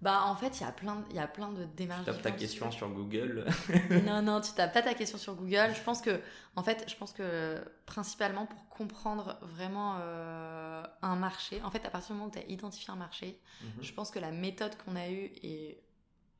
Bah 0.00 0.24
en 0.26 0.36
fait, 0.36 0.60
il 0.60 0.64
y 0.64 0.66
a 0.66 0.72
plein, 0.72 0.96
de- 0.96 1.04
il 1.10 1.16
y 1.16 1.18
a 1.18 1.26
plein 1.26 1.50
de 1.50 1.64
démarches. 1.64 2.04
Tu 2.04 2.12
tapes 2.12 2.22
ta 2.22 2.30
question 2.32 2.70
sur 2.70 2.90
Google. 2.90 3.46
non, 4.06 4.20
non, 4.22 4.40
tu 4.42 4.52
tapes 4.52 4.74
pas 4.74 4.82
ta 4.82 4.92
question 4.94 5.16
sur 5.16 5.34
Google. 5.34 5.72
Je 5.74 5.80
pense 5.82 6.02
que, 6.02 6.20
en 6.56 6.62
fait, 6.62 6.84
je 6.88 6.94
pense 6.96 7.12
que 7.12 7.64
principalement 7.86 8.44
pour 8.46 8.68
comprendre 8.68 9.38
vraiment 9.42 9.96
euh, 10.00 10.82
un 11.00 11.16
marché, 11.16 11.62
en 11.62 11.70
fait, 11.70 11.86
à 11.86 11.90
partir 11.90 12.08
du 12.14 12.18
moment 12.20 12.28
où 12.28 12.32
tu 12.32 12.38
as 12.38 12.44
identifié 12.50 12.92
un 12.92 12.96
marché, 12.96 13.40
Mhm. 13.62 13.82
je 13.82 13.92
pense 13.94 14.10
que 14.10 14.18
la 14.18 14.30
méthode 14.30 14.76
qu'on 14.84 14.94
a 14.96 15.08
eue 15.08 15.30
et 15.42 15.80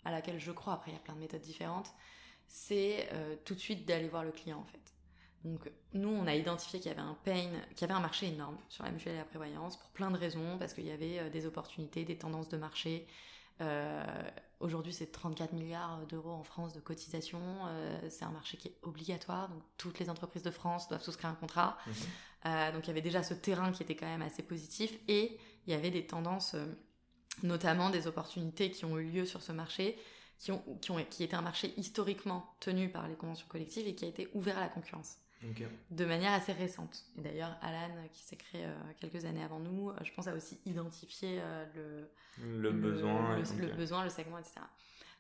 à 0.05 0.11
laquelle 0.11 0.38
je 0.38 0.53
crois, 0.53 0.75
après 0.75 0.90
il 0.90 0.95
y 0.95 0.99
a 0.99 1.01
plein 1.01 1.14
de 1.14 1.21
méthodes 1.21 1.40
différentes, 1.40 1.88
c'est 2.47 3.09
euh, 3.12 3.37
tout 3.47 3.55
de 3.55 3.61
suite 3.61 3.87
d'aller 3.88 4.09
voir 4.09 4.25
le 4.25 4.33
client 4.33 4.59
en 4.59 4.64
fait. 4.67 4.81
Donc 5.45 5.71
nous, 5.95 6.09
on 6.11 6.27
a 6.27 6.35
identifié 6.35 6.81
qu'il 6.81 6.90
y 6.90 6.93
avait 6.95 7.01
un 7.03 7.17
pain, 7.25 7.49
qu'il 7.75 7.81
y 7.83 7.85
avait 7.85 7.95
un 7.99 8.01
marché 8.01 8.27
énorme 8.27 8.59
sur 8.69 8.85
la 8.85 8.90
mutuelle 8.90 9.14
et 9.14 9.19
la 9.19 9.25
prévoyance 9.25 9.79
pour 9.79 9.88
plein 9.90 10.11
de 10.11 10.19
raisons, 10.19 10.59
parce 10.59 10.75
qu'il 10.75 10.87
y 10.87 10.90
avait 10.90 11.19
euh, 11.21 11.31
des 11.31 11.47
opportunités, 11.47 12.05
des 12.05 12.19
tendances 12.19 12.49
de 12.51 12.57
marché. 12.59 13.07
Euh, 13.61 14.31
Aujourd'hui, 14.64 14.95
c'est 14.95 15.12
34 15.12 15.53
milliards 15.53 16.07
d'euros 16.07 16.31
en 16.31 16.43
France 16.43 16.73
de 16.73 16.81
cotisation. 16.81 17.38
Euh, 17.67 17.99
c'est 18.09 18.25
un 18.25 18.31
marché 18.31 18.57
qui 18.57 18.69
est 18.69 18.77
obligatoire, 18.83 19.51
donc 19.51 19.62
toutes 19.77 19.99
les 19.99 20.09
entreprises 20.09 20.43
de 20.43 20.51
France 20.51 20.88
doivent 20.88 21.03
souscrire 21.03 21.29
un 21.29 21.35
contrat. 21.35 21.77
Mhm. 21.87 21.95
Euh, 22.47 22.73
donc 22.73 22.85
il 22.85 22.87
y 22.87 22.90
avait 22.90 23.03
déjà 23.03 23.23
ce 23.23 23.35
terrain 23.35 23.73
qui 23.73 23.83
était 23.83 23.95
quand 23.95 24.07
même 24.07 24.23
assez 24.23 24.43
positif 24.43 24.99
et 25.07 25.38
il 25.67 25.71
y 25.71 25.77
avait 25.77 25.90
des 25.90 26.07
tendances, 26.07 26.55
euh, 26.55 26.64
notamment 27.43 27.90
des 27.90 28.07
opportunités 28.07 28.71
qui 28.71 28.87
ont 28.87 28.97
eu 28.97 29.05
lieu 29.05 29.27
sur 29.27 29.43
ce 29.43 29.53
marché, 29.53 29.99
qui, 30.38 30.51
ont, 30.51 30.62
qui, 30.81 30.90
ont, 30.90 31.05
qui 31.11 31.25
était 31.25 31.37
un 31.37 31.43
marché 31.43 31.75
historiquement 31.77 32.55
tenu 32.61 32.88
par 32.88 33.07
les 33.07 33.17
conventions 33.17 33.47
collectives 33.49 33.87
et 33.87 33.95
qui 33.95 34.07
a 34.07 34.09
été 34.09 34.31
ouvert 34.33 34.57
à 34.57 34.61
la 34.61 34.69
concurrence 34.69 35.19
De 35.90 36.04
manière 36.04 36.33
assez 36.33 36.52
récente. 36.52 37.04
Et 37.18 37.20
d'ailleurs, 37.20 37.57
Alan, 37.62 37.90
qui 38.12 38.22
s'est 38.22 38.37
créé 38.37 38.64
euh, 38.64 38.74
quelques 39.00 39.24
années 39.24 39.42
avant 39.42 39.61
nous, 39.61 39.90
euh, 39.90 39.94
je 40.02 40.12
pense 40.12 40.26
a 40.26 40.35
aussi 40.35 40.59
identifié 40.66 41.38
euh, 41.40 42.09
le, 42.38 42.61
Le, 42.61 42.72
besoin. 42.72 43.37
le, 43.37 43.72
besoin, 43.72 44.04
le 44.04 44.11
segment, 44.11 44.38
etc. 44.38 44.61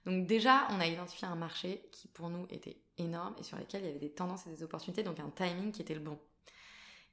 Donc 0.06 0.26
déjà, 0.26 0.66
on 0.70 0.80
a 0.80 0.86
identifié 0.86 1.26
un 1.26 1.36
marché 1.36 1.88
qui 1.92 2.08
pour 2.08 2.28
nous 2.30 2.46
était 2.50 2.76
énorme 2.98 3.34
et 3.38 3.42
sur 3.42 3.58
lequel 3.58 3.82
il 3.82 3.86
y 3.86 3.90
avait 3.90 3.98
des 3.98 4.12
tendances 4.12 4.46
et 4.46 4.50
des 4.50 4.62
opportunités, 4.62 5.02
donc 5.02 5.18
un 5.20 5.30
timing 5.30 5.72
qui 5.72 5.82
était 5.82 5.94
le 5.94 6.00
bon. 6.00 6.18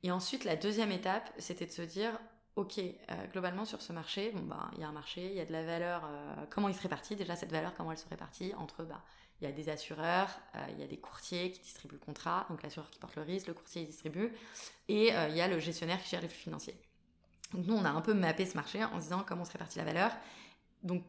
Et 0.03 0.11
ensuite, 0.11 0.43
la 0.43 0.55
deuxième 0.55 0.91
étape, 0.91 1.31
c'était 1.37 1.65
de 1.65 1.71
se 1.71 1.81
dire, 1.83 2.19
ok, 2.55 2.79
euh, 2.79 3.27
globalement 3.31 3.65
sur 3.65 3.81
ce 3.81 3.93
marché, 3.93 4.31
bon 4.31 4.43
bah, 4.43 4.69
il 4.75 4.81
y 4.81 4.83
a 4.83 4.87
un 4.87 4.91
marché, 4.93 5.25
il 5.25 5.35
y 5.35 5.39
a 5.39 5.45
de 5.45 5.51
la 5.51 5.63
valeur, 5.63 6.03
euh, 6.05 6.45
comment 6.49 6.69
il 6.69 6.75
se 6.75 6.81
répartit 6.81 7.15
Déjà 7.15 7.35
cette 7.35 7.51
valeur, 7.51 7.73
comment 7.75 7.91
elle 7.91 7.97
se 7.97 8.09
répartit 8.09 8.53
entre 8.55 8.83
bah, 8.83 9.03
il 9.41 9.45
y 9.45 9.47
a 9.47 9.51
des 9.51 9.69
assureurs, 9.69 10.29
euh, 10.55 10.59
il 10.69 10.79
y 10.79 10.83
a 10.83 10.87
des 10.87 10.97
courtiers 10.97 11.51
qui 11.51 11.59
distribuent 11.61 11.95
le 11.95 12.05
contrat, 12.05 12.45
donc 12.49 12.61
l'assureur 12.63 12.89
qui 12.91 12.99
porte 12.99 13.15
le 13.15 13.23
risque, 13.23 13.47
le 13.47 13.53
courtier 13.53 13.81
il 13.81 13.87
distribue, 13.87 14.31
et 14.87 15.13
euh, 15.15 15.27
il 15.29 15.35
y 15.35 15.41
a 15.41 15.47
le 15.47 15.59
gestionnaire 15.59 16.01
qui 16.01 16.09
gère 16.09 16.21
les 16.21 16.27
flux 16.27 16.43
financiers. 16.43 16.75
Donc 17.53 17.65
nous, 17.65 17.73
on 17.75 17.83
a 17.83 17.89
un 17.89 18.01
peu 18.01 18.13
mappé 18.13 18.45
ce 18.45 18.55
marché 18.55 18.83
en 18.83 18.97
se 18.97 19.03
disant 19.05 19.23
comment 19.27 19.43
se 19.43 19.51
répartit 19.51 19.77
la 19.79 19.83
valeur, 19.85 20.11
donc 20.83 21.03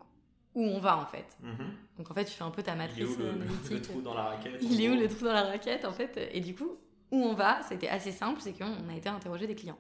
où 0.54 0.64
on 0.64 0.80
va 0.80 0.98
en 0.98 1.06
fait. 1.06 1.26
Mhm. 1.40 1.72
Donc 1.98 2.10
en 2.10 2.14
fait, 2.14 2.24
tu 2.24 2.32
fais 2.32 2.44
un 2.44 2.50
peu 2.50 2.62
ta 2.62 2.72
Il 2.72 2.74
est 2.74 2.78
matrice 2.78 3.08
où 3.16 3.18
le, 3.20 3.28
analytique. 3.30 3.70
le 3.70 3.82
trou 3.82 4.00
dans 4.02 4.14
la 4.14 4.24
raquette 4.24 4.58
Il 4.62 4.82
est 4.82 4.88
où 4.88 4.94
le 4.94 5.08
trou 5.08 5.24
dans 5.24 5.32
la 5.32 5.44
raquette 5.44 5.84
en 5.84 5.92
fait 5.92 6.28
Et 6.32 6.40
du 6.40 6.54
coup, 6.54 6.76
où 7.10 7.22
on 7.24 7.34
va, 7.34 7.62
c'était 7.62 7.88
assez 7.88 8.12
simple, 8.12 8.40
c'est 8.40 8.52
qu'on 8.54 8.88
a 8.88 8.94
été 8.96 9.08
interroger 9.08 9.46
des 9.46 9.54
clients. 9.54 9.78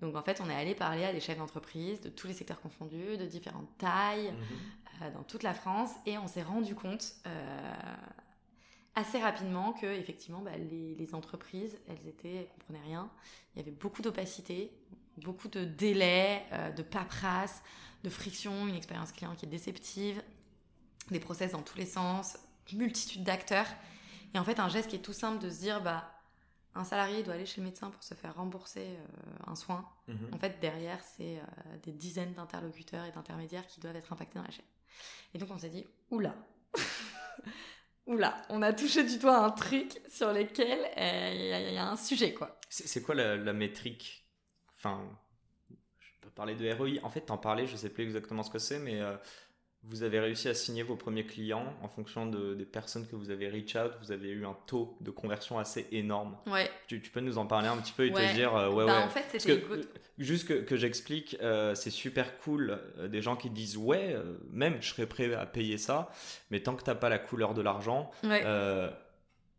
Donc 0.00 0.16
en 0.16 0.22
fait, 0.22 0.40
on 0.40 0.50
est 0.50 0.54
allé 0.54 0.74
parler 0.74 1.04
à 1.04 1.12
des 1.12 1.20
chefs 1.20 1.38
d'entreprise 1.38 2.00
de 2.00 2.08
tous 2.08 2.26
les 2.26 2.32
secteurs 2.34 2.60
confondus, 2.60 3.16
de 3.16 3.26
différentes 3.26 3.68
tailles, 3.78 4.32
Mhm. 4.32 4.36
euh, 4.40 4.81
dans 5.10 5.22
toute 5.22 5.42
la 5.42 5.54
France, 5.54 5.90
et 6.06 6.18
on 6.18 6.26
s'est 6.26 6.42
rendu 6.42 6.74
compte 6.74 7.14
euh, 7.26 7.94
assez 8.94 9.18
rapidement 9.18 9.72
que 9.72 9.86
effectivement, 9.86 10.40
bah, 10.40 10.56
les, 10.56 10.94
les 10.94 11.14
entreprises, 11.14 11.78
elles 11.88 12.08
étaient, 12.08 12.34
elles 12.34 12.48
comprenaient 12.48 12.84
rien. 12.84 13.10
Il 13.54 13.58
y 13.58 13.62
avait 13.62 13.70
beaucoup 13.72 14.02
d'opacité, 14.02 14.70
beaucoup 15.18 15.48
de 15.48 15.64
délais, 15.64 16.44
euh, 16.52 16.70
de 16.70 16.82
paperasse, 16.82 17.62
de 18.04 18.10
friction, 18.10 18.66
une 18.66 18.74
expérience 18.74 19.12
client 19.12 19.34
qui 19.34 19.46
est 19.46 19.48
déceptive, 19.48 20.22
des 21.10 21.20
process 21.20 21.52
dans 21.52 21.62
tous 21.62 21.78
les 21.78 21.86
sens, 21.86 22.38
multitude 22.72 23.24
d'acteurs. 23.24 23.66
Et 24.34 24.38
en 24.38 24.44
fait, 24.44 24.58
un 24.58 24.68
geste 24.68 24.88
qui 24.88 24.96
est 24.96 25.00
tout 25.00 25.12
simple 25.12 25.42
de 25.42 25.50
se 25.50 25.60
dire, 25.60 25.82
bah, 25.82 26.10
un 26.74 26.84
salarié 26.84 27.22
doit 27.22 27.34
aller 27.34 27.46
chez 27.46 27.60
le 27.60 27.66
médecin 27.66 27.90
pour 27.90 28.02
se 28.02 28.14
faire 28.14 28.34
rembourser 28.34 28.86
euh, 28.86 29.50
un 29.50 29.54
soin. 29.54 29.86
Mhm. 30.08 30.30
En 30.32 30.38
fait, 30.38 30.58
derrière, 30.60 31.00
c'est 31.02 31.38
euh, 31.38 31.42
des 31.82 31.92
dizaines 31.92 32.32
d'interlocuteurs 32.32 33.04
et 33.04 33.12
d'intermédiaires 33.12 33.66
qui 33.66 33.80
doivent 33.80 33.96
être 33.96 34.12
impactés 34.12 34.38
dans 34.38 34.44
la 34.44 34.50
chaîne. 34.50 34.64
Et 35.34 35.38
donc, 35.38 35.50
on 35.50 35.58
s'est 35.58 35.70
dit, 35.70 35.86
oula, 36.10 36.34
oula, 38.06 38.42
on 38.48 38.62
a 38.62 38.72
touché 38.72 39.04
du 39.04 39.18
doigt 39.18 39.38
un 39.38 39.50
truc 39.50 40.00
sur 40.08 40.32
lequel 40.32 40.78
euh, 40.96 41.30
il 41.34 41.68
il 41.68 41.74
y 41.74 41.78
a 41.78 41.88
un 41.88 41.96
sujet, 41.96 42.34
quoi. 42.34 42.58
C'est 42.68 43.02
quoi 43.02 43.14
la, 43.14 43.36
la 43.36 43.52
métrique? 43.52 44.26
Enfin, 44.76 45.08
je 46.00 46.10
peux 46.20 46.30
parler 46.30 46.54
de 46.54 46.70
ROI. 46.72 47.02
En 47.02 47.10
fait, 47.10 47.22
t'en 47.22 47.38
parlais, 47.38 47.66
je 47.66 47.76
sais 47.76 47.90
plus 47.90 48.04
exactement 48.04 48.42
ce 48.42 48.50
que 48.50 48.58
c'est, 48.58 48.78
mais 48.78 49.00
euh, 49.00 49.16
vous 49.84 50.04
avez 50.04 50.20
réussi 50.20 50.48
à 50.48 50.54
signer 50.54 50.82
vos 50.84 50.94
premiers 50.96 51.26
clients 51.26 51.74
en 51.82 51.88
fonction 51.88 52.26
de- 52.26 52.54
des 52.54 52.64
personnes 52.64 53.06
que 53.06 53.16
vous 53.16 53.30
avez 53.30 53.48
reach 53.48 53.74
out. 53.74 53.92
Vous 54.00 54.12
avez 54.12 54.28
eu 54.30 54.46
un 54.46 54.56
taux 54.66 54.96
de 55.00 55.10
conversion 55.10 55.58
assez 55.58 55.88
énorme. 55.90 56.36
Ouais, 56.46 56.70
Tu, 56.86 57.02
tu 57.02 57.10
peux 57.10 57.20
nous 57.20 57.36
en 57.36 57.46
parler 57.46 57.66
un 57.68 57.76
petit 57.78 57.92
peu 57.92 58.06
et 58.06 58.12
Ouais. 58.12 58.28
te 58.28 58.34
dire, 58.34 58.54
euh, 58.54 58.70
ouais, 58.70 58.86
bah, 58.86 58.98
ouais. 58.98 59.04
en 59.04 59.08
fait, 59.08 59.24
c'était 59.38 59.60
que, 59.60 59.66
good. 59.66 59.88
juste 60.18 60.46
que, 60.46 60.54
que 60.54 60.76
j'explique, 60.76 61.36
euh, 61.42 61.74
c'est 61.74 61.90
super 61.90 62.38
cool 62.38 62.78
euh, 62.98 63.08
des 63.08 63.22
gens 63.22 63.34
qui 63.34 63.50
disent 63.50 63.76
ouais, 63.76 64.12
euh, 64.14 64.38
même 64.50 64.76
je 64.80 64.88
serais 64.90 65.06
prêt 65.06 65.34
à 65.34 65.46
payer 65.46 65.78
ça, 65.78 66.10
mais 66.50 66.60
tant 66.60 66.76
que 66.76 66.82
t'as 66.84 66.94
pas 66.94 67.08
la 67.08 67.18
couleur 67.18 67.52
de 67.54 67.62
l'argent, 67.62 68.10
Ouais. 68.22 68.42
euh, 68.44 68.88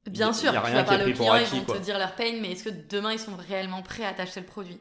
Bien 0.07 0.31
y 0.31 0.33
sûr, 0.33 0.53
y 0.53 0.55
a 0.57 0.61
tu 0.61 0.65
rien 0.67 0.75
vas 0.75 0.83
qui 0.83 0.93
est 0.93 0.97
parler 0.97 1.13
aux 1.13 1.15
pour 1.17 1.29
clients, 1.31 1.47
ils 1.53 1.59
vont 1.59 1.65
quoi. 1.65 1.77
te 1.79 1.83
dire 1.83 1.97
leur 1.97 2.15
pain, 2.15 2.37
mais 2.41 2.51
est-ce 2.53 2.63
que 2.65 2.69
demain 2.89 3.11
ils 3.13 3.19
sont 3.19 3.35
réellement 3.35 3.81
prêts 3.81 4.05
à 4.05 4.13
t'acheter 4.13 4.39
le 4.41 4.45
produit? 4.45 4.79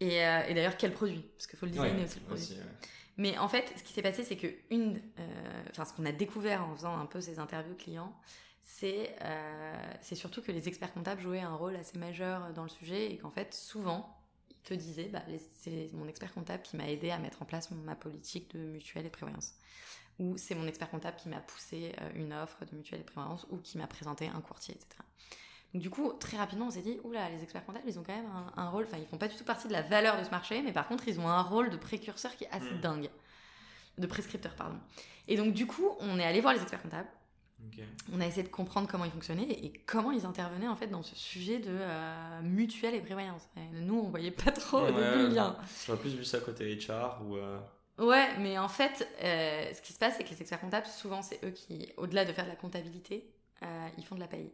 Et, 0.00 0.24
euh, 0.26 0.40
et 0.48 0.52
d'ailleurs, 0.54 0.76
quel 0.76 0.92
produit? 0.92 1.24
Parce 1.36 1.46
qu'il 1.46 1.58
faut 1.58 1.64
le 1.66 1.72
designer 1.72 2.04
aussi 2.04 2.18
le 2.20 2.24
produit. 2.26 2.42
aussi. 2.44 2.56
Mais 3.16 3.38
en 3.38 3.48
fait, 3.48 3.72
ce 3.76 3.82
qui 3.82 3.92
s'est 3.92 4.02
passé, 4.02 4.24
c'est 4.24 4.36
que 4.36 4.48
une, 4.70 5.00
euh, 5.18 5.62
enfin, 5.70 5.84
ce 5.84 5.94
qu'on 5.94 6.04
a 6.04 6.12
découvert 6.12 6.64
en 6.64 6.74
faisant 6.74 6.96
un 6.96 7.06
peu 7.06 7.20
ces 7.20 7.38
interviews 7.38 7.74
clients, 7.74 8.14
c'est 8.62 9.16
euh, 9.22 9.94
c'est 10.02 10.16
surtout 10.16 10.42
que 10.42 10.52
les 10.52 10.68
experts 10.68 10.92
comptables 10.92 11.20
jouaient 11.20 11.40
un 11.40 11.54
rôle 11.54 11.76
assez 11.76 11.98
majeur 11.98 12.52
dans 12.52 12.64
le 12.64 12.68
sujet 12.68 13.12
et 13.12 13.18
qu'en 13.18 13.30
fait, 13.30 13.54
souvent, 13.54 14.18
ils 14.50 14.56
te 14.68 14.74
disaient, 14.74 15.08
bah, 15.08 15.22
c'est 15.60 15.90
mon 15.94 16.08
expert 16.08 16.32
comptable 16.34 16.62
qui 16.62 16.76
m'a 16.76 16.90
aidé 16.90 17.10
à 17.10 17.18
mettre 17.18 17.40
en 17.40 17.46
place 17.46 17.70
ma 17.70 17.94
politique 17.94 18.54
de 18.54 18.58
mutuelle 18.58 19.06
et 19.06 19.10
prévoyance. 19.10 19.54
Ou 20.18 20.36
c'est 20.36 20.54
mon 20.54 20.66
expert 20.66 20.90
comptable 20.90 21.16
qui 21.16 21.28
m'a 21.28 21.40
poussé 21.40 21.94
euh, 22.00 22.10
une 22.14 22.32
offre 22.32 22.64
de 22.64 22.74
mutuelle 22.74 23.00
et 23.00 23.04
prévoyance 23.04 23.46
ou 23.50 23.58
qui 23.58 23.78
m'a 23.78 23.86
présenté 23.86 24.28
un 24.28 24.40
courtier, 24.40 24.74
etc. 24.74 25.02
Donc 25.76 25.82
du 25.82 25.90
coup, 25.90 26.10
très 26.18 26.38
rapidement, 26.38 26.68
on 26.68 26.70
s'est 26.70 26.80
dit, 26.80 26.98
oula, 27.04 27.28
les 27.28 27.42
experts 27.42 27.62
comptables, 27.66 27.84
ils 27.86 27.98
ont 27.98 28.02
quand 28.02 28.14
même 28.14 28.30
un, 28.56 28.70
rôle, 28.70 28.84
enfin, 28.84 28.96
ils 28.98 29.06
font 29.06 29.18
pas 29.18 29.28
du 29.28 29.36
tout 29.36 29.44
partie 29.44 29.68
de 29.68 29.74
la 29.74 29.82
valeur 29.82 30.18
de 30.18 30.24
ce 30.24 30.30
marché, 30.30 30.62
mais 30.62 30.72
par 30.72 30.88
contre, 30.88 31.06
ils 31.06 31.20
ont 31.20 31.28
un 31.28 31.42
rôle 31.42 31.68
de 31.68 31.76
précurseur 31.76 32.34
qui 32.34 32.44
est 32.44 32.50
assez 32.50 32.70
mm. 32.70 32.80
dingue. 32.80 33.10
De 33.98 34.06
prescripteur, 34.06 34.54
pardon. 34.54 34.78
Et 35.28 35.36
donc 35.36 35.52
du 35.52 35.66
coup, 35.66 35.90
on 36.00 36.18
est 36.18 36.24
allé 36.24 36.40
voir 36.40 36.54
les 36.54 36.62
experts 36.62 36.80
comptables. 36.80 37.08
On 38.10 38.22
a 38.22 38.26
essayé 38.26 38.42
de 38.42 38.48
comprendre 38.48 38.88
comment 38.88 39.04
ils 39.04 39.10
fonctionnaient 39.10 39.50
et 39.50 39.70
comment 39.84 40.12
ils 40.12 40.24
intervenaient 40.24 40.68
en 40.68 40.76
fait 40.76 40.86
dans 40.86 41.02
ce 41.02 41.14
sujet 41.14 41.58
de 41.58 41.68
euh, 41.68 42.40
mutuelle 42.42 42.94
et 42.94 43.00
prévoyance. 43.00 43.42
nous, 43.72 43.98
on 43.98 44.08
voyait 44.08 44.30
pas 44.30 44.52
trop 44.52 44.78
au 44.78 44.86
début 44.86 45.00
le 45.00 45.28
lien. 45.28 45.58
J'aurais 45.86 45.98
plus 45.98 46.14
vu 46.14 46.24
ça 46.24 46.40
côté 46.40 46.74
HR 46.74 47.20
ou. 47.26 47.36
Euh, 47.36 47.58
ouais, 47.98 48.38
mais 48.38 48.56
en 48.56 48.68
fait, 48.68 49.06
euh, 49.22 49.74
ce 49.74 49.82
qui 49.82 49.92
se 49.92 49.98
passe, 49.98 50.14
c'est 50.16 50.24
que 50.24 50.30
les 50.30 50.40
experts 50.40 50.60
comptables, 50.60 50.86
souvent, 50.86 51.20
c'est 51.20 51.38
eux 51.44 51.50
qui, 51.50 51.92
au-delà 51.98 52.24
de 52.24 52.32
faire 52.32 52.44
de 52.44 52.50
la 52.50 52.56
comptabilité, 52.56 53.30
ils 53.98 54.06
font 54.06 54.14
de 54.14 54.20
la 54.20 54.28
paye. 54.28 54.50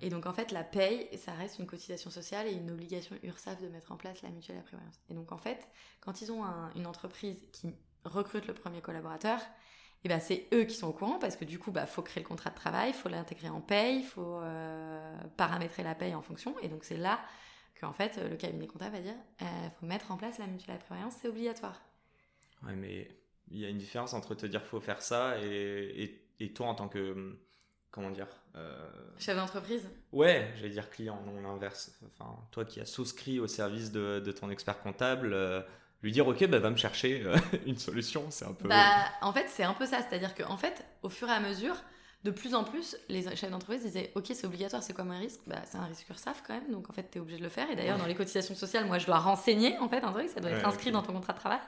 Et 0.00 0.10
donc 0.10 0.26
en 0.26 0.32
fait, 0.32 0.52
la 0.52 0.64
paye, 0.64 1.08
ça 1.16 1.32
reste 1.32 1.58
une 1.58 1.66
cotisation 1.66 2.10
sociale 2.10 2.46
et 2.46 2.52
une 2.52 2.70
obligation 2.70 3.16
URSAF 3.22 3.60
de 3.60 3.68
mettre 3.68 3.92
en 3.92 3.96
place 3.96 4.22
la 4.22 4.30
mutuelle 4.30 4.58
à 4.58 4.62
prévoyance. 4.62 5.00
Et 5.08 5.14
donc 5.14 5.32
en 5.32 5.38
fait, 5.38 5.68
quand 6.00 6.20
ils 6.20 6.32
ont 6.32 6.44
une 6.74 6.86
entreprise 6.86 7.38
qui 7.52 7.74
recrute 8.04 8.46
le 8.46 8.54
premier 8.54 8.80
collaborateur, 8.80 9.38
et 9.38 10.06
eh 10.06 10.10
ben 10.10 10.20
c'est 10.20 10.48
eux 10.52 10.64
qui 10.64 10.74
sont 10.74 10.88
au 10.88 10.92
courant 10.92 11.18
parce 11.18 11.34
que 11.34 11.46
du 11.46 11.58
coup, 11.58 11.70
bah 11.70 11.86
faut 11.86 12.02
créer 12.02 12.22
le 12.22 12.28
contrat 12.28 12.50
de 12.50 12.54
travail, 12.54 12.92
faut 12.92 13.08
l'intégrer 13.08 13.48
en 13.48 13.62
paye, 13.62 14.00
il 14.00 14.04
faut 14.04 14.38
euh, 14.42 15.16
paramétrer 15.38 15.82
la 15.82 15.94
paye 15.94 16.14
en 16.14 16.20
fonction. 16.20 16.54
Et 16.60 16.68
donc 16.68 16.84
c'est 16.84 16.98
là 16.98 17.18
qu'en 17.80 17.94
fait 17.94 18.18
le 18.18 18.36
cabinet 18.36 18.66
comptable 18.66 18.96
va 18.96 19.00
dire, 19.00 19.14
il 19.40 19.46
euh, 19.46 19.70
faut 19.80 19.86
mettre 19.86 20.10
en 20.10 20.18
place 20.18 20.38
la 20.38 20.46
mutuelle 20.46 20.76
à 20.76 20.78
prévoyance, 20.78 21.14
c'est 21.22 21.28
obligatoire. 21.28 21.80
Ouais, 22.64 22.74
mais 22.74 23.08
il 23.50 23.58
y 23.58 23.64
a 23.64 23.70
une 23.70 23.78
différence 23.78 24.12
entre 24.12 24.34
te 24.34 24.44
dire 24.44 24.62
faut 24.66 24.80
faire 24.80 25.00
ça 25.00 25.38
et, 25.40 26.02
et, 26.02 26.28
et 26.40 26.52
toi 26.52 26.66
en 26.66 26.74
tant 26.74 26.88
que 26.88 27.38
comment 27.94 28.10
dire 28.10 28.26
euh... 28.56 28.74
Chef 29.18 29.36
d'entreprise 29.36 29.88
Ouais, 30.12 30.52
j'allais 30.56 30.70
dire 30.70 30.90
client, 30.90 31.22
non 31.24 31.40
l'inverse. 31.40 31.92
Enfin, 32.06 32.36
toi 32.50 32.64
qui 32.64 32.80
as 32.80 32.86
souscrit 32.86 33.38
au 33.38 33.46
service 33.46 33.92
de, 33.92 34.18
de 34.18 34.32
ton 34.32 34.50
expert 34.50 34.80
comptable, 34.80 35.32
euh, 35.32 35.62
lui 36.02 36.10
dire 36.10 36.26
ok, 36.26 36.44
bah, 36.48 36.58
va 36.58 36.70
me 36.70 36.76
chercher 36.76 37.22
euh, 37.24 37.36
une 37.66 37.78
solution, 37.78 38.26
c'est 38.30 38.46
un 38.46 38.52
peu. 38.52 38.68
Bah, 38.68 39.04
en 39.22 39.32
fait, 39.32 39.46
c'est 39.48 39.62
un 39.62 39.74
peu 39.74 39.86
ça, 39.86 39.98
c'est-à-dire 39.98 40.34
qu'en 40.34 40.56
fait, 40.56 40.84
au 41.02 41.08
fur 41.08 41.28
et 41.28 41.32
à 41.32 41.38
mesure, 41.38 41.76
de 42.24 42.32
plus 42.32 42.56
en 42.56 42.64
plus, 42.64 42.96
les 43.08 43.22
chefs 43.36 43.50
d'entreprise 43.50 43.82
disaient 43.82 44.10
ok, 44.16 44.26
c'est 44.34 44.46
obligatoire, 44.46 44.82
c'est 44.82 44.94
comme 44.94 45.12
un 45.12 45.18
risque? 45.20 45.40
Bah, 45.46 45.62
C'est 45.64 45.78
un 45.78 45.84
risque 45.84 46.08
URSAF 46.10 46.42
quand 46.44 46.54
même, 46.54 46.72
donc 46.72 46.90
en 46.90 46.92
fait, 46.92 47.08
tu 47.12 47.18
es 47.18 47.20
obligé 47.20 47.38
de 47.38 47.44
le 47.44 47.48
faire. 47.48 47.70
Et 47.70 47.76
d'ailleurs, 47.76 47.98
dans 47.98 48.06
les 48.06 48.16
cotisations 48.16 48.56
sociales, 48.56 48.86
moi, 48.86 48.98
je 48.98 49.06
dois 49.06 49.20
renseigner 49.20 49.78
en 49.78 49.88
fait 49.88 50.02
un 50.02 50.10
truc, 50.10 50.28
ça 50.30 50.40
doit 50.40 50.50
être 50.50 50.66
inscrit 50.66 50.90
dans 50.90 51.02
ton 51.02 51.12
contrat 51.12 51.32
de 51.32 51.38
travail. 51.38 51.60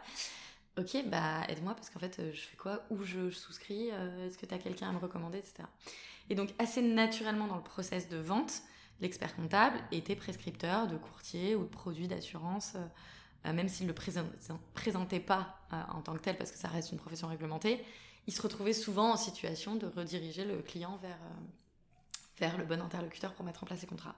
Ok, 0.79 0.97
bah 1.07 1.43
aide-moi 1.49 1.75
parce 1.75 1.89
qu'en 1.89 1.99
fait, 1.99 2.21
je 2.33 2.41
fais 2.41 2.57
quoi? 2.57 2.85
Où 2.91 3.03
je, 3.03 3.31
souscris? 3.31 3.91
Euh, 3.93 4.27
Est-ce 4.27 4.37
que 4.37 4.45
tu 4.45 4.55
as 4.55 4.59
quelqu'un 4.59 4.91
à 4.91 4.93
me 4.93 4.99
recommander, 4.99 5.39
etc. 5.39 5.65
Et 6.29 6.35
donc, 6.35 6.53
assez 6.59 6.83
naturellement 6.83 7.47
dans 7.47 7.57
le 7.57 7.62
process 7.62 8.09
de 8.09 8.19
vente, 8.19 8.62
l'expert 9.01 9.35
comptable 9.37 9.79
était 9.93 10.17
prescripteur 10.17 10.87
de 10.87 10.97
courtier 10.97 11.55
ou 11.55 11.62
de 11.65 11.69
produits 11.69 12.09
d'assurance, 12.09 12.75
euh, 13.47 13.53
même 13.53 13.69
s'il 13.69 13.87
ne 13.87 13.93
le 13.93 14.59
présentait 14.75 15.21
pas 15.21 15.61
euh, 15.73 15.81
en 15.95 16.03
tant 16.03 16.15
que 16.15 16.21
tel, 16.21 16.37
parce 16.37 16.51
que 16.51 16.59
ça 16.59 16.69
reste 16.69 16.93
une 16.93 16.99
profession 16.99 17.29
réglementée, 17.29 17.85
il 18.27 18.33
se 18.33 18.43
retrouvait 18.43 18.73
souvent 18.73 19.12
en 19.12 19.17
situation 19.17 19.77
de 19.77 19.87
rediriger 19.87 20.45
le 20.45 20.62
client 20.62 20.99
vers, 21.01 21.17
euh, 21.17 21.45
vers 22.39 22.59
le 22.59 22.65
bon 22.65 22.81
interlocuteur 22.81 23.35
pour 23.35 23.45
mettre 23.45 23.62
en 23.62 23.67
place 23.67 23.81
les 23.81 23.87
contrats. 23.87 24.17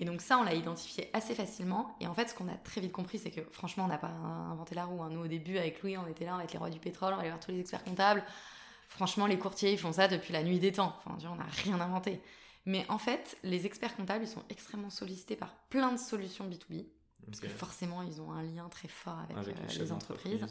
Et 0.00 0.06
donc 0.06 0.22
ça, 0.22 0.38
on 0.38 0.42
l'a 0.42 0.54
identifié 0.54 1.10
assez 1.12 1.34
facilement. 1.34 1.94
Et 2.00 2.06
en 2.06 2.14
fait, 2.14 2.30
ce 2.30 2.34
qu'on 2.34 2.48
a 2.48 2.54
très 2.54 2.80
vite 2.80 2.90
compris, 2.90 3.18
c'est 3.18 3.30
que 3.30 3.42
franchement, 3.52 3.84
on 3.84 3.88
n'a 3.88 3.98
pas 3.98 4.08
inventé 4.08 4.74
la 4.74 4.86
roue. 4.86 5.02
Hein. 5.02 5.10
Nous, 5.10 5.20
au 5.20 5.26
début, 5.26 5.58
avec 5.58 5.82
Louis, 5.82 5.98
on 5.98 6.06
était 6.06 6.24
là, 6.24 6.34
on 6.34 6.38
va 6.38 6.44
être 6.44 6.52
les 6.52 6.58
rois 6.58 6.70
du 6.70 6.80
pétrole, 6.80 7.12
on 7.12 7.16
va 7.16 7.20
aller 7.20 7.30
voir 7.30 7.38
tous 7.38 7.50
les 7.50 7.60
experts 7.60 7.84
comptables. 7.84 8.24
Franchement, 8.88 9.26
les 9.26 9.38
courtiers, 9.38 9.72
ils 9.72 9.78
font 9.78 9.92
ça 9.92 10.08
depuis 10.08 10.32
la 10.32 10.42
nuit 10.42 10.58
des 10.58 10.72
temps. 10.72 10.96
Enfin, 11.04 11.18
on 11.30 11.36
n'a 11.36 11.44
rien 11.44 11.78
inventé. 11.78 12.22
Mais 12.64 12.86
en 12.88 12.96
fait, 12.96 13.36
les 13.42 13.66
experts 13.66 13.94
comptables, 13.94 14.24
ils 14.24 14.28
sont 14.28 14.42
extrêmement 14.48 14.88
sollicités 14.88 15.36
par 15.36 15.54
plein 15.68 15.92
de 15.92 15.98
solutions 15.98 16.48
B2B. 16.48 16.86
Parce 17.26 17.40
que 17.40 17.48
forcément, 17.48 18.00
ils 18.00 18.22
ont 18.22 18.32
un 18.32 18.42
lien 18.42 18.70
très 18.70 18.88
fort 18.88 19.18
avec, 19.18 19.36
euh, 19.36 19.52
les, 19.78 19.92
entreprises. 19.92 20.46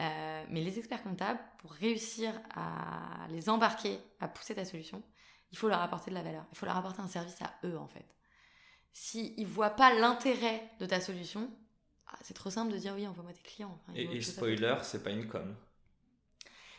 Euh, 0.00 0.44
mais 0.50 0.60
les 0.60 0.78
experts 0.78 1.04
comptables, 1.04 1.38
pour 1.58 1.70
réussir 1.70 2.32
à 2.52 3.28
les 3.30 3.48
embarquer, 3.48 4.00
à 4.18 4.26
pousser 4.26 4.56
ta 4.56 4.64
solution, 4.64 5.04
il 5.52 5.56
faut 5.56 5.68
leur 5.68 5.80
apporter 5.80 6.10
de 6.10 6.16
la 6.16 6.22
valeur. 6.22 6.44
Il 6.50 6.58
faut 6.58 6.66
leur 6.66 6.76
apporter 6.76 7.00
un 7.00 7.08
service 7.08 7.40
à 7.40 7.54
eux, 7.64 7.78
en 7.78 7.86
fait. 7.86 8.04
S'ils 8.98 9.34
ne 9.38 9.44
voient 9.44 9.76
pas 9.76 9.92
l'intérêt 9.92 10.70
de 10.80 10.86
ta 10.86 11.02
solution, 11.02 11.50
ah, 12.06 12.16
c'est 12.22 12.32
trop 12.32 12.48
simple 12.48 12.72
de 12.72 12.78
dire 12.78 12.94
oui, 12.96 13.06
envoie-moi 13.06 13.34
tes 13.34 13.42
clients. 13.42 13.78
et, 13.94 14.04
et 14.04 14.22
spoiler, 14.22 14.74
c'est 14.84 15.02
pas 15.02 15.10
une 15.10 15.28
com. 15.28 15.54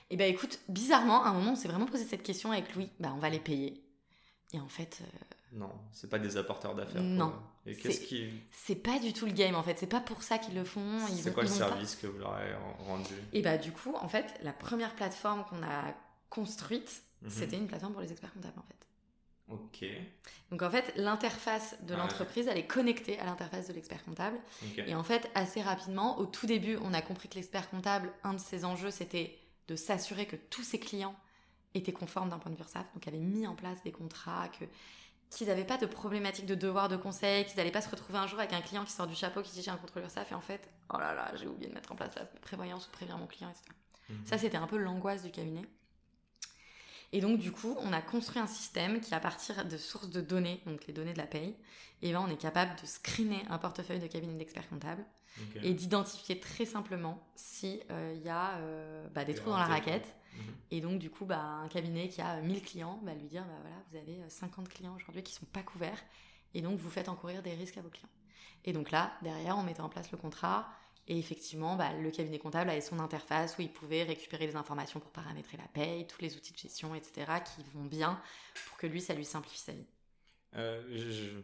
Eh 0.10 0.18
ben 0.18 0.28
écoute, 0.28 0.60
bizarrement, 0.68 1.24
à 1.24 1.30
un 1.30 1.34
moment, 1.34 1.52
on 1.52 1.56
s'est 1.56 1.68
vraiment 1.68 1.86
posé 1.86 2.06
cette 2.06 2.24
question 2.24 2.52
avec 2.52 2.74
Louis. 2.74 2.90
Bah, 3.00 3.14
on 3.16 3.20
va 3.20 3.30
les 3.30 3.40
payer. 3.40 3.84
Et 4.52 4.60
en 4.60 4.68
fait. 4.68 4.98
Euh, 5.02 5.60
non, 5.60 5.70
c'est 5.92 6.10
pas 6.10 6.18
des 6.18 6.38
apporteurs 6.38 6.74
d'affaires. 6.74 7.04
Non. 7.04 7.36
Et 7.68 7.76
qu'est-ce 7.76 8.02
qui. 8.02 8.32
C'est 8.52 8.82
pas 8.82 8.98
du 8.98 9.14
tout 9.14 9.28
le 9.28 9.34
game 9.34 9.54
en 9.54 9.62
fait. 9.62 9.78
C'est 9.78 9.86
pas 9.86 10.02
pour 10.02 10.24
ça 10.24 10.40
qu'ils 10.40 10.56
le 10.56 10.64
font. 10.64 10.98
C'est 11.08 11.32
quoi 11.32 11.44
le 11.44 11.50
service 11.50 11.96
que 11.96 12.08
vous 12.08 12.18
leur 12.18 12.34
avez 12.34 12.56
rendu? 12.80 13.14
Et 13.32 13.44
bah 13.44 13.60
du 13.60 13.72
coup, 13.72 13.94
en 13.94 14.08
fait, 14.08 14.40
la 14.42 14.54
première 14.54 14.96
plateforme 14.96 15.46
qu'on 15.46 15.62
a 15.62 15.94
construite, 16.32 17.04
mhm. 17.22 17.30
c'était 17.30 17.58
une 17.58 17.68
plateforme 17.68 17.94
pour 17.94 18.02
les 18.02 18.12
experts 18.12 18.34
comptables 18.34 18.58
en 18.58 18.64
fait. 18.64 18.87
Ok. 19.50 19.86
Donc 20.52 20.62
en 20.62 20.70
fait, 20.70 20.94
l'interface 20.98 21.78
de 21.84 21.96
l'entreprise, 21.96 22.48
elle 22.48 22.58
est 22.58 22.68
connectée 22.68 23.18
à 23.20 23.26
l'interface 23.26 23.68
de 23.68 23.74
l'expert 23.74 24.04
comptable. 24.04 24.38
Et 24.76 24.94
en 24.94 25.04
fait, 25.04 25.30
assez 25.36 25.62
rapidement, 25.62 26.20
au 26.20 26.26
tout 26.26 26.48
début, 26.48 26.78
on 26.82 26.94
a 26.94 27.02
compris 27.02 27.30
que 27.30 27.36
l'expert 27.36 27.70
comptable, 27.70 28.12
un 28.24 28.34
de 28.34 28.40
ses 28.40 28.66
enjeux, 28.66 28.92
c'était 28.92 29.38
de 29.68 29.76
s'assurer 29.76 30.26
que 30.26 30.36
tous 30.36 30.64
ses 30.64 30.80
clients 30.80 31.16
étaient 31.74 31.94
conformes 31.94 32.30
d'un 32.30 32.40
point 32.40 32.52
de 32.52 32.58
vue 32.58 32.64
URSAF, 32.64 32.86
donc 32.94 33.08
avaient 33.08 33.18
mis 33.18 33.48
en 33.48 33.56
place 33.56 33.82
des 33.84 33.92
contrats, 33.92 34.50
que 34.50 34.66
qu'ils 35.30 35.48
n'avaient 35.48 35.66
pas 35.66 35.78
de 35.78 35.86
problématique 35.86 36.46
de 36.46 36.56
devoir 36.56 36.88
de 36.88 36.96
conseil, 36.96 37.46
qu'ils 37.46 37.58
n'allaient 37.58 37.72
pas 37.72 37.82
se 37.82 37.90
retrouver 37.90 38.18
un 38.18 38.28
jour 38.28 38.40
avec 38.40 38.54
un 38.54 38.62
client 38.62 38.86
qui 38.86 38.94
sort 38.94 39.08
du 39.08 39.16
chapeau, 39.16 39.42
qui 39.42 39.52
dit 39.52 39.62
j'ai 39.62 39.72
un 39.72 39.78
contrôle 39.78 40.04
URSAF, 40.04 40.32
et 40.32 40.36
en 40.36 40.42
fait, 40.42 40.70
oh 40.94 40.98
là 40.98 41.14
là, 41.14 41.36
j'ai 41.36 41.48
oublié 41.48 41.70
de 41.70 41.74
mettre 41.74 41.92
en 41.92 41.96
place 41.96 42.16
la 42.16 42.26
prévoyance 42.26 42.88
ou 42.88 42.92
prévenir 42.92 43.18
mon 43.18 43.28
client, 43.28 43.50
etc. 43.50 43.66
Mhm. 44.10 44.26
Ça, 44.26 44.38
c'était 44.38 44.58
un 44.58 44.68
peu 44.68 44.78
l'angoisse 44.78 45.24
du 45.24 45.32
cabinet. 45.32 45.64
Et 47.14 47.22
donc, 47.22 47.40
du 47.40 47.52
coup, 47.52 47.76
on 47.80 47.94
a 47.94 48.02
construit 48.02 48.42
un 48.42 48.48
système 48.48 49.00
qui, 49.00 49.14
à 49.14 49.20
partir 49.20 49.66
de 49.66 49.78
sources 49.78 50.10
de 50.10 50.22
données, 50.22 50.62
donc 50.66 50.86
les 50.88 50.94
données 50.94 51.14
de 51.14 51.18
la 51.18 51.28
paye, 51.28 51.56
et 52.02 52.10
eh 52.10 52.14
ben, 52.14 52.24
on 52.26 52.30
est 52.30 52.38
capable 52.38 52.80
de 52.80 52.86
screener 52.86 53.44
un 53.50 53.58
portefeuille 53.58 54.00
de 54.00 54.08
cabinet 54.08 54.38
d'experts 54.38 54.70
comptables 54.70 55.04
et 55.64 55.74
d'identifier 55.74 56.40
très 56.40 56.66
simplement 56.66 57.24
s'il 57.36 57.80
euh, 57.92 58.16
y 58.24 58.30
a 58.30 58.58
euh, 58.58 59.08
bah, 59.14 59.24
des 59.24 59.34
trous 59.34 59.50
dans 59.50 59.58
la 59.58 59.66
raquette. 59.66 60.16
Mhm. 60.34 60.44
Et 60.72 60.82
donc, 60.82 61.00
du 61.00 61.10
coup, 61.10 61.26
bah, 61.26 61.40
un 61.40 61.68
cabinet 61.68 62.10
qui 62.10 62.22
a 62.22 62.40
1000 62.42 62.62
clients 62.62 63.00
va 63.04 63.14
lui 63.14 63.28
dire 63.28 63.44
bah, 63.44 63.54
voilà, 63.62 63.76
vous 63.90 63.98
avez 63.98 64.30
50 64.30 64.70
clients 64.70 64.96
aujourd'hui 64.96 65.24
qui 65.24 65.34
ne 65.34 65.40
sont 65.40 65.46
pas 65.46 65.64
couverts, 65.64 66.04
et 66.54 66.62
donc 66.62 66.78
vous 66.78 66.90
faites 66.90 67.10
encourir 67.10 67.42
des 67.42 67.54
risques 67.54 67.78
à 67.78 67.82
vos 67.82 67.90
clients. 67.90 68.10
Et 68.66 68.74
donc 68.74 68.92
là, 68.92 69.14
derrière, 69.22 69.58
on 69.58 69.64
mettait 69.64 69.82
en 69.82 69.90
place 69.90 70.12
le 70.12 70.18
contrat. 70.18 70.68
Et 71.10 71.18
effectivement, 71.18 71.76
bah, 71.78 71.94
le 71.94 72.12
cabinet 72.12 72.38
comptable 72.38 72.70
avait 72.70 72.82
son 72.82 73.00
interface 73.00 73.58
où 73.58 73.62
il 73.62 73.72
pouvait 73.72 74.04
récupérer 74.04 74.46
les 74.46 74.56
informations 74.58 75.00
pour 75.00 75.12
paramétrer 75.12 75.58
la 75.58 75.68
paye, 75.68 76.06
tous 76.06 76.22
les 76.22 76.36
outils 76.36 76.52
de 76.52 76.58
gestion, 76.58 76.94
etc., 76.96 77.32
qui 77.46 77.64
vont 77.74 77.86
bien 77.86 78.20
pour 78.68 78.78
que 78.78 78.88
lui, 78.88 79.00
ça 79.00 79.14
lui 79.14 79.24
simplifie 79.24 79.60
sa 79.60 79.72
vie. 79.72 79.88
Euh, 80.56 81.42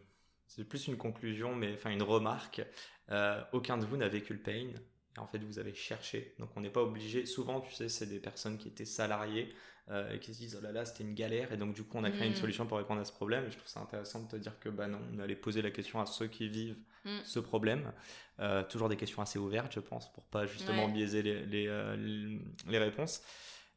c'est 0.47 0.65
plus 0.65 0.88
une 0.88 0.97
conclusion, 0.97 1.56
mais 1.56 1.73
enfin 1.76 1.91
une 1.91 2.04
remarque. 2.04 2.62
Euh, 3.10 3.41
aucun 3.54 3.78
de 3.78 3.86
vous 3.86 3.95
n'a 3.95 4.10
vécu 4.10 4.34
le 4.34 4.39
pain. 4.39 4.67
Et 5.15 5.19
en 5.19 5.28
fait, 5.28 5.39
vous 5.39 5.60
avez 5.60 5.73
cherché. 5.73 6.34
Donc, 6.39 6.49
on 6.56 6.62
n'est 6.62 6.69
pas 6.69 6.82
obligé. 6.82 7.26
Souvent, 7.26 7.62
tu 7.62 7.73
sais, 7.73 7.89
c'est 7.89 8.08
des 8.08 8.19
personnes 8.19 8.58
qui 8.58 8.67
étaient 8.67 8.86
salariées 8.86 9.54
euh, 9.91 10.13
et 10.13 10.19
qui 10.19 10.34
se 10.34 10.39
disent 10.39 10.58
Oh 10.60 10.63
là 10.63 10.71
là, 10.71 10.86
c'était 10.86 11.04
une 11.04 11.13
galère. 11.13 11.52
Et 11.52 11.58
donc, 11.58 11.76
du 11.76 11.84
coup, 11.84 11.97
on 11.97 12.04
a 12.04 12.10
créé 12.10 12.28
une 12.28 12.34
mm. 12.34 12.38
solution 12.38 12.65
pour 12.65 12.78
répondre 12.78 13.02
à 13.02 13.06
ce 13.06 13.12
problème. 13.12 13.45
Et 13.45 13.52
je 13.52 13.58
trouve 13.58 13.69
ça 13.69 13.80
intéressant 13.80 14.21
de 14.21 14.28
te 14.28 14.36
dire 14.38 14.58
que, 14.60 14.69
bah 14.69 14.88
non, 14.88 14.99
on 15.13 15.19
allait 15.19 15.36
poser 15.36 15.62
la 15.62 15.71
question 15.71 15.99
à 15.99 16.06
ceux 16.06 16.28
qui 16.28 16.47
vivent 16.47 16.78
mm. 17.06 17.19
ce 17.23 17.39
problème. 17.39 17.91
Euh, 18.39 18.63
toujours 18.63 18.89
des 18.89 18.95
questions 18.95 19.21
assez 19.21 19.38
ouvertes, 19.38 19.73
je 19.73 19.82
pense, 19.82 20.12
pour 20.13 20.23
pas 20.26 20.45
justement 20.47 20.88
biaiser 20.88 21.21
les, 21.21 21.45
les, 21.45 22.39
les, 22.67 22.78
réponses. 22.80 23.21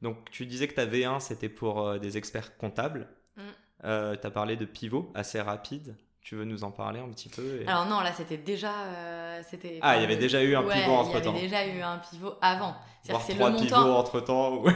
Donc, 0.00 0.30
tu 0.30 0.46
disais 0.46 0.68
que 0.68 0.74
ta 0.74 0.86
V1, 0.86 1.20
c'était 1.20 1.48
pour 1.50 1.98
des 1.98 2.16
experts 2.16 2.56
comptables. 2.56 3.08
Mm. 3.36 3.42
tu 3.82 4.26
as 4.26 4.30
parlé 4.30 4.56
de 4.56 4.64
pivot 4.64 5.12
assez 5.14 5.40
rapide. 5.40 5.96
tu 6.22 6.36
veux 6.36 6.44
nous 6.44 6.64
en 6.64 6.70
parler 6.70 7.00
un 7.00 7.10
petit 7.10 7.28
peu 7.28 7.62
Alors 7.66 7.84
non, 7.84 8.00
là 8.00 8.12
c'était 8.12 8.38
déjà, 8.38 8.72
c'était. 9.48 9.78
Ah, 9.82 9.96
il 9.96 10.02
y 10.02 10.04
avait 10.04 10.16
déjà 10.16 10.42
eu 10.42 10.54
un 10.54 10.62
pivot 10.62 10.92
entre 10.92 11.20
temps. 11.20 11.34
Il 11.36 11.44
y 11.44 11.46
avait 11.46 11.48
déjà 11.48 11.66
eu 11.66 11.80
un 11.80 11.98
pivot 11.98 12.34
avant. 12.40 12.74
Voire 13.08 13.26
trois 13.26 13.50
le 13.50 13.56
pivots 13.56 13.76
entre 13.76 14.20
temps. 14.20 14.62
Ouais. 14.62 14.74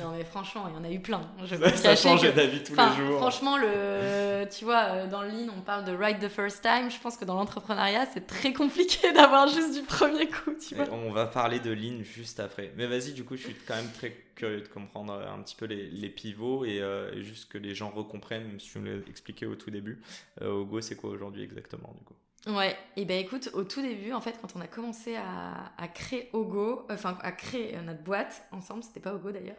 non 0.00 0.12
mais 0.16 0.24
franchement, 0.24 0.64
il 0.68 0.74
y 0.74 0.78
en 0.78 0.84
a 0.84 0.90
eu 0.90 1.00
plein. 1.00 1.20
Je 1.44 1.56
ça 1.76 1.96
change 1.96 2.22
d'avis 2.34 2.62
tous 2.62 2.74
les 2.74 2.96
jours. 2.96 3.18
Franchement, 3.18 3.56
le, 3.56 4.48
tu 4.48 4.64
vois, 4.64 5.06
dans 5.06 5.22
le 5.22 5.28
lean, 5.28 5.52
on 5.56 5.60
parle 5.60 5.84
de 5.84 5.94
right 5.94 6.18
the 6.18 6.28
first 6.28 6.62
time. 6.62 6.90
Je 6.90 6.98
pense 6.98 7.16
que 7.16 7.24
dans 7.24 7.34
l'entrepreneuriat, 7.34 8.06
c'est 8.12 8.26
très 8.26 8.52
compliqué 8.52 9.12
d'avoir 9.14 9.48
juste 9.48 9.74
du 9.74 9.82
premier 9.82 10.26
coup, 10.26 10.52
tu 10.66 10.74
vois. 10.74 10.86
On 10.92 11.10
va 11.10 11.26
parler 11.26 11.60
de 11.60 11.70
lean 11.70 12.02
juste 12.02 12.40
après. 12.40 12.72
Mais 12.76 12.86
vas-y, 12.86 13.12
du 13.12 13.24
coup, 13.24 13.36
je 13.36 13.42
suis 13.42 13.54
quand 13.54 13.76
même 13.76 13.90
très 13.92 14.16
curieux 14.34 14.60
de 14.60 14.68
comprendre 14.68 15.12
un 15.12 15.42
petit 15.42 15.56
peu 15.56 15.66
les, 15.66 15.88
les 15.88 16.08
pivots 16.08 16.64
et, 16.64 16.80
euh, 16.80 17.20
juste 17.22 17.50
que 17.50 17.58
les 17.58 17.74
gens 17.74 17.90
recomprennent, 17.90 18.44
même 18.44 18.60
si 18.60 18.70
tu 18.70 18.78
me 18.78 18.96
l'as 18.96 19.06
expliqué 19.08 19.46
au 19.46 19.56
tout 19.56 19.70
début. 19.70 20.00
Euh, 20.42 20.52
Ogo, 20.52 20.80
c'est 20.80 20.96
quoi 20.96 21.10
aujourd'hui 21.10 21.42
exactement, 21.42 21.92
du 21.98 22.04
coup? 22.04 22.14
Ouais, 22.46 22.78
et 22.96 23.04
ben 23.04 23.18
écoute, 23.18 23.50
au 23.52 23.64
tout 23.64 23.82
début, 23.82 24.12
en 24.12 24.20
fait, 24.20 24.38
quand 24.40 24.54
on 24.54 24.60
a 24.60 24.66
commencé 24.66 25.16
à, 25.16 25.88
créer 25.88 26.30
Ogo, 26.32 26.86
enfin 26.90 27.18
à 27.22 27.32
créer 27.32 27.76
euh, 27.76 27.82
notre 27.82 28.02
boîte 28.02 28.46
ensemble, 28.52 28.82
c'était 28.82 29.00
pas 29.00 29.12
Ogo 29.12 29.32
d'ailleurs, 29.32 29.56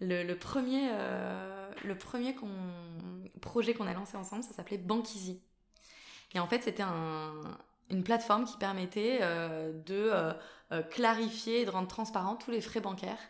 le, 0.00 0.34
premier, 0.34 0.88
euh, 0.90 1.70
projet 3.40 3.74
qu'on 3.74 3.86
a 3.86 3.92
lancé 3.92 4.16
ensemble, 4.16 4.42
ça 4.42 4.52
s'appelait 4.52 4.78
Bankizy. 4.78 5.40
Et 6.34 6.40
en 6.40 6.46
fait, 6.48 6.62
c'était 6.62 6.82
un, 6.82 7.40
une 7.90 8.02
plateforme 8.02 8.46
qui 8.46 8.56
permettait 8.56 9.18
euh, 9.20 9.72
de 9.84 10.80
clarifier 10.90 11.60
et 11.60 11.64
de 11.66 11.70
rendre 11.70 11.86
transparent 11.86 12.34
tous 12.34 12.50
les 12.50 12.60
frais 12.60 12.80
bancaires 12.80 13.20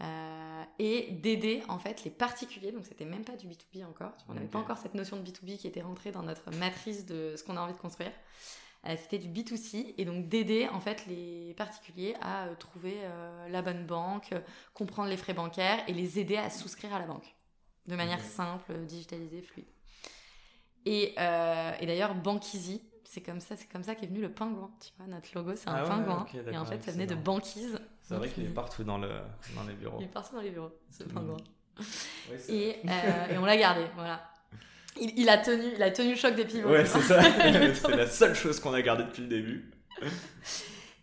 euh, 0.00 0.64
et 0.78 1.12
d'aider 1.12 1.62
en 1.68 1.78
fait 1.78 2.04
les 2.04 2.10
particuliers, 2.10 2.72
donc 2.72 2.84
c'était 2.86 3.04
même 3.04 3.24
pas 3.24 3.36
du 3.36 3.46
B2B 3.46 3.84
encore, 3.84 4.12
on 4.28 4.34
n'avait 4.34 4.48
pas 4.48 4.58
encore 4.58 4.78
cette 4.78 4.94
notion 4.94 5.16
de 5.16 5.22
B2B 5.22 5.56
qui 5.56 5.66
était 5.66 5.82
rentrée 5.82 6.10
dans 6.10 6.22
notre 6.22 6.50
matrice 6.56 7.06
de 7.06 7.34
ce 7.36 7.44
qu'on 7.44 7.56
a 7.56 7.60
envie 7.60 7.74
de 7.74 7.78
construire. 7.78 8.12
Euh, 8.86 8.96
c'était 9.00 9.18
du 9.18 9.28
B2C 9.28 9.94
et 9.96 10.04
donc 10.04 10.28
d'aider 10.28 10.68
en 10.68 10.80
fait 10.80 11.06
les 11.06 11.54
particuliers 11.54 12.14
à 12.20 12.46
euh, 12.46 12.54
trouver 12.56 12.96
la 13.48 13.62
bonne 13.62 13.86
banque, 13.86 14.34
comprendre 14.74 15.08
les 15.08 15.16
frais 15.16 15.34
bancaires 15.34 15.82
et 15.88 15.92
les 15.92 16.18
aider 16.18 16.36
à 16.36 16.50
souscrire 16.50 16.92
à 16.92 16.98
la 16.98 17.06
banque. 17.06 17.34
De 17.86 17.96
manière 17.96 18.22
simple, 18.22 18.74
digitalisée, 18.86 19.42
fluide. 19.42 19.66
Et, 20.86 21.12
et 21.12 21.86
d'ailleurs, 21.86 22.14
Bankizy, 22.14 22.82
c'est 23.04 23.20
comme 23.20 23.40
ça, 23.40 23.56
c'est 23.56 23.70
comme 23.70 23.82
ça 23.82 23.94
qu'est 23.94 24.06
venu 24.06 24.20
le 24.20 24.30
pingouin. 24.30 24.70
Tu 24.80 24.90
vois, 24.98 25.06
notre 25.06 25.28
logo, 25.34 25.52
c'est 25.54 25.68
un 25.68 25.74
ah 25.76 25.82
pingouin. 25.82 26.26
et 26.50 26.56
en 26.56 26.64
fait, 26.64 26.82
ça 26.82 26.92
venait 26.92 27.06
de 27.06 27.14
banquise. 27.14 27.78
C'est 28.02 28.14
vrai 28.14 28.28
qu'il 28.28 28.44
est 28.44 28.48
partout 28.48 28.84
dans, 28.84 28.98
le, 28.98 29.08
dans 29.54 29.64
les 29.64 29.74
bureaux. 29.74 29.98
Il 30.00 30.04
est 30.04 30.08
partout 30.08 30.34
dans 30.34 30.42
les 30.42 30.50
bureaux, 30.50 30.72
ce 30.90 31.04
pingouin. 31.04 31.36
et, 32.48 32.76
euh, 32.88 33.26
et, 33.30 33.38
on 33.38 33.44
l'a 33.44 33.56
gardé, 33.56 33.86
voilà. 33.96 34.30
Il, 35.00 35.18
il, 35.18 35.28
a 35.28 35.38
tenu, 35.38 35.72
il 35.74 35.82
a 35.82 35.90
tenu 35.90 36.10
le 36.10 36.16
choc 36.16 36.34
des 36.34 36.44
pivots. 36.44 36.70
Ouais, 36.70 36.84
c'est 36.84 37.00
ça. 37.00 37.20
c'est 37.74 37.96
la 37.96 38.06
seule 38.06 38.34
chose 38.34 38.60
qu'on 38.60 38.74
a 38.74 38.82
gardée 38.82 39.04
depuis 39.04 39.22
le 39.22 39.28
début. 39.28 39.70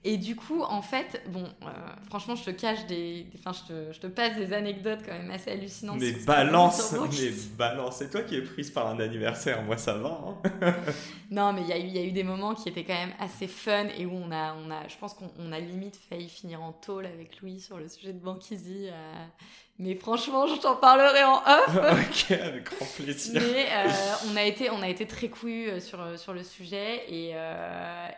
Et 0.04 0.18
du 0.18 0.36
coup, 0.36 0.64
en 0.64 0.82
fait, 0.82 1.22
bon, 1.30 1.44
euh, 1.44 1.68
franchement, 2.08 2.36
je 2.36 2.46
te 2.46 2.50
cache 2.50 2.88
des. 2.88 3.28
Enfin, 3.38 3.52
je 3.54 3.72
te, 3.72 3.94
je 3.94 4.00
te, 4.00 4.08
passe 4.08 4.36
des 4.36 4.52
anecdotes 4.52 5.02
quand 5.06 5.14
même 5.14 5.30
assez 5.30 5.52
hallucinantes. 5.52 6.00
Mais 6.00 6.14
balance 6.14 6.94
Mais 6.94 7.32
balance 7.56 7.98
C'est 7.98 8.10
toi 8.10 8.24
qui 8.24 8.36
es 8.36 8.42
prise 8.42 8.72
par 8.72 8.88
un 8.88 9.00
anniversaire, 9.00 9.62
moi 9.62 9.78
ça 9.78 9.94
va. 9.94 10.20
Hein. 10.26 10.74
non, 11.32 11.54
mais 11.54 11.62
il 11.62 11.68
y, 11.68 11.92
y, 11.92 12.00
a 12.00 12.04
eu 12.04 12.12
des 12.12 12.24
moments 12.24 12.56
qui 12.56 12.70
étaient 12.70 12.84
quand 12.84 12.96
même 12.96 13.14
assez 13.20 13.48
fun 13.48 13.90
et 13.96 14.08
où 14.08 14.14
on 14.14 14.32
a, 14.32 14.56
on 14.56 14.72
a 14.72 14.88
je 14.88 14.98
pense 14.98 15.14
qu'on 15.14 15.52
a 15.52 15.60
limite 15.60 15.98
failli 16.10 16.30
finir 16.30 16.64
en 16.64 16.72
tôle 16.72 17.06
avec 17.06 17.40
Louis 17.40 17.60
sur 17.60 17.78
le 17.78 17.88
sujet 17.88 18.14
de 18.14 18.20
Banquizy. 18.20 18.88
Euh, 18.88 19.26
mais 19.80 19.96
franchement, 19.96 20.48
je 20.48 20.60
t'en 20.62 20.76
parlerai 20.76 21.24
en 21.24 21.38
off. 21.38 21.76
ok, 22.30 22.32
avec 22.32 22.64
grand 22.66 22.86
plaisir. 22.96 23.42
Mais 23.42 23.68
euh, 23.72 23.90
on, 24.32 24.36
a 24.36 24.44
été, 24.44 24.70
on 24.70 24.82
a 24.82 24.88
été 24.88 25.08
très 25.08 25.30
couillus 25.30 25.70
euh, 25.70 25.80
sur, 25.80 26.02
euh, 26.02 26.18
sur 26.18 26.34
le 26.34 26.44
sujet 26.44 27.04
et, 27.10 27.34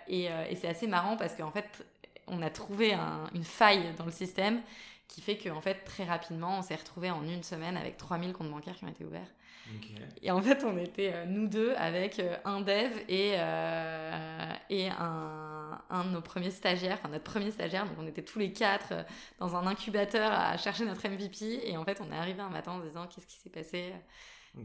et, 0.08 0.26
et 0.26 0.56
c'est 0.56 0.68
assez 0.68 0.88
marrant 0.88 1.16
parce 1.16 1.36
qu'en 1.36 1.51
fait, 1.51 1.86
on 2.28 2.41
a 2.41 2.49
trouvé 2.49 2.97
une 3.34 3.43
faille 3.43 3.93
dans 3.97 4.06
le 4.06 4.12
système 4.12 4.62
qui 5.08 5.22
fait 5.22 5.38
qu'en 5.38 5.62
fait, 5.62 5.84
très 5.86 6.06
rapidement, 6.06 6.58
on 6.60 6.62
s'est 6.62 6.76
retrouvé 6.76 7.12
en 7.12 7.24
une 7.24 7.43
semaine 7.43 7.78
avec 7.78 7.97
3000 7.97 8.34
comptes 8.34 8.49
bancaires 8.49 8.76
qui 8.76 8.86
ont 8.86 8.89
été 8.89 9.06
ouverts. 9.06 9.32
Et 10.22 10.32
en 10.32 10.41
fait, 10.41 10.64
on 10.64 10.78
était 10.78 11.26
nous 11.26 11.47
deux 11.47 11.74
avec 11.76 12.22
un 12.45 12.61
dev 12.61 12.91
et, 13.07 13.36
et 14.70 14.89
un 14.89 15.53
un, 15.89 16.03
de 16.05 16.09
nos 16.09 16.22
premiers 16.22 16.51
stagiaires, 16.51 16.97
enfin 16.99 17.09
notre 17.09 17.24
premier 17.24 17.51
stagiaire, 17.51 17.86
donc 17.86 17.95
on 17.99 18.07
était 18.07 18.22
tous 18.22 18.39
les 18.39 18.51
quatre 18.51 18.91
euh, 18.91 19.03
dans 19.39 19.55
un 19.55 19.68
incubateur 19.68 20.32
à 20.32 20.57
chercher 20.57 20.86
notre 20.86 21.07
MVP, 21.07 21.61
et 21.64 21.78
en 21.78 21.84
fait 21.84 22.01
on 22.01 22.11
est 22.11 22.18
arrivé 22.18 22.41
un 22.41 22.49
matin 22.49 22.74
en 22.74 22.82
se 22.82 22.88
disant 22.88 23.07
qu'est-ce 23.07 23.28
qui 23.28 23.38
s'est 23.38 23.49
passé, 23.49 23.93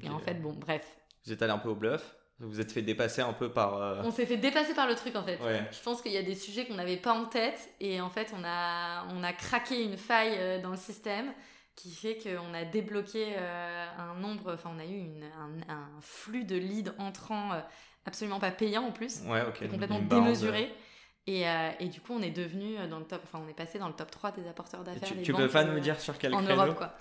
et 0.02 0.08
en 0.08 0.18
fait 0.18 0.34
bon 0.34 0.52
bref. 0.52 0.96
Vous 1.24 1.32
êtes 1.32 1.42
allé 1.42 1.52
un 1.52 1.58
peu 1.58 1.68
au 1.68 1.74
bluff? 1.74 2.16
Vous 2.40 2.48
vous 2.48 2.60
êtes 2.60 2.70
fait 2.70 2.82
dépasser 2.82 3.20
un 3.20 3.32
peu 3.32 3.52
par. 3.52 3.74
Euh, 3.74 4.02
on 4.04 4.12
s'est 4.12 4.24
fait 4.24 4.36
dépasser 4.36 4.72
par 4.72 4.86
le 4.86 4.94
truc 4.94 5.16
en 5.16 5.24
fait. 5.24 5.38
Je 5.72 5.82
pense 5.82 6.00
qu'il 6.00 6.12
y 6.12 6.16
a 6.16 6.22
des 6.22 6.36
sujets 6.36 6.66
qu'on 6.66 6.76
n'avait 6.76 6.96
pas 6.96 7.12
en 7.12 7.24
tête. 7.24 7.70
Et 7.80 8.00
en 8.00 8.10
fait 8.10 8.32
on 8.32 8.44
a, 8.44 9.06
on 9.12 9.24
a 9.24 9.32
craqué 9.32 9.82
une 9.82 9.96
faille 9.96 10.36
euh, 10.38 10.62
dans 10.62 10.70
le 10.70 10.76
système 10.76 11.32
qui 11.78 11.92
fait 11.92 12.18
qu'on 12.18 12.54
a 12.54 12.64
débloqué 12.64 13.36
un 13.36 14.14
nombre, 14.14 14.54
enfin 14.54 14.70
on 14.74 14.80
a 14.80 14.84
eu 14.84 14.96
une, 14.96 15.24
un, 15.68 15.88
flux 16.00 16.44
de 16.44 16.56
leads 16.56 16.92
entrants 16.98 17.52
absolument 18.04 18.40
pas 18.40 18.50
payant 18.50 18.82
en 18.82 18.90
plus, 18.90 19.20
ouais, 19.26 19.44
complètement 19.70 20.00
démesuré. 20.00 20.72
Euh, 21.28 21.70
et, 21.78 21.88
du 21.88 22.00
coup, 22.00 22.14
on 22.14 22.22
est 22.22 22.30
devenu 22.30 22.78
euh, 22.78 22.86
dans 22.86 22.98
le 22.98 23.04
top, 23.04 23.20
enfin, 23.24 23.42
on 23.44 23.48
est 23.48 23.54
passé 23.54 23.78
dans 23.78 23.88
le 23.88 23.94
top 23.94 24.10
3 24.10 24.32
des 24.32 24.48
apporteurs 24.48 24.82
d'affaires. 24.82 25.08
Tu, 25.08 25.22
tu 25.22 25.32
peux 25.32 25.48
pas 25.48 25.64
nous 25.64 25.76
euh, 25.76 25.80
dire 25.80 26.00
sur 26.00 26.16
quel 26.18 26.34
En 26.34 26.42
Europe, 26.42 26.76
quoi. 26.76 26.94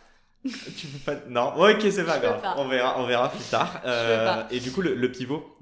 Tu 0.77 0.87
peux 0.87 0.99
pas. 0.99 1.19
Non, 1.29 1.53
ok, 1.55 1.81
c'est 1.81 2.05
pas 2.05 2.19
grave. 2.19 2.41
On 2.57 2.67
verra, 2.67 2.99
on 2.99 3.05
verra 3.05 3.29
plus 3.29 3.43
tard. 3.49 3.81
et 4.51 4.59
du 4.59 4.71
coup, 4.71 4.81
le, 4.81 5.11
pivot, 5.11 5.57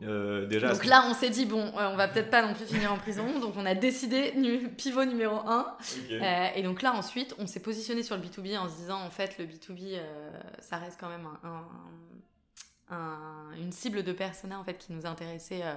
déjà. 0.49 0.71
Donc 0.71 0.85
là, 0.85 1.05
on 1.09 1.13
s'est 1.13 1.29
dit, 1.29 1.45
bon, 1.45 1.71
on 1.75 1.95
va 1.95 2.07
peut-être 2.07 2.29
pas 2.29 2.41
non 2.41 2.53
plus 2.53 2.65
finir 2.65 2.91
en 2.91 2.97
prison. 2.97 3.39
Donc 3.39 3.53
on 3.57 3.65
a 3.65 3.75
décidé 3.75 4.33
pivot 4.77 5.05
numéro 5.05 5.35
1. 5.35 5.77
et 6.55 6.63
donc 6.63 6.81
là, 6.81 6.93
ensuite, 6.93 7.35
on 7.39 7.47
s'est 7.47 7.61
positionné 7.61 8.03
sur 8.03 8.15
le 8.15 8.23
B2B 8.23 8.57
en 8.57 8.69
se 8.69 8.75
disant, 8.75 9.01
en 9.01 9.09
fait, 9.09 9.37
le 9.37 9.45
B2B, 9.45 9.99
ça 10.59 10.77
reste 10.77 10.97
quand 10.99 11.09
même 11.09 11.27
un 11.43 11.63
une 13.59 13.71
cible 13.71 14.03
de 14.03 14.11
persona 14.11 14.59
en 14.59 14.63
fait 14.63 14.77
qui 14.77 14.93
nous 14.93 15.05
intéressait 15.05 15.61
euh, 15.63 15.73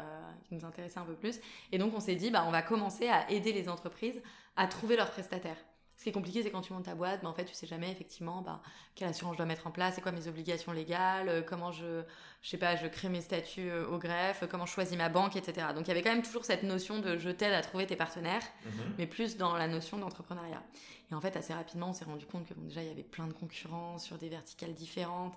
qui 0.46 0.54
nous 0.54 0.64
intéressait 0.64 0.98
un 0.98 1.04
peu 1.04 1.14
plus 1.14 1.40
et 1.72 1.78
donc 1.78 1.94
on 1.94 2.00
s'est 2.00 2.16
dit 2.16 2.30
bah 2.30 2.44
on 2.46 2.50
va 2.50 2.62
commencer 2.62 3.08
à 3.08 3.30
aider 3.30 3.52
les 3.52 3.68
entreprises 3.68 4.22
à 4.56 4.66
trouver 4.66 4.96
leurs 4.96 5.10
prestataires 5.10 5.56
ce 5.98 6.04
qui 6.04 6.10
est 6.10 6.12
compliqué 6.12 6.42
c'est 6.42 6.50
quand 6.50 6.60
tu 6.60 6.72
montes 6.72 6.84
ta 6.84 6.94
boîte 6.94 7.22
bah, 7.22 7.28
en 7.28 7.34
fait 7.34 7.44
tu 7.44 7.54
sais 7.54 7.66
jamais 7.66 7.90
effectivement 7.90 8.40
bah, 8.40 8.62
quelle 8.94 9.08
assurance 9.08 9.34
je 9.34 9.38
dois 9.38 9.46
mettre 9.46 9.66
en 9.66 9.72
place 9.72 9.96
c'est 9.96 10.00
quoi 10.00 10.12
mes 10.12 10.28
obligations 10.28 10.72
légales 10.72 11.28
euh, 11.28 11.42
comment 11.42 11.72
je 11.72 12.02
je 12.40 12.48
sais 12.48 12.56
pas 12.56 12.76
je 12.76 12.86
crée 12.86 13.08
mes 13.08 13.20
statuts 13.20 13.68
euh, 13.68 13.86
au 13.88 13.98
greffe 13.98 14.44
comment 14.48 14.64
je 14.64 14.72
choisis 14.72 14.96
ma 14.96 15.08
banque 15.08 15.34
etc 15.34 15.66
donc 15.74 15.86
il 15.86 15.88
y 15.88 15.90
avait 15.90 16.02
quand 16.02 16.12
même 16.12 16.22
toujours 16.22 16.44
cette 16.44 16.62
notion 16.62 17.00
de 17.00 17.18
je 17.18 17.30
t'aide 17.30 17.52
à 17.52 17.62
trouver 17.62 17.86
tes 17.86 17.96
partenaires 17.96 18.42
mhm. 18.64 18.94
mais 18.96 19.06
plus 19.06 19.36
dans 19.36 19.56
la 19.56 19.66
notion 19.66 19.98
d'entrepreneuriat 19.98 20.62
et 21.10 21.14
en 21.14 21.20
fait 21.20 21.36
assez 21.36 21.52
rapidement 21.52 21.90
on 21.90 21.92
s'est 21.92 22.04
rendu 22.04 22.26
compte 22.26 22.46
que 22.46 22.54
bon, 22.54 22.68
déjà 22.68 22.82
il 22.82 22.88
y 22.88 22.92
avait 22.92 23.02
plein 23.02 23.26
de 23.26 23.32
concurrents 23.32 23.98
sur 23.98 24.18
des 24.18 24.28
verticales 24.28 24.74
différentes 24.74 25.34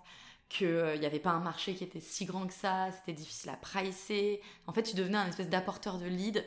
qu'il 0.48 0.68
n'y 0.68 0.74
euh, 0.74 1.06
avait 1.06 1.20
pas 1.20 1.32
un 1.32 1.40
marché 1.40 1.74
qui 1.74 1.86
était 1.86 2.02
si 2.02 2.26
grand 2.26 2.46
que 2.46 2.54
ça, 2.54 2.90
c'était 2.92 3.14
difficile 3.14 3.52
à 3.52 3.56
pricer. 3.56 4.42
En 4.68 4.74
fait, 4.74 4.84
tu 4.84 4.98
devenais 4.98 5.18
un 5.18 5.28
espèce 5.28 5.48
d'apporteur 5.48 5.98
de 5.98 6.06
lead, 6.06 6.44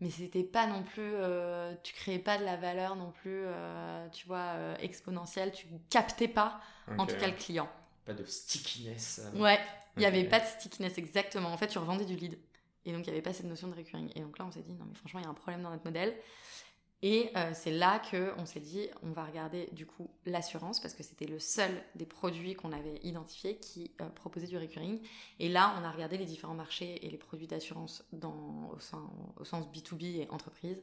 mais 0.00 0.10
c'était 0.10 0.44
pas 0.44 0.66
non 0.66 0.82
plus, 0.82 1.12
euh, 1.14 1.74
tu 1.82 1.92
créais 1.92 2.18
pas 2.18 2.38
de 2.38 2.44
la 2.44 2.56
valeur 2.56 2.96
non 2.96 3.10
plus, 3.10 3.42
euh, 3.44 4.08
tu 4.10 4.26
vois, 4.26 4.54
exponentielle, 4.80 5.52
tu 5.52 5.66
captais 5.90 6.28
pas, 6.28 6.60
en 6.96 7.06
tout 7.06 7.16
cas, 7.16 7.26
le 7.26 7.34
client. 7.34 7.68
Pas 8.04 8.14
de 8.14 8.24
stickiness. 8.24 9.20
Ouais, 9.34 9.58
il 9.96 10.00
n'y 10.00 10.06
avait 10.06 10.24
pas 10.24 10.40
de 10.40 10.46
stickiness, 10.46 10.96
exactement. 10.98 11.52
En 11.52 11.56
fait, 11.56 11.68
tu 11.68 11.78
revendais 11.78 12.04
du 12.04 12.16
lead. 12.16 12.38
Et 12.84 12.92
donc, 12.92 13.06
il 13.06 13.10
n'y 13.10 13.10
avait 13.10 13.22
pas 13.22 13.34
cette 13.34 13.46
notion 13.46 13.68
de 13.68 13.74
recurring. 13.74 14.10
Et 14.14 14.20
donc 14.20 14.38
là, 14.38 14.46
on 14.46 14.50
s'est 14.50 14.62
dit, 14.62 14.72
non, 14.72 14.86
mais 14.88 14.94
franchement, 14.94 15.20
il 15.20 15.24
y 15.24 15.26
a 15.26 15.30
un 15.30 15.34
problème 15.34 15.62
dans 15.62 15.70
notre 15.70 15.84
modèle. 15.84 16.14
Et 17.02 17.30
euh, 17.36 17.50
c'est 17.54 17.70
là 17.70 18.02
qu'on 18.10 18.44
s'est 18.44 18.60
dit, 18.60 18.88
on 19.04 19.12
va 19.12 19.24
regarder 19.24 19.68
du 19.72 19.86
coup 19.86 20.10
l'assurance, 20.26 20.80
parce 20.80 20.94
que 20.94 21.04
c'était 21.04 21.26
le 21.26 21.38
seul 21.38 21.70
des 21.94 22.06
produits 22.06 22.54
qu'on 22.54 22.72
avait 22.72 22.98
identifié 23.02 23.56
qui 23.56 23.92
euh, 24.00 24.08
proposait 24.08 24.48
du 24.48 24.58
recurring. 24.58 25.00
Et 25.38 25.48
là, 25.48 25.76
on 25.80 25.84
a 25.84 25.90
regardé 25.92 26.18
les 26.18 26.24
différents 26.24 26.54
marchés 26.54 27.06
et 27.06 27.10
les 27.10 27.16
produits 27.16 27.46
d'assurance 27.46 28.04
au, 28.12 28.76
au 29.36 29.44
sens 29.44 29.66
B2B 29.68 30.22
et 30.22 30.28
entreprise. 30.30 30.82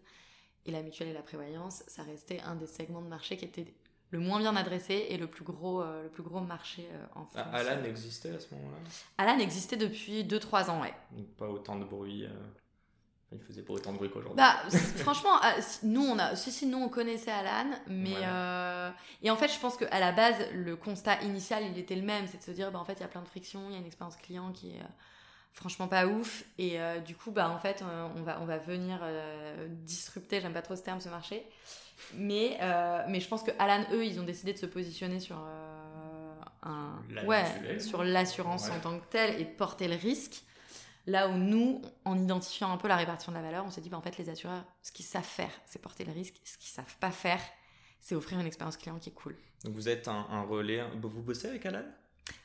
Et 0.65 0.71
la 0.71 0.81
mutuelle 0.81 1.09
et 1.09 1.13
la 1.13 1.21
prévoyance, 1.21 1.83
ça 1.87 2.03
restait 2.03 2.39
un 2.39 2.55
des 2.55 2.67
segments 2.67 3.01
de 3.01 3.07
marché 3.07 3.35
qui 3.35 3.45
était 3.45 3.73
le 4.11 4.19
moins 4.19 4.39
bien 4.39 4.55
adressé 4.55 5.07
et 5.09 5.17
le 5.17 5.27
plus 5.27 5.43
gros, 5.43 5.81
euh, 5.81 6.03
le 6.03 6.09
plus 6.09 6.23
gros 6.23 6.39
marché 6.39 6.87
en 7.13 7.27
ah, 7.35 7.43
France. 7.43 7.53
Alan 7.53 7.83
existait 7.83 8.29
à 8.29 8.39
ce 8.39 8.53
moment-là? 8.55 8.77
Alan 9.17 9.37
existait 9.39 9.75
depuis 9.75 10.23
2-3 10.23 10.69
ans, 10.69 10.81
ouais. 10.81 10.93
Donc 11.11 11.27
pas 11.35 11.49
autant 11.49 11.77
de 11.77 11.83
bruit 11.83 12.25
il 13.39 13.45
faisait 13.45 13.61
pas 13.61 13.73
autant 13.73 13.91
de 13.91 13.97
bruit 13.97 14.09
qu'aujourd'hui. 14.09 14.37
Bah, 14.37 14.57
franchement, 14.97 15.37
ah, 15.41 15.55
nous 15.83 16.01
on 16.01 16.17
a, 16.17 16.35
si, 16.35 16.51
si, 16.51 16.65
nous 16.65 16.77
on 16.77 16.89
connaissait 16.89 17.31
Alan, 17.31 17.69
mais 17.87 18.15
euh, 18.23 18.89
et 19.21 19.29
en 19.29 19.35
fait, 19.35 19.47
je 19.47 19.59
pense 19.59 19.77
qu'à 19.77 19.99
la 19.99 20.11
base, 20.11 20.35
le 20.53 20.75
constat 20.75 21.21
initial, 21.21 21.63
il 21.69 21.77
était 21.77 21.95
le 21.95 22.01
même, 22.01 22.25
c'est 22.27 22.37
de 22.37 22.43
se 22.43 22.51
dire, 22.51 22.71
bah 22.71 22.79
en 22.79 22.85
fait, 22.85 22.93
il 22.93 23.01
y 23.01 23.03
a 23.03 23.07
plein 23.07 23.21
de 23.21 23.27
frictions, 23.27 23.61
il 23.69 23.73
y 23.73 23.75
a 23.75 23.79
une 23.79 23.85
expérience 23.85 24.15
client 24.17 24.51
qui 24.51 24.71
est 24.71 24.79
euh, 24.79 24.85
franchement 25.53 25.87
pas 25.87 26.07
ouf, 26.07 26.43
et 26.57 26.79
euh, 26.79 26.99
du 26.99 27.15
coup, 27.15 27.31
bah 27.31 27.49
en 27.49 27.59
fait, 27.59 27.83
on 28.15 28.23
va, 28.23 28.39
on 28.41 28.45
va 28.45 28.57
venir 28.57 28.99
disrupter, 29.69 30.41
j'aime 30.41 30.53
pas 30.53 30.61
trop 30.61 30.75
ce 30.75 30.83
terme, 30.83 30.99
ce 30.99 31.09
marché, 31.09 31.45
mais 32.13 32.57
mais 33.07 33.19
je 33.19 33.27
pense 33.27 33.43
que 33.43 33.51
Alan, 33.59 33.85
eux, 33.93 34.05
ils 34.05 34.19
ont 34.19 34.25
décidé 34.25 34.53
de 34.53 34.57
se 34.57 34.65
positionner 34.65 35.19
sur 35.19 35.37
un, 36.63 37.01
ouais, 37.25 37.79
sur 37.79 38.03
l'assurance 38.03 38.69
en 38.69 38.79
tant 38.79 38.99
que 38.99 39.05
telle 39.09 39.39
et 39.39 39.45
de 39.45 39.49
porter 39.51 39.87
le 39.87 39.95
risque. 39.95 40.43
Là 41.07 41.29
où 41.29 41.37
nous, 41.37 41.81
en 42.03 42.17
identifiant 42.17 42.71
un 42.71 42.77
peu 42.77 42.87
la 42.87 42.95
répartition 42.95 43.31
de 43.31 43.37
la 43.37 43.43
valeur, 43.43 43.63
on 43.65 43.69
s'est 43.69 43.81
dit, 43.81 43.89
bah, 43.89 43.97
en 43.97 44.01
fait, 44.01 44.17
les 44.17 44.29
assureurs, 44.29 44.63
ce 44.81 44.91
qu'ils 44.91 45.05
savent 45.05 45.23
faire, 45.23 45.51
c'est 45.65 45.79
porter 45.79 46.03
le 46.03 46.11
risque. 46.11 46.35
Ce 46.43 46.57
qu'ils 46.57 46.71
savent 46.71 46.97
pas 46.99 47.11
faire, 47.11 47.41
c'est 47.99 48.15
offrir 48.15 48.39
une 48.39 48.47
expérience 48.47 48.77
client 48.77 48.97
qui 48.99 49.09
est 49.09 49.13
cool. 49.13 49.35
Donc 49.63 49.73
vous 49.73 49.89
êtes 49.89 50.07
un, 50.07 50.43
relais. 50.43 50.83
Vous 51.01 51.21
bossez 51.21 51.47
avec 51.47 51.65
Alan? 51.65 51.83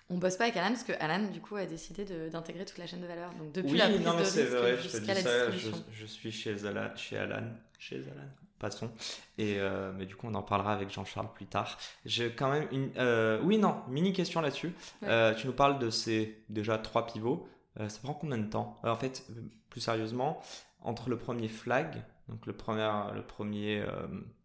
On 0.08 0.18
bosse 0.18 0.36
pas 0.36 0.44
avec 0.44 0.56
Alan 0.56 0.68
parce 0.70 0.84
que 0.84 0.92
Alan 0.98 1.28
du 1.30 1.40
coup 1.40 1.56
a 1.56 1.66
décidé 1.66 2.04
d'intégrer 2.30 2.64
toute 2.64 2.78
la 2.78 2.86
chaîne 2.86 3.00
de 3.00 3.06
valeur. 3.06 3.32
Donc 3.34 3.52
depuis 3.52 3.72
oui, 3.72 3.78
la 3.78 3.88
prise 3.88 4.00
non, 4.00 4.18
de 4.18 4.24
c'est 4.24 4.46
vrai, 4.46 4.76
je 4.76 4.88
te 4.88 4.96
dis 4.96 5.20
ça, 5.20 5.50
je, 5.92 6.06
suis 6.06 6.32
chez 6.32 6.66
Alan, 6.66 6.90
chez 6.96 7.16
Alan, 7.16 7.46
chez 7.78 7.96
Alan, 7.96 8.28
passons. 8.58 8.90
Et 9.38 9.56
euh, 9.58 9.92
mais 9.96 10.06
du 10.06 10.16
coup 10.16 10.26
on 10.28 10.34
en 10.34 10.42
parlera 10.42 10.72
avec 10.72 10.90
Jean-Charles 10.90 11.32
plus 11.32 11.46
tard. 11.46 11.78
J'ai 12.04 12.32
quand 12.32 12.50
même 12.50 12.66
une, 12.72 12.90
euh, 12.96 13.40
oui 13.44 13.58
non, 13.58 13.82
mini 13.88 14.12
question 14.12 14.40
là-dessus. 14.40 14.72
Euh, 15.04 15.34
tu 15.34 15.46
nous 15.46 15.52
parles 15.52 15.78
de 15.78 15.90
ces 15.90 16.42
déjà 16.48 16.78
trois 16.78 17.06
pivots. 17.06 17.48
Ça 17.88 18.00
prend 18.02 18.14
combien 18.14 18.38
de 18.38 18.48
temps 18.48 18.78
En 18.82 18.96
fait, 18.96 19.26
plus 19.70 19.80
sérieusement, 19.80 20.40
entre 20.82 21.08
le 21.08 21.18
premier 21.18 21.48
flag, 21.48 22.02
donc 22.28 22.46
le 22.46 22.52
premier, 22.52 22.86
le 23.14 23.22
premier, 23.22 23.84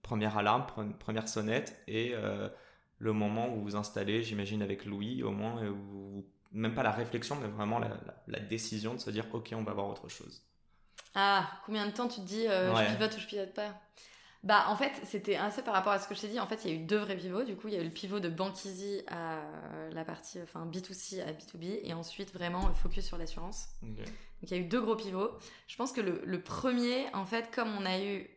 première 0.02 0.38
alarme, 0.38 0.66
première 1.00 1.28
sonnette 1.28 1.82
et 1.88 2.14
le 3.00 3.14
moment 3.14 3.50
où 3.50 3.56
vous 3.56 3.64
vous 3.64 3.76
installez, 3.76 4.24
j'imagine 4.24 4.62
avec 4.62 4.86
Louis, 4.86 5.24
au 5.24 5.32
moins, 5.32 5.62
même 6.56 6.74
pas 6.74 6.84
la 6.84 6.92
réflexion, 6.92 7.36
mais 7.36 7.48
vraiment 7.48 7.80
la, 7.80 8.40
décision 8.40 8.94
de 8.94 9.00
se 9.00 9.10
dire, 9.10 9.26
ok, 9.34 9.54
on 9.56 9.64
va 9.64 9.74
voir 9.74 9.88
autre 9.88 10.08
chose. 10.10 10.44
Ah, 11.14 11.50
combien 11.66 11.86
de 11.86 11.92
temps 11.92 12.08
tu 12.08 12.22
te 12.22 12.26
dis, 12.26 12.48
euh, 12.48 12.74
je 12.76 12.92
pivote 12.92 13.16
ou 13.16 13.20
je 13.20 13.28
pivote 13.28 13.54
pas? 13.54 13.74
Bah 14.46 14.66
en 14.70 14.76
fait 14.76 14.92
c'était 15.04 15.36
assez 15.36 15.62
par 15.64 15.74
rapport 15.74 15.92
à 15.92 16.00
ce 16.00 16.08
que 16.08 16.16
je 16.16 16.22
t'ai 16.22 16.28
dit 16.28 16.40
en 16.40 16.46
fait 16.46 16.64
il 16.64 16.72
y 16.72 16.74
a 16.74 16.78
eu 16.78 16.80
deux 16.80 17.00
vrais 17.00 17.18
pivots 17.18 17.44
du 17.44 17.56
coup 17.56 17.68
il 17.68 17.74
y 17.74 17.78
a 17.78 17.82
eu 17.82 17.84
le 17.84 17.90
pivot 17.90 18.20
de 18.20 18.32
Easy 18.66 19.02
à 19.08 19.42
la 19.92 20.06
partie 20.06 20.40
enfin 20.42 20.66
B2C 20.72 21.22
à 21.22 21.32
B2B 21.32 21.80
et 21.84 21.94
ensuite 21.94 22.32
vraiment 22.32 22.68
le 22.68 22.74
focus 22.74 23.06
sur 23.06 23.18
l'assurance 23.18 23.70
donc 23.82 24.08
il 24.44 24.52
y 24.52 24.54
a 24.54 24.58
eu 24.58 24.66
deux 24.66 24.82
gros 24.82 24.96
pivots 24.96 25.32
je 25.68 25.76
pense 25.76 25.92
que 25.92 26.02
le, 26.02 26.22
le, 26.24 26.42
premier 26.42 27.06
en 27.14 27.26
fait 27.26 27.50
comme 27.54 27.76
on 27.76 27.86
a 27.86 28.00
eu 28.00 28.30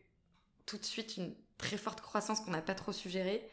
tout 0.65 0.77
de 0.77 0.83
suite 0.83 1.17
une 1.17 1.33
très 1.57 1.77
forte 1.77 2.01
croissance 2.01 2.41
qu'on 2.41 2.51
n'a 2.51 2.61
pas 2.61 2.75
trop 2.75 2.91
suggéré 2.91 3.47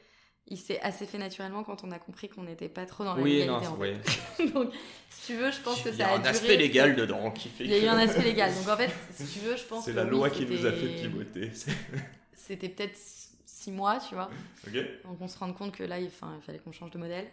il 0.49 0.59
s'est 0.59 0.81
assez 0.81 1.07
fait 1.07 1.19
naturellement 1.19 1.65
quand 1.65 1.83
on 1.83 1.91
a 1.91 1.99
compris 1.99 2.29
qu'on 2.29 2.45
n'était 2.45 2.69
pas 2.69 2.87
trop 2.87 3.05
dans 3.05 3.17
la 3.17 3.23
oui, 3.23 3.39
légalité. 3.39 3.67
Non, 3.67 3.77
oui. 3.81 4.51
donc, 4.53 4.73
si 5.11 5.33
tu 5.33 5.39
veux, 5.39 5.51
je 5.51 5.61
pense 5.61 5.83
que 5.83 5.91
ça 5.91 6.07
a. 6.07 6.17
Il 6.17 6.23
y 6.23 6.25
a 6.25 6.29
un 6.29 6.31
aspect 6.31 6.57
légal 6.57 6.95
dedans 6.95 7.33
qui 7.33 7.49
fait. 7.49 7.65
Il 7.65 7.71
y 7.71 7.75
a 7.75 7.79
eu 7.79 7.89
un 7.89 7.99
aspect 7.99 8.23
légal. 8.23 8.55
Donc 8.55 8.69
en 8.69 8.77
fait, 8.77 8.91
si 9.13 9.27
tu 9.27 9.39
veux, 9.41 9.57
je 9.57 9.65
pense 9.65 9.85
C'est 9.87 9.93
la 9.93 10.05
loi 10.05 10.31
qui 10.31 10.47
nous 10.47 10.65
a 10.65 10.71
fait 10.71 10.87
pivoter. 10.87 11.51
C'était 12.37 12.69
peut-être 12.69 12.97
six 13.45 13.73
mois, 13.73 13.99
tu 13.99 14.15
vois. 14.15 14.31
Ok. 14.67 14.75
Donc 15.05 15.21
on 15.21 15.29
se 15.29 15.39
rend 15.39 15.53
compte 15.53 15.73
que 15.73 15.83
là, 15.83 15.99
il, 15.99 16.07
il 16.07 16.43
fallait 16.43 16.59
qu'on 16.59 16.73
change 16.73 16.91
de 16.91 16.99
modèle. 16.99 17.27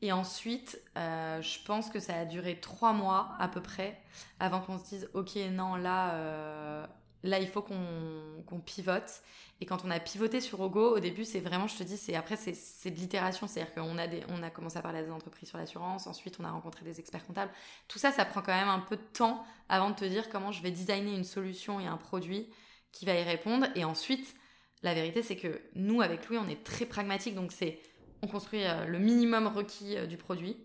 Et 0.00 0.12
ensuite, 0.12 0.80
euh, 0.96 1.42
je 1.42 1.58
pense 1.64 1.90
que 1.90 1.98
ça 1.98 2.14
a 2.14 2.24
duré 2.24 2.60
trois 2.60 2.92
mois 2.92 3.32
à 3.38 3.48
peu 3.48 3.60
près 3.60 4.00
avant 4.38 4.60
qu'on 4.60 4.78
se 4.78 4.84
dise, 4.84 5.10
ok, 5.12 5.34
non, 5.50 5.74
là, 5.74 6.14
euh, 6.14 6.86
là, 7.24 7.40
il 7.40 7.48
faut 7.48 7.62
qu'on 7.62 8.60
pivote. 8.64 9.22
Et 9.60 9.66
quand 9.66 9.84
on 9.84 9.90
a 9.90 9.98
pivoté 9.98 10.40
sur 10.40 10.60
Ogo, 10.60 10.94
au 10.94 11.00
début, 11.00 11.24
c'est 11.24 11.40
vraiment, 11.40 11.66
je 11.66 11.76
te 11.76 11.82
dis, 11.82 11.96
c'est 11.96 12.14
après, 12.14 12.36
c'est 12.36 12.90
de 12.90 12.96
l'itération. 12.96 13.48
C'est-à-dire 13.48 13.74
qu'on 13.74 13.98
a, 13.98 14.06
des, 14.06 14.22
on 14.28 14.40
a 14.44 14.50
commencé 14.50 14.78
à 14.78 14.82
parler 14.82 15.00
à 15.00 15.02
des 15.02 15.10
entreprises 15.10 15.48
sur 15.48 15.58
l'assurance, 15.58 16.06
ensuite, 16.06 16.36
on 16.38 16.44
a 16.44 16.50
rencontré 16.50 16.84
des 16.84 17.00
experts 17.00 17.26
comptables. 17.26 17.50
Tout 17.88 17.98
ça, 17.98 18.12
ça 18.12 18.24
prend 18.24 18.40
quand 18.40 18.54
même 18.54 18.68
un 18.68 18.78
peu 18.78 18.96
de 18.96 19.02
temps 19.02 19.44
avant 19.68 19.90
de 19.90 19.96
te 19.96 20.04
dire 20.04 20.28
comment 20.28 20.52
je 20.52 20.62
vais 20.62 20.70
designer 20.70 21.12
une 21.16 21.24
solution 21.24 21.80
et 21.80 21.86
un 21.88 21.96
produit 21.96 22.48
qui 22.92 23.04
va 23.04 23.14
y 23.14 23.24
répondre. 23.24 23.66
Et 23.74 23.84
ensuite, 23.84 24.36
la 24.82 24.94
vérité, 24.94 25.22
c'est 25.22 25.36
que 25.36 25.60
nous, 25.74 26.00
avec 26.02 26.28
Louis, 26.28 26.38
on 26.38 26.48
est 26.48 26.64
très 26.64 26.86
pragmatique. 26.86 27.34
Donc, 27.34 27.52
c'est, 27.52 27.80
on 28.22 28.26
construit 28.26 28.64
euh, 28.64 28.84
le 28.86 28.98
minimum 28.98 29.46
requis 29.46 29.96
euh, 29.96 30.06
du 30.06 30.16
produit. 30.16 30.56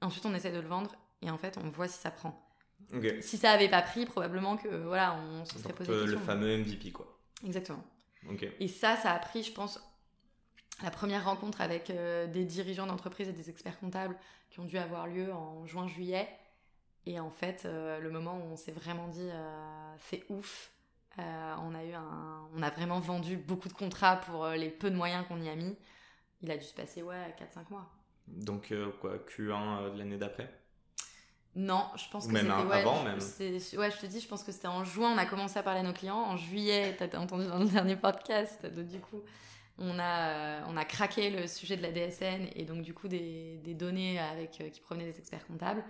Ensuite, 0.00 0.24
on 0.26 0.34
essaie 0.34 0.52
de 0.52 0.60
le 0.60 0.68
vendre 0.68 0.94
et 1.22 1.30
en 1.30 1.38
fait, 1.38 1.58
on 1.62 1.68
voit 1.68 1.88
si 1.88 1.98
ça 1.98 2.10
prend. 2.10 2.46
Si 3.20 3.36
ça 3.36 3.52
avait 3.52 3.68
pas 3.68 3.82
pris, 3.82 4.04
probablement 4.04 4.56
que 4.56 4.68
voilà, 4.68 5.14
on 5.14 5.44
se 5.44 5.58
serait 5.58 5.72
posé 5.72 6.06
Le 6.06 6.16
fameux 6.16 6.56
MVP, 6.56 6.90
quoi. 6.90 7.20
Exactement. 7.44 7.84
Et 8.58 8.68
ça, 8.68 8.96
ça 8.96 9.12
a 9.12 9.18
pris, 9.18 9.42
je 9.42 9.52
pense, 9.52 9.80
la 10.82 10.90
première 10.90 11.24
rencontre 11.24 11.60
avec 11.60 11.90
euh, 11.90 12.26
des 12.26 12.44
dirigeants 12.44 12.86
d'entreprise 12.86 13.28
et 13.28 13.32
des 13.32 13.50
experts 13.50 13.78
comptables 13.78 14.16
qui 14.50 14.60
ont 14.60 14.64
dû 14.64 14.78
avoir 14.78 15.06
lieu 15.06 15.32
en 15.32 15.66
juin-juillet. 15.66 16.28
Et 17.06 17.20
en 17.20 17.30
fait, 17.30 17.62
euh, 17.64 17.98
le 17.98 18.10
moment 18.10 18.38
où 18.38 18.52
on 18.52 18.56
s'est 18.56 18.72
vraiment 18.72 19.08
dit 19.08 19.28
euh, 19.30 19.94
c'est 20.08 20.24
ouf, 20.28 20.70
on 21.18 21.74
a 21.74 21.84
eu 21.84 21.92
un, 21.92 22.48
on 22.56 22.62
a 22.62 22.70
vraiment 22.70 23.00
vendu 23.00 23.36
beaucoup 23.36 23.68
de 23.68 23.74
contrats 23.74 24.16
pour 24.16 24.46
les 24.48 24.70
peu 24.70 24.90
de 24.90 24.96
moyens 24.96 25.26
qu'on 25.26 25.40
y 25.40 25.48
a 25.48 25.54
mis. 25.54 25.76
Il 26.42 26.50
a 26.50 26.56
dû 26.56 26.64
se 26.64 26.74
passer 26.74 27.02
ouais 27.02 27.34
4-5 27.38 27.70
mois. 27.70 27.90
Donc 28.26 28.72
quoi, 29.00 29.18
Q1 29.18 29.92
de 29.92 29.98
l'année 29.98 30.16
d'après? 30.16 30.50
Non, 31.56 31.86
je 31.96 32.08
pense 32.10 32.28
que 32.28 32.36
c'était 32.36 32.48
ouais, 32.48 32.78
avant 32.78 33.02
même. 33.02 33.18
Ouais, 33.18 33.90
je 33.90 34.00
te 34.00 34.06
dis, 34.06 34.20
je 34.20 34.28
pense 34.28 34.44
que 34.44 34.52
c'était 34.52 34.68
en 34.68 34.84
juin, 34.84 35.12
on 35.14 35.18
a 35.18 35.26
commencé 35.26 35.58
à 35.58 35.62
parler 35.64 35.80
à 35.80 35.82
nos 35.82 35.92
clients. 35.92 36.16
En 36.16 36.36
juillet, 36.36 36.96
tu 36.96 37.04
as 37.04 37.20
entendu 37.20 37.46
dans 37.46 37.58
le 37.58 37.66
dernier 37.68 37.96
podcast, 37.96 38.64
donc 38.66 38.86
du 38.86 39.00
coup, 39.00 39.20
on 39.78 39.98
a, 39.98 40.64
on 40.68 40.76
a 40.76 40.84
craqué 40.84 41.30
le 41.30 41.48
sujet 41.48 41.76
de 41.76 41.82
la 41.82 41.90
DSN 41.90 42.48
et 42.54 42.64
donc 42.64 42.82
du 42.82 42.94
coup 42.94 43.08
des, 43.08 43.58
des 43.64 43.74
données 43.74 44.20
avec, 44.20 44.60
euh, 44.60 44.68
qui 44.68 44.80
provenaient 44.80 45.10
des 45.10 45.18
experts 45.18 45.44
comptables. 45.46 45.82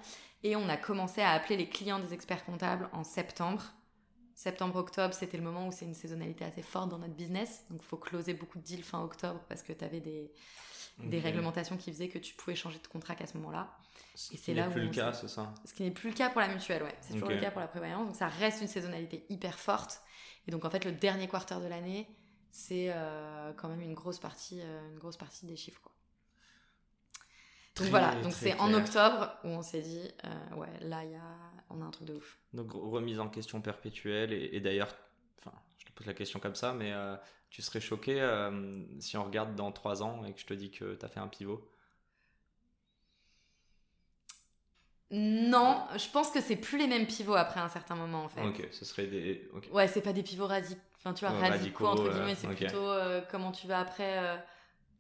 Et 0.45 0.57
on 0.57 0.69
a 0.69 0.77
commencé 0.79 1.21
à 1.21 1.33
appeler 1.33 1.57
les 1.59 1.69
clients 1.69 1.99
des 1.99 2.15
experts 2.15 2.45
comptables 2.45 2.89
en 2.93 3.05
septembre. 3.05 3.63
Septembre-octobre, 4.41 5.13
c'était 5.13 5.37
le 5.37 5.43
moment 5.43 5.69
où 5.69 5.71
c'est 5.71 5.85
une 5.85 5.93
saisonnalité 5.93 6.47
assez 6.47 6.63
forte 6.63 6.89
dans 6.89 6.97
notre 6.97 7.13
business. 7.13 7.67
Donc 7.69 7.83
il 7.83 7.87
faut 7.87 7.99
closer 7.99 8.33
beaucoup 8.33 8.57
de 8.57 8.65
deals 8.65 8.83
fin 8.83 9.03
octobre 9.03 9.39
parce 9.51 9.63
que 9.63 9.75
tu 9.75 9.85
avais 9.85 10.01
des, 10.01 10.33
des 10.99 11.21
réglementations 11.21 11.77
qui 11.77 11.93
faisaient 11.93 12.09
que 12.09 12.19
tu 12.19 12.33
pouvais 12.33 12.57
changer 12.57 12.79
de 12.79 12.87
contrat 12.87 13.15
qu'à 13.15 13.27
ce 13.27 13.37
moment-là. 13.37 13.69
Ce 14.15 14.31
qui 14.31 14.55
n'est 14.55 14.67
plus 14.71 14.81
le 14.81 14.89
cas, 14.89 15.13
c'est 15.13 15.29
ça 15.29 15.53
Ce 15.67 15.75
qui 15.75 15.83
n'est 15.83 15.91
plus 15.91 16.09
le 16.09 16.17
cas 16.17 16.31
pour 16.31 16.41
la 16.41 16.49
mutuelle, 16.49 16.83
ouais. 16.83 16.97
C'est 17.03 17.13
toujours 17.13 17.29
le 17.29 17.39
cas 17.39 17.51
pour 17.51 17.61
la 17.61 17.69
prévoyance. 17.69 18.07
Donc 18.07 18.17
ça 18.17 18.29
reste 18.29 18.63
une 18.63 18.69
saisonnalité 18.69 19.27
hyper 19.29 19.59
forte. 19.59 20.01
Et 20.49 20.51
donc 20.51 20.65
en 20.65 20.71
fait, 20.71 20.87
le 20.87 20.93
dernier 20.93 21.29
quarter 21.29 21.57
de 21.61 21.67
l'année, 21.67 22.09
c'est 22.51 22.87
euh, 22.95 23.53
quand 23.59 23.69
même 23.69 23.83
une 23.83 23.93
grosse 23.93 24.21
partie, 24.21 24.63
euh, 24.63 24.89
une 24.91 24.99
grosse 24.99 25.19
partie 25.19 25.45
des 25.45 25.57
chiffres, 25.57 25.83
quoi. 25.83 25.93
Donc 27.77 27.89
voilà, 27.89 28.15
donc 28.23 28.33
c'est 28.33 28.59
en 28.59 28.73
octobre 28.75 29.35
où 29.45 29.49
on 29.49 29.63
s'est 29.63 29.81
dit, 29.81 30.11
euh, 30.25 30.55
ouais, 30.57 30.69
là, 30.81 31.05
y 31.05 31.15
a, 31.15 31.50
on 31.71 31.81
a 31.83 31.85
un 31.85 31.91
truc 31.91 32.09
de 32.09 32.15
ouf. 32.15 32.39
Donc 32.53 32.73
remise 32.73 33.21
en 33.21 33.29
question 33.29 33.61
perpétuelle, 33.61 34.33
et, 34.33 34.51
et 34.53 34.61
d'ailleurs, 34.61 34.95
enfin, 35.39 35.53
je 35.79 35.87
te 35.87 35.93
pose 35.93 36.07
la 36.07 36.15
question 36.15 36.41
comme 36.41 36.55
ça, 36.55 36.73
mais 36.75 36.93
tu 37.49 37.63
serais 37.63 37.81
choqué 37.81 38.15
si 38.99 39.17
on 39.17 39.25
regarde 39.25 39.55
dans 39.57 39.73
trois 39.73 40.03
ans 40.03 40.25
et 40.25 40.33
que 40.33 40.41
je 40.41 40.47
te 40.47 40.55
dis 40.55 40.71
que 40.71 40.95
tu 40.95 41.05
as 41.05 41.09
fait 41.09 41.21
un 41.21 41.29
pivot? 41.29 41.67
Non, 45.13 45.87
je 45.97 46.09
pense 46.11 46.31
que 46.31 46.41
c'est 46.41 46.55
plus 46.55 46.79
les 46.79 46.87
mêmes 46.87 47.07
pivots 47.07 47.35
après 47.35 47.59
un 47.59 47.69
certain 47.69 47.97
moment 47.97 48.23
en 48.25 48.29
fait. 48.29 48.47
Ok, 48.47 48.69
ce 48.71 48.85
serait 48.85 49.09
des. 49.09 49.51
Ouais, 49.73 49.89
c'est 49.89 50.03
pas 50.03 50.13
des 50.13 50.23
pivots 50.23 50.47
radicaux. 50.47 50.81
Enfin, 50.99 51.15
tu 51.15 51.25
vois, 51.25 51.35
radicaux, 51.35 51.87
entre 51.87 52.11
guillemets, 52.11 52.37
c'est 52.37 52.47
plutôt 52.47 52.89
euh, 52.89 53.21
comment 53.29 53.51
tu 53.51 53.67
vas 53.67 53.81
après 53.81 54.19
euh, 54.19 54.37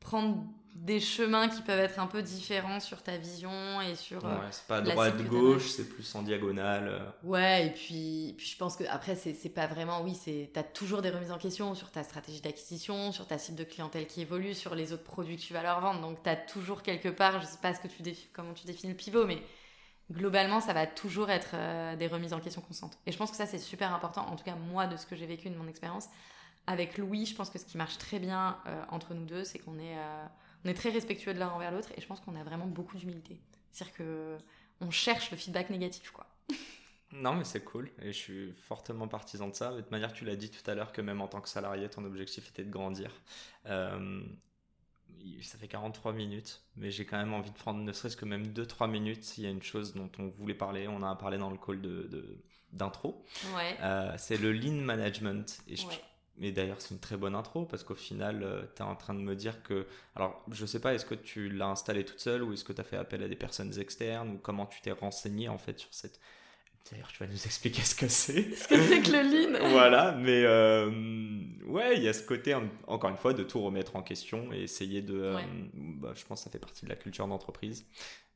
prendre 0.00 0.44
des 0.74 1.00
chemins 1.00 1.48
qui 1.48 1.62
peuvent 1.62 1.80
être 1.80 1.98
un 1.98 2.06
peu 2.06 2.22
différents 2.22 2.80
sur 2.80 3.02
ta 3.02 3.16
vision 3.16 3.80
et 3.80 3.94
sur. 3.94 4.24
Euh, 4.24 4.34
ouais, 4.36 4.46
c'est 4.50 4.66
pas 4.66 4.80
droite 4.80 5.22
gauche, 5.24 5.68
c'est 5.68 5.88
plus 5.88 6.14
en 6.14 6.22
diagonale. 6.22 7.12
Ouais, 7.22 7.66
et 7.66 7.70
puis, 7.70 8.34
puis 8.38 8.46
je 8.46 8.56
pense 8.56 8.76
que 8.76 8.84
après 8.88 9.14
c'est 9.14 9.54
pas 9.54 9.66
vraiment 9.66 10.02
oui, 10.02 10.14
c'est 10.14 10.50
t'as 10.52 10.62
toujours 10.62 11.02
des 11.02 11.10
remises 11.10 11.32
en 11.32 11.38
question 11.38 11.74
sur 11.74 11.90
ta 11.90 12.02
stratégie 12.02 12.40
d'acquisition, 12.40 13.12
sur 13.12 13.26
ta 13.26 13.38
cible 13.38 13.58
de 13.58 13.64
clientèle 13.64 14.06
qui 14.06 14.22
évolue, 14.22 14.54
sur 14.54 14.74
les 14.74 14.92
autres 14.92 15.04
produits 15.04 15.36
que 15.36 15.42
tu 15.42 15.52
vas 15.52 15.62
leur 15.62 15.80
vendre. 15.80 16.00
Donc 16.00 16.22
t'as 16.22 16.36
toujours 16.36 16.82
quelque 16.82 17.08
part, 17.08 17.40
je 17.40 17.46
sais 17.46 17.58
pas 17.60 17.74
ce 17.74 17.80
que 17.80 17.88
tu 17.88 18.02
comment 18.32 18.54
tu 18.54 18.66
définis 18.66 18.92
le 18.92 18.96
pivot, 18.96 19.26
mais 19.26 19.42
globalement, 20.10 20.60
ça 20.60 20.72
va 20.72 20.86
toujours 20.86 21.30
être 21.30 21.50
euh, 21.54 21.96
des 21.96 22.06
remises 22.06 22.32
en 22.32 22.40
question 22.40 22.60
constantes. 22.60 22.98
Et 23.06 23.12
je 23.12 23.16
pense 23.16 23.30
que 23.30 23.36
ça, 23.36 23.46
c'est 23.46 23.58
super 23.58 23.94
important, 23.94 24.26
en 24.26 24.36
tout 24.36 24.44
cas, 24.44 24.54
moi, 24.54 24.86
de 24.86 24.96
ce 24.96 25.06
que 25.06 25.16
j'ai 25.16 25.26
vécu 25.26 25.50
de 25.50 25.56
mon 25.56 25.68
expérience. 25.68 26.06
Avec 26.66 26.98
Louis, 26.98 27.26
je 27.26 27.34
pense 27.34 27.50
que 27.50 27.58
ce 27.58 27.64
qui 27.64 27.76
marche 27.76 27.98
très 27.98 28.18
bien 28.18 28.58
euh, 28.66 28.82
entre 28.90 29.14
nous 29.14 29.24
deux, 29.24 29.44
c'est 29.44 29.58
qu'on 29.58 29.78
est, 29.78 29.96
euh, 29.96 30.26
on 30.64 30.68
est 30.68 30.74
très 30.74 30.90
respectueux 30.90 31.34
de 31.34 31.38
l'un 31.38 31.48
envers 31.48 31.72
l'autre 31.72 31.90
et 31.96 32.00
je 32.00 32.06
pense 32.06 32.20
qu'on 32.20 32.36
a 32.36 32.44
vraiment 32.44 32.66
beaucoup 32.66 32.96
d'humilité. 32.96 33.40
C'est-à-dire 33.72 33.94
que 33.94 34.38
on 34.80 34.90
cherche 34.90 35.30
le 35.30 35.36
feedback 35.36 35.70
négatif, 35.70 36.10
quoi. 36.10 36.26
Non, 37.12 37.34
mais 37.34 37.42
c'est 37.42 37.64
cool 37.64 37.90
et 38.00 38.12
je 38.12 38.16
suis 38.16 38.52
fortement 38.52 39.08
partisan 39.08 39.48
de 39.48 39.54
ça. 39.56 39.72
De 39.72 39.80
toute 39.80 39.90
manière, 39.90 40.12
tu 40.12 40.24
l'as 40.24 40.36
dit 40.36 40.48
tout 40.48 40.70
à 40.70 40.76
l'heure 40.76 40.92
que 40.92 41.00
même 41.00 41.20
en 41.20 41.26
tant 41.26 41.40
que 41.40 41.48
salarié, 41.48 41.90
ton 41.90 42.04
objectif 42.04 42.48
était 42.50 42.62
de 42.62 42.70
grandir 42.70 43.10
ça 45.42 45.58
fait 45.58 45.68
43 45.68 46.12
minutes, 46.12 46.62
mais 46.76 46.90
j'ai 46.90 47.04
quand 47.04 47.18
même 47.18 47.34
envie 47.34 47.50
de 47.50 47.56
prendre 47.56 47.80
ne 47.80 47.92
serait-ce 47.92 48.16
que 48.16 48.24
même 48.24 48.46
2-3 48.48 48.90
minutes 48.90 49.24
s'il 49.24 49.44
y 49.44 49.46
a 49.46 49.50
une 49.50 49.62
chose 49.62 49.94
dont 49.94 50.10
on 50.18 50.28
voulait 50.28 50.54
parler. 50.54 50.88
On 50.88 51.02
a 51.02 51.14
parlé 51.16 51.38
dans 51.38 51.50
le 51.50 51.58
call 51.58 51.80
de, 51.80 52.42
d'intro. 52.72 53.24
Ouais. 53.54 53.76
Euh, 53.80 54.14
c'est 54.16 54.36
le 54.36 54.52
lean 54.52 54.82
management. 54.82 55.58
Et, 55.68 55.76
mais 56.38 56.52
d'ailleurs, 56.52 56.80
c'est 56.80 56.94
une 56.94 57.00
très 57.00 57.16
bonne 57.16 57.34
intro 57.34 57.64
parce 57.66 57.84
qu'au 57.84 57.94
final, 57.94 58.42
euh, 58.42 58.62
tu 58.74 58.82
es 58.82 58.84
en 58.84 58.96
train 58.96 59.14
de 59.14 59.20
me 59.20 59.34
dire 59.34 59.62
que. 59.62 59.86
Alors, 60.14 60.42
je 60.50 60.64
sais 60.66 60.80
pas, 60.80 60.94
est-ce 60.94 61.04
que 61.04 61.14
tu 61.14 61.48
l'as 61.50 61.68
installé 61.68 62.04
toute 62.04 62.20
seule 62.20 62.42
ou 62.42 62.52
est-ce 62.52 62.64
que 62.64 62.72
tu 62.72 62.80
as 62.80 62.84
fait 62.84 62.96
appel 62.96 63.22
à 63.22 63.28
des 63.28 63.36
personnes 63.36 63.78
externes 63.78 64.30
ou 64.30 64.38
comment 64.38 64.66
tu 64.66 64.80
t'es 64.80 64.92
renseigné 64.92 65.48
en 65.48 65.58
fait 65.58 65.78
sur 65.78 65.92
cette 65.92 66.20
D'ailleurs, 66.90 67.12
tu 67.12 67.22
vas 67.22 67.30
nous 67.30 67.44
expliquer 67.44 67.82
ce 67.82 67.94
que 67.94 68.08
c'est. 68.08 68.54
Ce 68.54 68.66
que 68.66 68.76
c'est 68.82 69.00
que 69.02 69.12
le 69.12 69.22
lean. 69.22 69.68
voilà, 69.70 70.12
mais 70.12 70.42
euh, 70.44 70.90
ouais, 71.66 71.96
il 71.96 72.02
y 72.02 72.08
a 72.08 72.12
ce 72.12 72.22
côté, 72.22 72.56
encore 72.86 73.10
une 73.10 73.16
fois, 73.16 73.32
de 73.32 73.44
tout 73.44 73.60
remettre 73.60 73.96
en 73.96 74.02
question 74.02 74.52
et 74.52 74.62
essayer 74.62 75.02
de. 75.02 75.20
Euh, 75.20 75.38
bah, 75.74 76.12
je 76.14 76.24
pense 76.24 76.40
que 76.40 76.44
ça 76.44 76.50
fait 76.50 76.58
partie 76.58 76.84
de 76.84 76.90
la 76.90 76.96
culture 76.96 77.26
d'entreprise. 77.28 77.86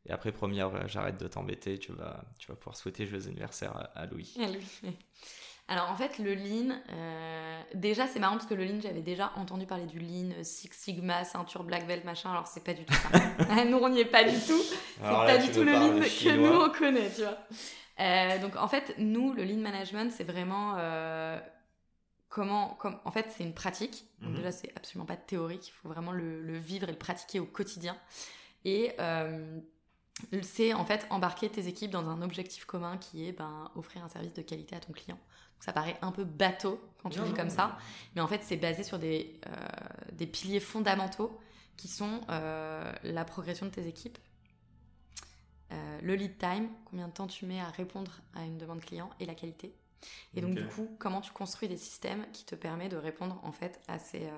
Et 0.06 0.12
après, 0.12 0.30
première, 0.30 0.86
j'arrête 0.86 1.18
de 1.18 1.26
t'embêter, 1.26 1.78
tu 1.78 1.92
vas, 1.92 2.24
tu 2.38 2.48
vas 2.48 2.54
pouvoir 2.54 2.76
souhaiter 2.76 3.06
joyeux 3.06 3.26
anniversaire 3.26 3.88
à, 3.94 4.04
Louis. 4.06 4.34
À 4.38 4.46
Louis. 4.46 4.96
Alors 5.66 5.90
en 5.90 5.96
fait, 5.96 6.18
le 6.18 6.34
lean, 6.34 6.76
euh, 6.92 7.60
déjà 7.74 8.06
c'est 8.06 8.18
marrant 8.18 8.34
parce 8.34 8.46
que 8.46 8.54
le 8.54 8.64
lean, 8.64 8.80
j'avais 8.82 9.00
déjà 9.00 9.32
entendu 9.36 9.64
parler 9.64 9.86
du 9.86 9.98
lean, 9.98 10.30
Six 10.42 10.68
Sigma, 10.72 11.24
ceinture 11.24 11.64
black 11.64 11.86
belt, 11.86 12.04
machin, 12.04 12.30
alors 12.30 12.46
c'est 12.46 12.62
pas 12.62 12.74
du 12.74 12.84
tout 12.84 12.92
ça. 12.94 13.64
nous 13.64 13.78
on 13.78 13.88
n'y 13.88 14.00
est 14.00 14.04
pas 14.04 14.24
du 14.24 14.38
tout. 14.38 14.62
C'est 14.96 15.00
pas 15.00 15.38
du 15.38 15.50
tout 15.50 15.62
le 15.62 15.72
lean 15.72 16.00
que 16.00 16.36
nous 16.36 16.60
on 16.60 16.70
connaît, 16.70 17.10
tu 17.10 17.22
vois. 17.22 17.38
Euh, 18.00 18.38
donc 18.40 18.56
en 18.56 18.68
fait, 18.68 18.94
nous, 18.98 19.32
le 19.32 19.44
lean 19.44 19.60
management, 19.60 20.12
c'est 20.12 20.24
vraiment 20.24 20.74
euh, 20.76 21.38
comment, 22.28 22.74
comme, 22.74 22.98
en 23.04 23.10
fait, 23.10 23.26
c'est 23.30 23.44
une 23.44 23.54
pratique. 23.54 24.04
Donc 24.20 24.32
mhm. 24.32 24.36
déjà, 24.36 24.52
c'est 24.52 24.70
absolument 24.76 25.06
pas 25.06 25.16
théorique, 25.16 25.68
il 25.68 25.72
faut 25.72 25.88
vraiment 25.88 26.12
le, 26.12 26.42
le, 26.42 26.58
vivre 26.58 26.88
et 26.88 26.92
le 26.92 26.98
pratiquer 26.98 27.40
au 27.40 27.46
quotidien. 27.46 27.96
Et 28.66 28.92
c'est 30.42 30.72
en 30.72 30.84
fait 30.84 31.06
embarquer 31.10 31.48
tes 31.48 31.66
équipes 31.66 31.90
dans 31.90 32.08
un 32.08 32.22
objectif 32.22 32.64
commun 32.64 32.98
qui 32.98 33.28
est 33.28 33.32
ben, 33.32 33.70
offrir 33.74 34.04
un 34.04 34.08
service 34.08 34.32
de 34.32 34.42
qualité 34.42 34.76
à 34.76 34.80
ton 34.80 34.92
client 34.92 35.18
ça 35.64 35.72
paraît 35.72 35.96
un 36.02 36.12
peu 36.12 36.24
bateau 36.24 36.78
quand 37.02 37.08
tu 37.08 37.20
dis 37.20 37.32
comme 37.32 37.48
ça, 37.48 37.78
mais 38.14 38.20
en 38.20 38.26
fait 38.26 38.42
c'est 38.42 38.56
basé 38.56 38.82
sur 38.82 38.98
des, 38.98 39.40
euh, 39.46 39.50
des 40.12 40.26
piliers 40.26 40.60
fondamentaux 40.60 41.38
qui 41.78 41.88
sont 41.88 42.20
euh, 42.28 42.92
la 43.02 43.24
progression 43.24 43.64
de 43.66 43.70
tes 43.70 43.86
équipes, 43.86 44.18
euh, 45.72 45.98
le 46.02 46.14
lead 46.16 46.36
time, 46.36 46.68
combien 46.84 47.08
de 47.08 47.12
temps 47.12 47.26
tu 47.26 47.46
mets 47.46 47.60
à 47.60 47.70
répondre 47.70 48.20
à 48.34 48.44
une 48.44 48.58
demande 48.58 48.80
client 48.80 49.08
et 49.20 49.24
la 49.24 49.34
qualité. 49.34 49.74
Et 50.34 50.42
donc 50.42 50.54
du 50.54 50.66
coup, 50.66 50.94
comment 50.98 51.22
tu 51.22 51.32
construis 51.32 51.66
des 51.66 51.78
systèmes 51.78 52.26
qui 52.34 52.44
te 52.44 52.54
permettent 52.54 52.92
de 52.92 52.98
répondre 52.98 53.40
en 53.42 53.52
fait 53.52 53.80
à 53.88 53.98
ces, 53.98 54.28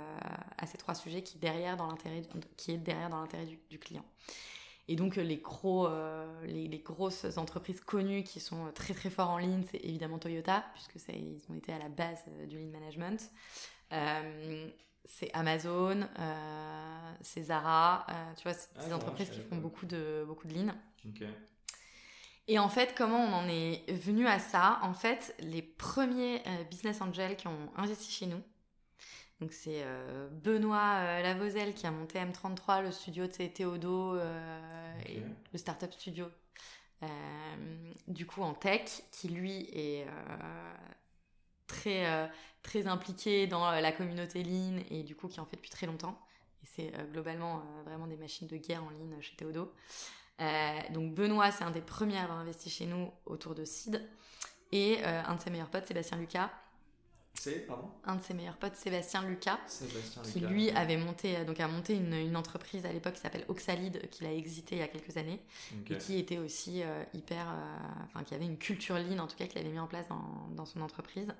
à 0.58 0.64
ces 0.64 0.78
trois 0.78 0.94
sujets 0.94 1.24
qui, 1.24 1.38
derrière 1.38 1.76
dans 1.76 1.88
l'intérêt, 1.88 2.22
qui 2.56 2.70
est 2.70 2.78
derrière 2.78 3.10
dans 3.10 3.20
l'intérêt 3.20 3.46
du, 3.46 3.58
du 3.68 3.80
client. 3.80 4.04
Et 4.88 4.94
donc, 4.94 5.16
les, 5.16 5.36
gros, 5.38 5.88
euh, 5.88 6.46
les, 6.46 6.78
grosses 6.78 7.24
entreprises 7.38 7.80
connues 7.80 8.22
qui 8.22 8.38
sont 8.38 8.70
très 8.72 8.94
très 8.94 9.10
forts 9.10 9.30
en 9.30 9.38
lean, 9.38 9.62
c'est 9.70 9.84
évidemment 9.84 10.18
Toyota, 10.18 10.64
puisque 10.74 11.00
ça, 11.00 11.12
ils 11.12 11.40
ont 11.50 11.56
été 11.56 11.72
à 11.72 11.78
la 11.78 11.88
base 11.88 12.22
euh, 12.28 12.46
du 12.46 12.58
lean 12.58 12.70
management. 12.70 13.30
Euh, 13.92 14.68
c'est 15.04 15.30
Amazon, 15.34 16.08
c'est 17.20 17.44
Zara, 17.44 18.06
tu 18.36 18.42
vois, 18.42 18.54
c'est 18.54 18.74
des 18.86 18.90
ah, 18.90 18.96
entreprises 18.96 19.30
qui 19.30 19.38
font 19.38 19.56
beaucoup 19.56 19.86
de, 19.86 20.24
beaucoup 20.26 20.48
de 20.48 20.54
lean. 20.54 20.74
Et 22.48 22.58
en 22.58 22.68
fait, 22.68 22.92
comment 22.96 23.18
on 23.18 23.32
en 23.32 23.48
est 23.48 23.88
venu 23.92 24.26
à 24.26 24.40
ça? 24.40 24.80
En 24.82 24.94
fait, 24.94 25.36
les 25.38 25.62
premiers 25.62 26.42
business 26.72 27.00
angels 27.00 27.36
qui 27.36 27.46
ont 27.46 27.70
investi 27.76 28.10
chez 28.10 28.26
nous, 28.26 28.42
donc 29.40 29.52
c'est 29.52 29.82
euh, 29.84 30.28
Benoît 30.30 31.00
euh, 31.00 31.72
qui 31.72 31.86
a 31.86 31.90
monté 31.90 32.18
M33, 32.18 32.82
le 32.82 32.90
studio 32.90 33.26
de 33.26 33.32
Théodo, 33.32 34.14
euh, 34.14 34.98
et 35.06 35.22
le 35.52 35.58
startup 35.58 35.92
studio, 35.92 36.26
du 38.08 38.26
coup 38.26 38.42
en 38.42 38.54
tech, 38.54 39.02
qui 39.12 39.28
lui 39.28 39.68
est 39.72 40.06
très, 41.66 42.30
très 42.62 42.86
impliqué 42.86 43.46
dans 43.46 43.70
la 43.70 43.92
communauté 43.92 44.42
Lean 44.42 44.78
et 44.90 45.02
du 45.02 45.14
coup 45.14 45.28
qui 45.28 45.38
en 45.38 45.44
fait 45.44 45.56
depuis 45.56 45.70
très 45.70 45.86
longtemps. 45.86 46.18
Et 46.62 46.66
c'est 46.66 46.92
globalement 47.12 47.62
vraiment 47.84 48.06
des 48.06 48.16
machines 48.16 48.48
de 48.48 48.56
guerre 48.56 48.82
en 48.82 48.90
ligne 48.90 49.20
chez 49.20 49.36
Théodo. 49.36 49.72
donc 50.90 51.14
Benoît, 51.14 51.52
c'est 51.52 51.64
un 51.64 51.70
des 51.70 51.82
premiers 51.82 52.16
à 52.16 52.22
avoir 52.22 52.38
investi 52.38 52.70
chez 52.70 52.86
nous 52.86 53.12
autour 53.26 53.54
de 53.54 53.66
Seed. 53.66 54.02
Et 54.72 55.04
un 55.04 55.34
de 55.34 55.40
ses 55.40 55.50
meilleurs 55.50 55.70
potes, 55.70 55.86
Sébastien 55.86 56.16
Lucas, 56.16 56.50
c'est, 57.38 57.66
pardon 57.66 57.88
Un 58.04 58.16
de 58.16 58.22
ses 58.22 58.34
meilleurs 58.34 58.56
potes, 58.56 58.76
Sébastien 58.76 59.22
Lucas, 59.22 59.58
qui 60.24 60.40
lui 60.40 60.70
avait 60.70 60.96
monté, 60.96 61.36
euh, 61.36 61.44
donc 61.44 61.60
a 61.60 61.68
monté 61.68 61.94
une, 61.94 62.36
entreprise 62.36 62.84
à 62.84 62.92
l'époque 62.92 63.14
qui 63.14 63.20
s'appelle 63.20 63.44
Oxalide, 63.48 64.08
qu'il 64.10 64.26
a 64.26 64.32
exité 64.32 64.76
il 64.76 64.78
y 64.78 64.82
a 64.82 64.88
quelques 64.88 65.16
années, 65.16 65.40
et 65.90 65.96
qui 65.96 66.18
était 66.18 66.38
aussi 66.38 66.82
euh, 66.82 67.02
hyper, 67.14 67.46
euh, 67.48 67.76
enfin 68.04 68.24
qui 68.24 68.34
avait 68.34 68.44
une 68.44 68.58
culture 68.58 68.96
lean 68.96 69.18
en 69.18 69.26
tout 69.26 69.36
cas 69.36 69.46
qu'il 69.46 69.58
avait 69.58 69.70
mis 69.70 69.78
en 69.78 69.86
place 69.86 70.08
dans, 70.08 70.48
dans 70.54 70.66
son 70.66 70.80
entreprise. 70.80 71.32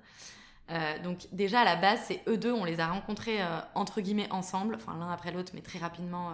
donc 1.03 1.27
déjà 1.31 1.61
à 1.61 1.65
la 1.65 1.75
base, 1.75 1.99
c'est 2.07 2.21
eux 2.27 2.37
deux, 2.37 2.51
on 2.51 2.65
les 2.65 2.79
a 2.79 2.87
rencontrés 2.87 3.39
entre 3.73 4.01
guillemets 4.01 4.31
ensemble, 4.31 4.75
enfin 4.75 4.97
l'un 4.97 5.11
après 5.11 5.31
l'autre, 5.31 5.51
mais 5.55 5.61
très 5.61 5.79
rapidement 5.79 6.31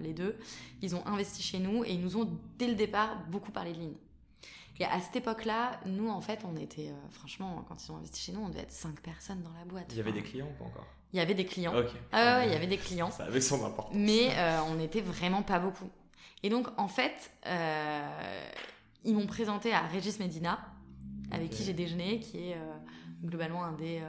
les 0.00 0.12
deux. 0.12 0.38
Ils 0.82 0.94
ont 0.94 1.06
investi 1.06 1.42
chez 1.42 1.58
nous 1.58 1.84
et 1.84 1.92
ils 1.92 2.00
nous 2.00 2.16
ont 2.16 2.28
dès 2.58 2.68
le 2.68 2.74
départ 2.74 3.24
beaucoup 3.28 3.50
parlé 3.50 3.72
de 3.72 3.80
lean. 3.80 3.94
Et 4.80 4.84
à 4.84 5.00
cette 5.00 5.16
époque-là, 5.16 5.78
nous, 5.86 6.08
en 6.08 6.20
fait, 6.20 6.40
on 6.44 6.56
était, 6.56 6.88
euh, 6.88 7.10
franchement, 7.10 7.64
quand 7.68 7.76
ils 7.84 7.92
ont 7.92 7.96
investi 7.96 8.20
chez 8.20 8.32
nous, 8.32 8.40
on 8.40 8.48
devait 8.48 8.62
être 8.62 8.72
5 8.72 9.00
personnes 9.00 9.42
dans 9.42 9.52
la 9.52 9.64
boîte. 9.64 9.86
Il 9.90 9.98
y 9.98 10.00
avait 10.00 10.12
des 10.12 10.22
clients 10.22 10.48
ou 10.48 10.58
pas 10.58 10.64
encore? 10.64 10.86
Il 11.12 11.18
y 11.18 11.20
avait 11.20 11.34
des 11.34 11.44
clients. 11.44 11.74
Ah 12.10 12.38
ouais, 12.38 12.46
il 12.46 12.52
y 12.52 12.56
avait 12.56 12.66
des 12.66 12.78
clients. 12.78 13.10
Ça 13.10 13.24
avait 13.24 13.40
son 13.40 13.64
importance. 13.64 13.94
Mais 13.94 14.30
euh, 14.32 14.60
on 14.68 14.76
n'était 14.76 15.02
vraiment 15.02 15.42
pas 15.42 15.58
beaucoup. 15.58 15.90
Et 16.42 16.48
donc, 16.48 16.68
en 16.78 16.88
fait, 16.88 17.30
euh, 17.46 18.48
ils 19.04 19.14
m'ont 19.14 19.26
présenté 19.26 19.74
à 19.74 19.82
Régis 19.82 20.18
Medina, 20.18 20.58
avec 21.30 21.50
qui 21.50 21.64
j'ai 21.64 21.74
déjeuné, 21.74 22.18
qui 22.18 22.50
est 22.50 22.56
globalement 23.22 23.62
un 23.64 23.72
des 23.72 24.00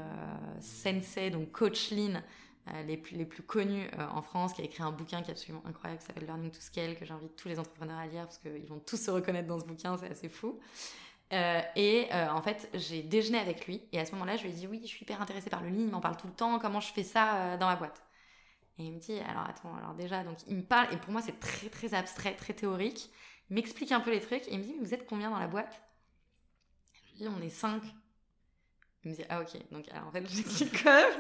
sensei, 0.61 1.30
donc 1.30 1.51
coach 1.51 1.91
lean 1.91 2.22
les, 2.86 2.97
plus, 2.97 3.16
les 3.18 3.26
plus 3.26 3.43
connus 3.43 3.88
euh, 3.99 4.07
en 4.11 4.22
France, 4.22 4.53
qui 4.53 4.61
a 4.61 4.66
écrit 4.66 4.84
un 4.84 4.91
bouquin 4.91 5.22
qui 5.22 5.30
est 5.30 5.34
absolument 5.34 5.64
incroyable, 5.66 6.01
qui 6.01 6.07
s'appelle 6.07 6.26
Learning 6.26 6.51
to 6.51 6.61
Scale, 6.61 6.97
que 6.97 7.05
j'invite 7.05 7.36
tous 7.36 7.49
les 7.49 7.59
entrepreneurs 7.59 7.97
à 7.97 8.07
lire, 8.07 8.24
parce 8.24 8.38
qu'ils 8.38 8.68
vont 8.68 8.80
tous 8.80 8.97
se 8.97 9.11
reconnaître 9.11 9.47
dans 9.47 9.59
ce 9.59 9.66
bouquin, 9.66 9.97
c'est 9.97 10.09
assez 10.09 10.30
fou. 10.30 10.59
Euh, 11.34 11.61
et 11.76 12.07
en 12.14 12.41
fait, 12.41 12.70
j'ai 12.74 13.01
déjeuné 13.01 13.39
avec 13.39 13.66
lui, 13.66 13.82
et 13.91 13.99
à 13.99 14.05
ce 14.05 14.11
moment-là, 14.14 14.38
je 14.38 14.43
lui 14.43 14.49
ai 14.51 14.53
dit, 14.53 14.68
oui, 14.68 14.80
je 14.84 14.88
suis 14.88 15.03
hyper 15.03 15.22
intéressée 15.22 15.49
par 15.49 15.61
le 15.61 15.70
lean, 15.70 15.80
il 15.80 15.89
m'en 15.89 15.99
parle 15.99 16.18
tout 16.18 16.28
le 16.28 16.34
temps, 16.34 16.59
comment 16.59 16.80
je 16.80 16.93
fais 16.93 17.03
ça 17.03 17.57
dans 17.57 17.68
ma 17.68 17.76
boîte? 17.76 18.03
Et 18.78 18.86
il 18.86 18.93
me 18.93 18.99
dit, 18.99 19.20
alors 19.20 19.43
attends, 19.47 19.76
alors 19.76 19.93
déjà, 19.93 20.24
donc 20.24 20.38
il 20.47 20.57
me 20.57 20.64
parle, 20.64 20.93
et 20.93 20.97
pour 20.97 21.11
moi, 21.11 21.22
c'est 21.22 21.39
très 21.39 21.70
très 21.70 21.93
abstrait, 21.93 22.36
très 22.36 22.53
théorique, 22.53 23.09
il 23.49 23.55
m'explique 23.55 23.91
un 23.91 23.99
peu 23.99 24.11
les 24.11 24.20
trucs, 24.20 24.47
et 24.47 24.53
il 24.53 24.59
me 24.59 24.64
dit, 24.64 24.76
mais 24.80 24.86
vous 24.86 24.93
êtes 24.93 25.05
combien 25.05 25.30
dans 25.30 25.39
la 25.39 25.47
boîte? 25.47 25.82
Je 26.93 27.01
lui 27.11 27.18
dis, 27.18 27.28
on 27.28 27.41
est 27.41 27.49
cinq. 27.49 27.84
Il 29.03 29.11
me 29.11 29.16
dit, 29.16 29.24
ah 29.30 29.41
ok, 29.41 29.57
donc 29.72 29.86
en 29.93 30.11
fait, 30.11 30.28
j'explique 30.28 30.86
même. 30.86 31.11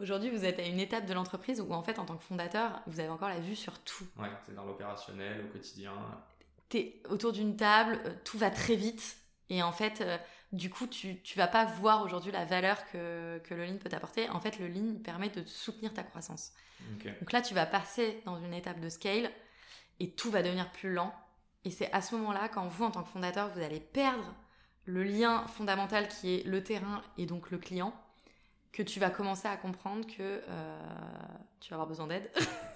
Aujourd'hui, 0.00 0.30
vous 0.30 0.46
êtes 0.46 0.58
à 0.58 0.62
une 0.62 0.80
étape 0.80 1.04
de 1.04 1.12
l'entreprise 1.12 1.60
où, 1.60 1.72
en 1.72 1.82
fait, 1.82 1.98
en 1.98 2.06
tant 2.06 2.16
que 2.16 2.22
fondateur, 2.22 2.80
vous 2.86 3.00
avez 3.00 3.10
encore 3.10 3.28
la 3.28 3.38
vue 3.38 3.54
sur 3.54 3.78
tout. 3.80 4.06
Ouais, 4.18 4.30
c'est 4.46 4.54
dans 4.54 4.64
l'opérationnel, 4.64 5.44
au 5.44 5.52
quotidien. 5.52 5.92
Tu 6.70 6.78
es 6.78 7.02
autour 7.10 7.32
d'une 7.32 7.54
table, 7.54 8.00
euh, 8.06 8.14
tout 8.24 8.38
va 8.38 8.50
très 8.50 8.76
vite. 8.76 9.18
Et 9.50 9.62
en 9.62 9.72
fait, 9.72 10.00
euh, 10.00 10.16
du 10.52 10.70
coup, 10.70 10.86
tu, 10.86 11.20
tu 11.20 11.36
vas 11.36 11.48
pas 11.48 11.66
voir 11.66 12.02
aujourd'hui 12.02 12.32
la 12.32 12.46
valeur 12.46 12.78
que, 12.90 13.38
que 13.44 13.52
le 13.52 13.66
lean 13.66 13.76
peut 13.76 13.90
t'apporter. 13.90 14.30
En 14.30 14.40
fait, 14.40 14.58
le 14.58 14.68
lean 14.68 14.94
permet 15.04 15.28
de 15.28 15.44
soutenir 15.44 15.92
ta 15.92 16.02
croissance. 16.02 16.52
Donc 17.04 17.30
là, 17.32 17.42
tu 17.42 17.52
vas 17.52 17.66
passer 17.66 18.22
dans 18.24 18.38
une 18.42 18.54
étape 18.54 18.80
de 18.80 18.88
scale 18.88 19.30
et 19.98 20.12
tout 20.12 20.30
va 20.30 20.42
devenir 20.42 20.72
plus 20.72 20.90
lent. 20.94 21.14
Et 21.66 21.70
c'est 21.70 21.92
à 21.92 22.00
ce 22.00 22.14
moment-là, 22.14 22.48
quand 22.48 22.66
vous, 22.68 22.84
en 22.84 22.90
tant 22.90 23.02
que 23.02 23.10
fondateur, 23.10 23.50
vous 23.50 23.60
allez 23.60 23.80
perdre 23.80 24.34
le 24.86 25.02
lien 25.02 25.46
fondamental 25.48 26.08
qui 26.08 26.36
est 26.36 26.46
le 26.46 26.64
terrain 26.64 27.02
et 27.18 27.26
donc 27.26 27.50
le 27.50 27.58
client 27.58 27.92
que 28.72 28.82
tu 28.82 29.00
vas 29.00 29.10
commencer 29.10 29.48
à 29.48 29.56
comprendre 29.56 30.06
que 30.06 30.42
euh, 30.48 30.78
tu 31.60 31.70
vas 31.70 31.76
avoir 31.76 31.88
besoin 31.88 32.06
d'aide 32.06 32.30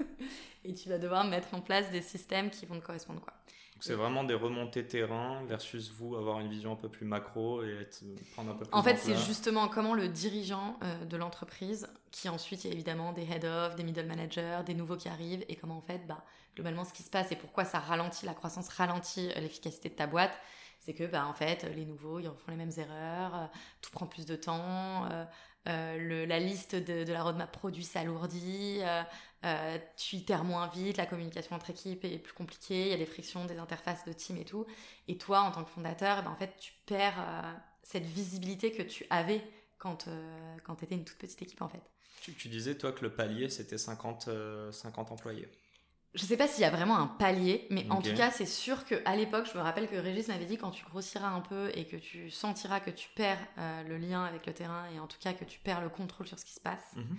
et 0.65 0.75
tu 0.75 0.89
vas 0.89 0.99
devoir 0.99 1.25
mettre 1.25 1.55
en 1.55 1.61
place 1.61 1.91
des 1.91 2.03
systèmes 2.03 2.51
qui 2.51 2.67
vont 2.67 2.79
te 2.79 2.85
correspondre. 2.85 3.21
Quoi. 3.21 3.33
c'est 3.81 3.95
vraiment 3.95 4.25
des 4.25 4.35
remontées 4.35 4.87
terrain 4.87 5.45
versus 5.47 5.93
vous 5.93 6.17
avoir 6.17 6.41
une 6.41 6.49
vision 6.49 6.73
un 6.73 6.77
peu 6.77 6.89
plus 6.89 7.07
macro 7.07 7.63
et 7.63 7.83
être, 7.83 8.03
prendre 8.33 8.51
un 8.51 8.55
peu 8.55 8.65
plus 8.65 8.75
En 8.75 8.83
fait, 8.83 8.97
c'est 8.97 9.17
justement 9.17 9.69
comment 9.69 9.95
le 9.95 10.09
dirigeant 10.09 10.79
euh, 10.83 11.05
de 11.05 11.17
l'entreprise, 11.17 11.87
qui 12.11 12.29
ensuite 12.29 12.65
il 12.65 12.69
y 12.69 12.71
a 12.71 12.75
évidemment 12.75 13.13
des 13.13 13.23
head-off, 13.23 13.77
des 13.77 13.85
middle 13.85 14.07
managers, 14.07 14.61
des 14.67 14.75
nouveaux 14.75 14.97
qui 14.97 15.09
arrivent, 15.09 15.45
et 15.49 15.55
comment 15.55 15.77
en 15.77 15.83
fait, 15.83 16.07
bah, 16.07 16.25
globalement, 16.57 16.85
ce 16.85 16.93
qui 16.93 17.03
se 17.03 17.11
passe 17.11 17.31
et 17.31 17.37
pourquoi 17.37 17.65
ça 17.65 17.79
ralentit, 17.79 18.27
la 18.27 18.35
croissance 18.35 18.69
ralentit 18.69 19.31
euh, 19.37 19.41
l'efficacité 19.41 19.91
de 19.91 19.95
ta 19.95 20.09
boîte, 20.09 20.37
c'est 20.85 20.95
que 20.95 21.05
bah, 21.05 21.27
en 21.27 21.33
fait, 21.33 21.65
les 21.75 21.85
nouveaux, 21.85 22.21
ils 22.21 22.27
font 22.27 22.51
les 22.51 22.57
mêmes 22.57 22.73
erreurs, 22.77 23.51
tout 23.81 23.91
prend 23.91 24.07
plus 24.07 24.27
de 24.27 24.37
temps, 24.37 25.09
euh, 25.67 26.27
la 26.27 26.39
liste 26.41 26.75
de, 26.75 27.11
la 27.11 27.23
roadmap 27.23 27.51
produit 27.51 27.85
s'alourdit, 27.85 28.81
euh, 28.83 29.03
euh, 29.47 29.79
tu 29.97 30.17
itères 30.17 30.45
moins 30.45 30.69
vite, 30.69 30.99
la 30.99 31.07
communication 31.07 31.57
entre 31.57 31.71
équipes 31.71 32.05
est 32.05 32.19
plus 32.19 32.35
compliquée, 32.35 32.83
il 32.83 32.91
y 32.91 32.93
a 32.93 32.99
des 32.99 33.07
frictions, 33.07 33.47
des 33.47 33.57
interfaces 33.57 34.05
de 34.05 34.13
team 34.13 34.37
et 34.37 34.45
tout. 34.45 34.67
Et 35.09 35.17
toi, 35.17 35.41
en 35.41 35.53
tant 35.53 35.65
que 35.65 35.71
fondateur, 35.71 36.23
ben, 36.23 36.31
en 36.31 36.37
fait, 36.37 36.55
tu 36.59 36.73
perds 36.85 37.15
cette 37.83 38.05
visibilité 38.05 38.73
que 38.73 38.83
tu 38.83 39.07
avais 39.09 39.43
quand, 39.79 40.09
quand 40.65 40.77
tu 40.77 40.85
étais 40.85 40.95
une 40.97 41.05
toute 41.05 41.19
petite 41.19 41.41
équipe, 41.41 41.63
en 41.63 41.69
fait. 41.69 41.83
Tu, 42.21 42.35
tu 42.35 42.49
disais, 42.49 42.77
toi, 42.77 42.93
que 42.93 43.03
le 43.03 43.15
palier, 43.15 43.49
c'était 43.49 43.79
50, 43.79 44.29
50 44.71 45.13
employés. 45.13 45.49
Je 46.15 46.25
sais 46.25 46.37
pas 46.37 46.47
s'il 46.47 46.63
y 46.63 46.65
a 46.65 46.71
vraiment 46.71 46.97
un 46.97 47.09
palier, 47.09 47.67
mais 47.71 47.87
en 47.91 48.01
tout 48.01 48.15
cas, 48.15 48.31
c'est 48.31 48.47
sûr 48.47 48.85
qu'à 48.85 49.17
l'époque, 49.17 49.47
je 49.53 49.59
me 49.59 49.63
rappelle 49.63 49.89
que 49.89 49.97
Régis 49.97 50.29
m'avait 50.29 50.45
dit 50.45 50.57
quand 50.57 50.71
tu 50.71 50.85
grossiras 50.85 51.29
un 51.29 51.41
peu 51.41 51.71
et 51.75 51.87
que 51.87 51.97
tu 51.97 52.31
sentiras 52.31 52.79
que 52.79 52.91
tu 52.91 53.09
perds 53.17 53.45
euh, 53.59 53.83
le 53.83 53.99
lien 53.99 54.25
avec 54.25 54.47
le 54.47 54.53
terrain 54.53 54.85
et 54.95 55.01
en 55.01 55.09
tout 55.09 55.19
cas 55.19 55.33
que 55.33 55.45
tu 55.45 55.59
perds 55.59 55.81
le 55.81 55.89
contrôle 55.89 56.29
sur 56.29 56.39
ce 56.39 56.45
qui 56.45 56.53
se 56.53 56.61
passe, 56.61 56.95
mhm. 56.95 57.17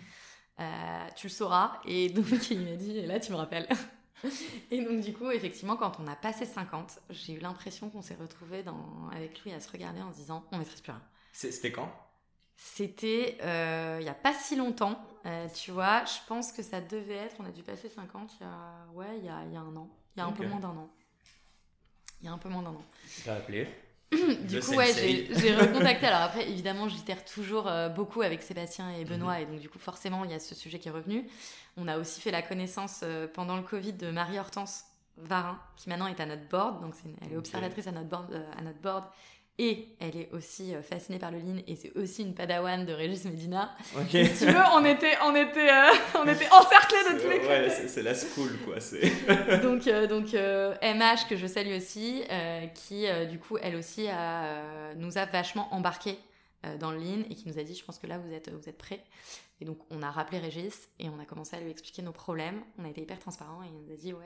euh, 0.61 1.07
tu 1.15 1.27
le 1.27 1.31
sauras. 1.31 1.81
Et 1.83 2.09
donc, 2.09 2.25
il 2.51 2.61
m'a 2.61 2.77
dit, 2.77 2.97
et 2.97 3.05
là, 3.05 3.19
tu 3.19 3.33
me 3.33 3.37
rappelles. 3.37 3.67
et 4.71 4.81
donc, 4.81 5.01
du 5.01 5.13
coup, 5.13 5.29
effectivement, 5.29 5.75
quand 5.75 5.99
on 5.99 6.07
a 6.07 6.15
passé 6.15 6.45
50, 6.45 6.99
j'ai 7.09 7.33
eu 7.33 7.39
l'impression 7.39 7.89
qu'on 7.89 8.01
s'est 8.01 8.15
retrouvé 8.15 8.63
dans... 8.63 9.09
avec 9.13 9.43
lui 9.43 9.51
à 9.51 9.59
se 9.59 9.69
regarder 9.69 10.01
en 10.01 10.13
se 10.13 10.17
disant, 10.17 10.45
on 10.53 10.57
maîtrise 10.57 10.79
plus 10.79 10.93
rien. 10.93 11.03
C'était 11.33 11.71
quand? 11.73 11.91
C'était 12.55 13.37
euh, 13.41 13.97
il 13.99 14.03
n'y 14.03 14.09
a 14.09 14.15
pas 14.15 14.33
si 14.33 14.55
longtemps, 14.55 14.99
euh, 15.25 15.47
tu 15.49 15.71
vois. 15.71 16.05
Je 16.05 16.19
pense 16.27 16.51
que 16.51 16.63
ça 16.63 16.81
devait 16.81 17.15
être, 17.15 17.35
on 17.39 17.45
a 17.45 17.51
dû 17.51 17.63
passer 17.63 17.89
50 17.89 18.31
il 18.39 18.43
y 18.43 18.47
a, 18.47 18.93
ouais, 18.93 19.17
il 19.19 19.25
y 19.25 19.29
a, 19.29 19.43
il 19.45 19.53
y 19.53 19.57
a 19.57 19.61
un 19.61 19.75
an. 19.75 19.89
Il 20.15 20.19
y 20.19 20.23
a 20.23 20.25
un 20.25 20.31
peu 20.31 20.45
moins 20.45 20.59
d'un 20.59 20.69
an. 20.69 20.89
Il 22.21 22.25
y 22.25 22.29
a 22.29 22.31
un 22.31 22.37
peu 22.37 22.49
moins 22.49 22.63
d'un 22.63 22.69
an. 22.69 22.85
Tu 23.23 23.29
appelé 23.29 23.67
du 24.11 24.59
coup, 24.59 24.75
ouais, 24.75 24.93
j'ai 24.93 25.55
recontacté. 25.55 26.05
Alors 26.05 26.21
après, 26.21 26.47
évidemment, 26.49 26.87
j'itère 26.87 27.25
toujours 27.25 27.67
euh, 27.67 27.89
beaucoup 27.89 28.21
avec 28.21 28.41
Sébastien 28.43 28.91
et 28.91 29.03
Benoît, 29.03 29.35
mhm. 29.35 29.41
et 29.41 29.45
donc 29.45 29.59
du 29.59 29.69
coup, 29.69 29.79
forcément, 29.79 30.23
il 30.23 30.31
y 30.31 30.33
a 30.33 30.39
ce 30.39 30.55
sujet 30.55 30.79
qui 30.79 30.87
est 30.87 30.91
revenu. 30.91 31.27
On 31.77 31.87
a 31.87 31.97
aussi 31.97 32.21
fait 32.21 32.31
la 32.31 32.41
connaissance 32.41 33.01
euh, 33.03 33.27
pendant 33.27 33.57
le 33.57 33.63
Covid 33.63 33.93
de 33.93 34.11
Marie-Hortense 34.11 34.85
Varin, 35.17 35.59
qui 35.77 35.89
maintenant 35.89 36.07
est 36.07 36.19
à 36.19 36.25
notre 36.25 36.47
board. 36.47 36.81
Donc, 36.81 36.93
elle 37.21 37.33
est 37.33 37.37
observatrice 37.37 37.87
à 37.87 37.91
notre 37.91 38.07
board, 38.07 38.45
à 38.57 38.61
notre 38.61 38.79
board 38.79 39.05
et 39.57 39.87
elle 40.01 40.17
est 40.17 40.29
aussi 40.33 40.75
euh, 40.75 40.81
fascinée 40.81 41.17
par 41.17 41.31
le 41.31 41.39
lean 41.39 41.61
et 41.65 41.77
c'est 41.77 41.95
aussi 41.95 42.23
une 42.23 42.33
padawan 42.33 42.85
de 42.85 42.91
Régis 42.91 43.23
Medina. 43.23 43.73
Si 44.09 44.09
tu 44.09 44.45
veux, 44.47 44.61
on 44.73 44.83
était, 44.83 45.15
on 45.23 45.33
était, 45.33 45.71
euh, 45.71 45.93
on 46.19 46.27
était 46.27 46.49
encerclés 46.51 47.13
de 47.13 47.21
tous 47.21 47.29
les 47.29 47.39
côtés. 47.39 47.47
Ouais, 47.47 47.69
c'est 47.69 48.03
la 48.03 48.13
school 48.13 48.51
quoi. 48.65 48.75
donc 49.63 49.87
euh, 49.87 50.07
donc 50.07 50.33
MH 50.33 51.29
que 51.29 51.37
je 51.37 51.47
salue 51.47 51.77
aussi, 51.77 52.23
qui 52.73 53.05
du 53.29 53.39
coup 53.39 53.57
elle 53.61 53.77
aussi 53.77 54.07
a, 54.09 54.93
nous 54.95 55.17
a 55.17 55.25
vachement 55.25 55.73
embarqué 55.73 56.17
dans 56.79 56.91
le 56.91 56.97
lean 56.97 57.23
et 57.29 57.35
qui 57.35 57.47
nous 57.47 57.57
a 57.57 57.63
dit 57.63 57.75
je 57.75 57.85
pense 57.85 57.97
que 57.97 58.07
là 58.07 58.17
vous 58.17 58.33
êtes 58.33 58.49
vous 58.49 58.67
êtes 58.67 58.77
prêts. 58.77 59.03
Et 59.61 59.65
donc 59.65 59.77
on 59.89 60.01
a 60.01 60.11
rappelé 60.11 60.39
Régis 60.39 60.89
et 60.99 61.07
on 61.09 61.17
a 61.17 61.25
commencé 61.25 61.55
à 61.55 61.61
lui 61.61 61.71
expliquer 61.71 62.01
nos 62.01 62.11
problèmes. 62.11 62.61
On 62.77 62.83
a 62.83 62.89
été 62.89 63.01
hyper 63.01 63.19
transparent 63.19 63.63
et 63.63 63.67
il 63.67 63.85
nous 63.85 63.93
a 63.93 63.95
dit 63.95 64.11
ouais 64.11 64.25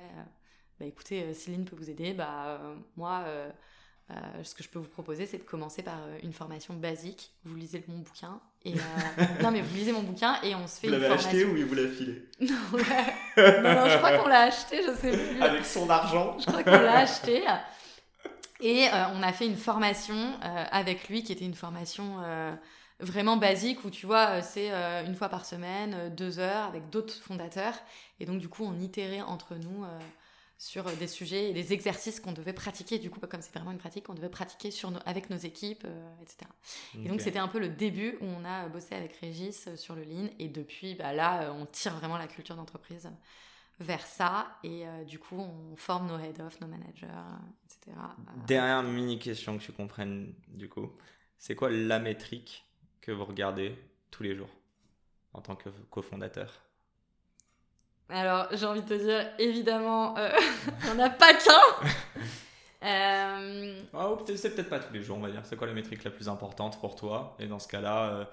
bah 0.79 0.87
écoutez 0.87 1.35
si 1.35 1.51
lean 1.51 1.65
peut 1.65 1.75
vous 1.75 1.91
aider 1.91 2.13
bah 2.13 2.59
moi 2.97 3.25
euh, 4.11 4.43
ce 4.43 4.55
que 4.55 4.63
je 4.63 4.69
peux 4.69 4.79
vous 4.79 4.87
proposer, 4.87 5.27
c'est 5.27 5.37
de 5.37 5.43
commencer 5.43 5.83
par 5.83 5.99
euh, 5.99 6.17
une 6.23 6.33
formation 6.33 6.73
basique. 6.73 7.31
Vous 7.45 7.55
lisez 7.55 7.83
mon 7.87 7.99
bouquin. 7.99 8.39
Et, 8.65 8.73
euh, 8.73 9.23
non, 9.43 9.51
mais 9.51 9.61
vous 9.61 9.75
lisez 9.75 9.91
mon 9.91 10.01
bouquin 10.01 10.37
et 10.41 10.55
on 10.55 10.65
se 10.65 10.79
fait 10.79 10.87
vous 10.87 10.95
une 10.95 11.01
formation. 11.01 11.29
Vous 11.29 11.35
l'avez 11.35 11.43
acheté 11.43 11.45
ou 11.45 11.57
il 11.57 11.65
vous 11.65 11.75
l'a 11.75 11.89
filé? 11.89 12.29
Non, 13.37 13.75
non, 13.75 13.89
je 13.89 13.97
crois 13.97 14.17
qu'on 14.17 14.27
l'a 14.27 14.41
acheté, 14.43 14.81
je 14.81 14.93
sais 14.95 15.11
plus. 15.11 15.41
Avec 15.41 15.65
son 15.65 15.89
argent 15.89 16.37
Je 16.39 16.45
crois 16.45 16.63
qu'on 16.63 16.71
l'a 16.71 16.99
acheté. 16.99 17.43
Et 18.61 18.87
on 19.13 19.21
a 19.21 19.31
fait 19.31 19.45
une 19.45 19.55
formation 19.55 20.33
avec 20.41 21.07
lui 21.07 21.23
qui 21.23 21.31
était 21.31 21.45
une 21.45 21.53
formation 21.53 22.17
vraiment 22.99 23.37
basique 23.37 23.85
où 23.85 23.89
tu 23.89 24.05
vois, 24.05 24.41
c'est 24.41 24.71
une 25.05 25.15
fois 25.15 25.29
par 25.29 25.45
semaine, 25.45 26.13
deux 26.13 26.39
heures 26.39 26.65
avec 26.65 26.89
d'autres 26.89 27.13
fondateurs. 27.13 27.75
Et 28.19 28.25
donc, 28.25 28.39
du 28.39 28.49
coup, 28.49 28.65
on 28.65 28.77
itérait 28.81 29.21
entre 29.21 29.55
nous 29.55 29.85
sur 30.59 30.83
des 30.97 31.07
sujets 31.07 31.49
et 31.49 31.53
des 31.53 31.71
exercices 31.71 32.19
qu'on 32.19 32.33
devait 32.33 32.51
pratiquer, 32.51 32.99
du 32.99 33.09
coup, 33.09 33.21
comme 33.21 33.41
c'est 33.41 33.53
vraiment 33.53 33.71
une 33.71 33.77
pratique, 33.77 34.05
qu'on 34.05 34.13
devait 34.13 34.29
pratiquer 34.29 34.71
sur 34.71 34.91
avec 35.05 35.29
nos 35.29 35.37
équipes, 35.37 35.85
euh, 35.85 36.21
etc. 36.21 36.51
Et 37.01 37.07
donc, 37.07 37.21
c'était 37.21 37.39
un 37.39 37.47
peu 37.47 37.59
le 37.59 37.69
début 37.69 38.17
où 38.19 38.25
on 38.25 38.43
a 38.43 38.67
bossé 38.67 38.93
avec 38.93 39.15
Régis 39.15 39.67
euh, 39.67 39.77
sur 39.77 39.95
le 39.95 40.03
Lean, 40.03 40.27
et 40.37 40.49
depuis, 40.49 40.95
bah, 40.95 41.13
là, 41.13 41.43
euh, 41.43 41.51
on 41.53 41.65
tire 41.65 41.95
vraiment 41.95 42.17
la 42.17 42.27
culture 42.27 42.57
d'entreprise 42.57 43.09
vers 43.79 44.05
ça, 44.05 44.59
et 44.65 44.83
du 45.07 45.19
coup, 45.19 45.39
on 45.39 45.77
forme 45.77 46.07
nos 46.07 46.19
head-off, 46.19 46.59
nos 46.59 46.67
managers, 46.67 47.07
etc. 47.63 47.97
Dernière 48.45 48.83
mini-question 48.83 49.57
que 49.57 49.63
tu 49.63 49.71
comprennes, 49.71 50.33
du 50.49 50.67
coup, 50.67 50.91
c'est 51.37 51.55
quoi 51.55 51.69
la 51.69 51.99
métrique 51.99 52.65
que 52.99 53.13
vous 53.13 53.23
regardez 53.23 53.73
tous 54.11 54.23
les 54.23 54.35
jours 54.35 54.49
en 55.31 55.39
tant 55.39 55.55
que 55.55 55.69
cofondateur? 55.89 56.68
Alors, 58.09 58.47
j'ai 58.51 58.65
envie 58.65 58.81
de 58.81 58.87
te 58.87 58.93
dire, 58.95 59.27
évidemment, 59.37 60.17
euh, 60.17 60.31
on 60.91 60.95
n'a 60.95 61.09
pas 61.09 61.33
qu'un. 61.33 61.87
euh... 62.87 63.81
Ah, 63.93 64.09
c'est 64.35 64.55
peut-être 64.55 64.69
pas 64.69 64.79
tous 64.79 64.93
les 64.93 65.03
jours, 65.03 65.17
on 65.17 65.21
va 65.21 65.29
dire. 65.29 65.41
C'est 65.43 65.55
quoi 65.55 65.67
la 65.67 65.73
métrique 65.73 66.03
la 66.03 66.11
plus 66.11 66.27
importante 66.27 66.79
pour 66.79 66.95
toi? 66.95 67.35
Et 67.39 67.45
dans 67.45 67.59
ce 67.59 67.67
cas-là, 67.67 68.09
euh, 68.09 68.25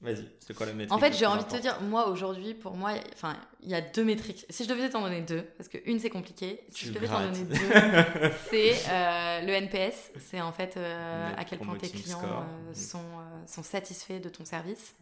Vas-y, 0.00 0.28
c'est 0.38 0.54
quoi 0.54 0.66
la 0.66 0.74
métrique 0.74 0.92
En 0.92 0.98
fait, 1.00 1.12
j'ai 1.12 1.26
envie 1.26 1.42
de 1.42 1.48
te 1.48 1.56
dire, 1.56 1.80
moi 1.80 2.06
aujourd'hui, 2.08 2.54
pour 2.54 2.76
moi, 2.76 2.92
enfin, 3.14 3.36
il 3.62 3.68
y 3.68 3.74
a 3.74 3.80
deux 3.80 4.04
métriques. 4.04 4.46
Si 4.48 4.62
je 4.62 4.68
devais 4.68 4.88
t'en 4.88 5.00
donner 5.00 5.22
deux, 5.22 5.42
parce 5.56 5.68
que 5.68 5.78
une 5.86 5.98
c'est 5.98 6.08
compliqué, 6.08 6.60
si 6.68 6.86
je 6.86 6.92
devais 6.92 7.08
t'en 7.08 7.20
donner 7.20 7.42
deux, 7.42 7.56
c'est 8.48 8.74
euh, 8.90 9.40
le 9.40 9.52
NPS, 9.54 10.12
c'est 10.20 10.40
en 10.40 10.52
fait 10.52 10.76
euh, 10.76 11.32
à 11.36 11.44
quel 11.44 11.58
point 11.58 11.74
tes 11.76 11.88
clients 11.88 12.22
euh, 12.22 12.74
sont, 12.74 13.02
sont 13.46 13.64
satisfaits 13.64 14.20
de 14.20 14.28
ton 14.28 14.44
service. 14.44 14.94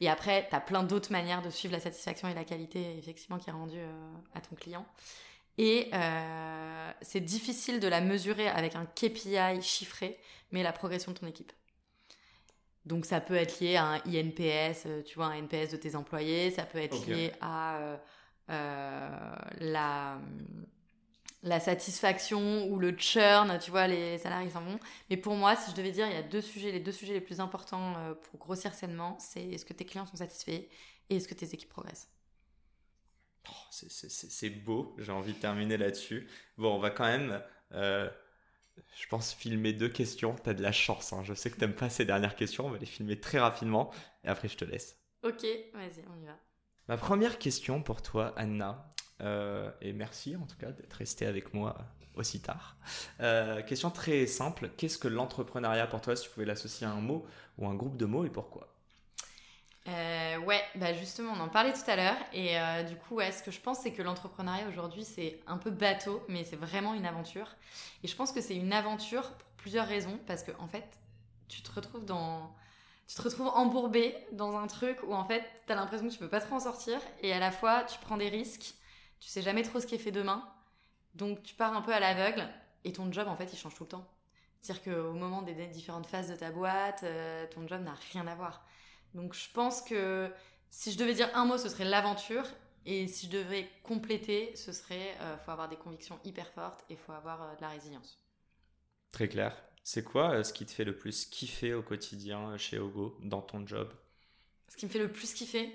Et 0.00 0.08
après, 0.08 0.46
tu 0.48 0.56
as 0.56 0.60
plein 0.60 0.82
d'autres 0.82 1.12
manières 1.12 1.42
de 1.42 1.50
suivre 1.50 1.74
la 1.74 1.80
satisfaction 1.80 2.26
et 2.28 2.34
la 2.34 2.44
qualité, 2.44 2.96
effectivement, 2.96 3.36
qui 3.36 3.50
est 3.50 3.52
rendue 3.52 3.82
à 4.34 4.40
ton 4.40 4.56
client. 4.56 4.86
Et 5.58 5.90
c'est 7.02 7.20
difficile 7.20 7.80
de 7.80 7.88
la 7.88 8.00
mesurer 8.00 8.48
avec 8.48 8.76
un 8.76 8.86
KPI 8.86 9.60
chiffré, 9.60 10.18
mais 10.52 10.62
la 10.62 10.72
progression 10.72 11.12
de 11.12 11.18
ton 11.18 11.26
équipe. 11.26 11.52
Donc 12.88 13.04
ça 13.04 13.20
peut 13.20 13.34
être 13.34 13.60
lié 13.60 13.76
à 13.76 13.84
un 13.84 13.96
INPS, 14.06 14.86
euh, 14.86 15.02
tu 15.02 15.16
vois, 15.16 15.26
un 15.26 15.34
NPS 15.34 15.72
de 15.72 15.76
tes 15.76 15.94
employés, 15.94 16.50
ça 16.50 16.64
peut 16.64 16.78
être 16.78 17.06
lié 17.06 17.32
à 17.42 17.76
euh, 17.76 17.96
euh, 18.48 19.36
la, 19.60 20.18
la 21.42 21.60
satisfaction 21.60 22.66
ou 22.70 22.78
le 22.78 22.96
churn, 22.96 23.58
tu 23.58 23.70
vois, 23.70 23.88
les 23.88 24.16
salariés 24.16 24.48
s'en 24.48 24.62
vont. 24.62 24.80
Mais 25.10 25.18
pour 25.18 25.34
moi, 25.34 25.54
si 25.54 25.70
je 25.70 25.76
devais 25.76 25.90
dire, 25.90 26.06
il 26.06 26.14
y 26.14 26.16
a 26.16 26.22
deux 26.22 26.40
sujets, 26.40 26.72
les 26.72 26.80
deux 26.80 26.92
sujets 26.92 27.12
les 27.12 27.20
plus 27.20 27.40
importants 27.40 27.94
pour 28.22 28.40
grossir 28.40 28.72
sainement, 28.72 29.18
c'est 29.20 29.42
est-ce 29.42 29.66
que 29.66 29.74
tes 29.74 29.84
clients 29.84 30.06
sont 30.06 30.16
satisfaits 30.16 30.62
et 31.10 31.16
est-ce 31.16 31.28
que 31.28 31.34
tes 31.34 31.52
équipes 31.52 31.68
progressent? 31.68 32.08
Oh, 33.50 33.52
c'est 33.70 34.50
beau, 34.50 34.96
j'ai 34.98 35.12
envie 35.12 35.34
de 35.34 35.38
terminer 35.38 35.76
là-dessus. 35.76 36.26
Bon, 36.56 36.74
on 36.74 36.78
va 36.78 36.88
quand 36.88 37.04
même 37.04 37.42
je 39.00 39.06
pense, 39.08 39.32
filmer 39.32 39.72
deux 39.72 39.88
questions. 39.88 40.34
T'as 40.42 40.54
de 40.54 40.62
la 40.62 40.72
chance. 40.72 41.12
Hein. 41.12 41.22
Je 41.24 41.34
sais 41.34 41.50
que 41.50 41.56
t'aimes 41.56 41.74
pas 41.74 41.90
ces 41.90 42.04
dernières 42.04 42.36
questions. 42.36 42.66
On 42.66 42.70
va 42.70 42.78
les 42.78 42.86
filmer 42.86 43.18
très 43.20 43.38
rapidement. 43.38 43.90
Et 44.24 44.28
après, 44.28 44.48
je 44.48 44.56
te 44.56 44.64
laisse. 44.64 44.98
Ok, 45.22 45.42
vas-y, 45.74 46.04
on 46.10 46.22
y 46.22 46.26
va. 46.26 46.38
Ma 46.88 46.96
première 46.96 47.38
question 47.38 47.82
pour 47.82 48.02
toi, 48.02 48.32
Anna. 48.36 48.90
Euh, 49.20 49.70
et 49.80 49.92
merci 49.92 50.36
en 50.36 50.46
tout 50.46 50.56
cas 50.56 50.70
d'être 50.70 50.92
restée 50.92 51.26
avec 51.26 51.52
moi 51.52 51.76
aussi 52.14 52.40
tard. 52.40 52.76
Euh, 53.20 53.62
question 53.62 53.90
très 53.90 54.26
simple. 54.26 54.70
Qu'est-ce 54.76 54.98
que 54.98 55.08
l'entrepreneuriat 55.08 55.86
pour 55.86 56.00
toi, 56.00 56.16
si 56.16 56.24
tu 56.24 56.30
pouvais 56.30 56.46
l'associer 56.46 56.86
à 56.86 56.90
un 56.90 57.00
mot 57.00 57.26
ou 57.58 57.66
un 57.66 57.74
groupe 57.74 57.96
de 57.96 58.06
mots 58.06 58.24
et 58.24 58.30
pourquoi? 58.30 58.77
Euh, 59.88 60.38
ouais, 60.38 60.62
bah 60.74 60.92
justement, 60.92 61.32
on 61.36 61.40
en 61.40 61.48
parlait 61.48 61.72
tout 61.72 61.88
à 61.90 61.96
l'heure. 61.96 62.16
Et 62.32 62.58
euh, 62.58 62.82
du 62.82 62.96
coup, 62.96 63.16
ouais, 63.16 63.32
ce 63.32 63.42
que 63.42 63.50
je 63.50 63.60
pense, 63.60 63.80
c'est 63.80 63.92
que 63.92 64.02
l'entrepreneuriat 64.02 64.68
aujourd'hui, 64.68 65.04
c'est 65.04 65.40
un 65.46 65.56
peu 65.56 65.70
bateau, 65.70 66.22
mais 66.28 66.44
c'est 66.44 66.56
vraiment 66.56 66.94
une 66.94 67.06
aventure. 67.06 67.48
Et 68.02 68.08
je 68.08 68.16
pense 68.16 68.32
que 68.32 68.40
c'est 68.40 68.56
une 68.56 68.72
aventure 68.72 69.32
pour 69.32 69.48
plusieurs 69.56 69.86
raisons. 69.86 70.18
Parce 70.26 70.42
que, 70.42 70.52
en 70.58 70.68
fait, 70.68 70.86
tu 71.48 71.62
te 71.62 71.72
retrouves 71.72 72.04
dans. 72.04 72.54
Tu 73.06 73.14
te 73.14 73.22
retrouves 73.22 73.48
embourbé 73.48 74.14
dans 74.32 74.56
un 74.58 74.66
truc 74.66 74.98
où, 75.06 75.14
en 75.14 75.24
fait, 75.24 75.42
tu 75.66 75.72
as 75.72 75.76
l'impression 75.76 76.08
que 76.08 76.12
tu 76.12 76.18
peux 76.18 76.28
pas 76.28 76.40
trop 76.40 76.56
en 76.56 76.60
sortir. 76.60 77.00
Et 77.22 77.32
à 77.32 77.38
la 77.38 77.50
fois, 77.50 77.84
tu 77.84 77.98
prends 78.00 78.18
des 78.18 78.28
risques. 78.28 78.74
Tu 79.20 79.28
sais 79.28 79.42
jamais 79.42 79.62
trop 79.62 79.80
ce 79.80 79.86
qui 79.86 79.94
est 79.94 79.98
fait 79.98 80.12
demain. 80.12 80.44
Donc, 81.14 81.42
tu 81.42 81.54
pars 81.54 81.74
un 81.74 81.80
peu 81.82 81.94
à 81.94 82.00
l'aveugle. 82.00 82.46
Et 82.84 82.92
ton 82.92 83.10
job, 83.10 83.26
en 83.28 83.36
fait, 83.36 83.52
il 83.52 83.58
change 83.58 83.74
tout 83.74 83.84
le 83.84 83.88
temps. 83.88 84.06
C'est-à-dire 84.60 84.92
qu'au 84.92 85.12
moment 85.12 85.42
des 85.42 85.54
différentes 85.68 86.06
phases 86.06 86.28
de 86.28 86.36
ta 86.36 86.50
boîte, 86.50 87.02
euh, 87.04 87.46
ton 87.50 87.66
job 87.66 87.82
n'a 87.82 87.94
rien 88.12 88.26
à 88.26 88.34
voir. 88.34 88.64
Donc 89.18 89.34
je 89.34 89.50
pense 89.52 89.82
que 89.82 90.30
si 90.70 90.92
je 90.92 90.98
devais 90.98 91.14
dire 91.14 91.28
un 91.34 91.44
mot, 91.44 91.58
ce 91.58 91.68
serait 91.68 91.84
l'aventure. 91.84 92.44
Et 92.86 93.06
si 93.08 93.26
je 93.26 93.32
devais 93.32 93.68
compléter, 93.82 94.54
ce 94.54 94.72
serait 94.72 95.14
il 95.20 95.22
euh, 95.22 95.36
faut 95.38 95.50
avoir 95.50 95.68
des 95.68 95.76
convictions 95.76 96.18
hyper 96.24 96.48
fortes 96.52 96.84
et 96.88 96.94
il 96.94 96.96
faut 96.96 97.12
avoir 97.12 97.42
euh, 97.42 97.56
de 97.56 97.60
la 97.60 97.68
résilience. 97.68 98.18
Très 99.10 99.28
clair. 99.28 99.54
C'est 99.82 100.04
quoi 100.04 100.30
euh, 100.30 100.44
ce 100.44 100.52
qui 100.52 100.64
te 100.64 100.70
fait 100.70 100.84
le 100.84 100.96
plus 100.96 101.26
kiffer 101.26 101.74
au 101.74 101.82
quotidien 101.82 102.56
chez 102.56 102.78
Ogo, 102.78 103.18
dans 103.22 103.42
ton 103.42 103.66
job? 103.66 103.92
Ce 104.68 104.76
qui 104.76 104.86
me 104.86 104.90
fait 104.90 105.00
le 105.00 105.10
plus 105.10 105.34
kiffer? 105.34 105.70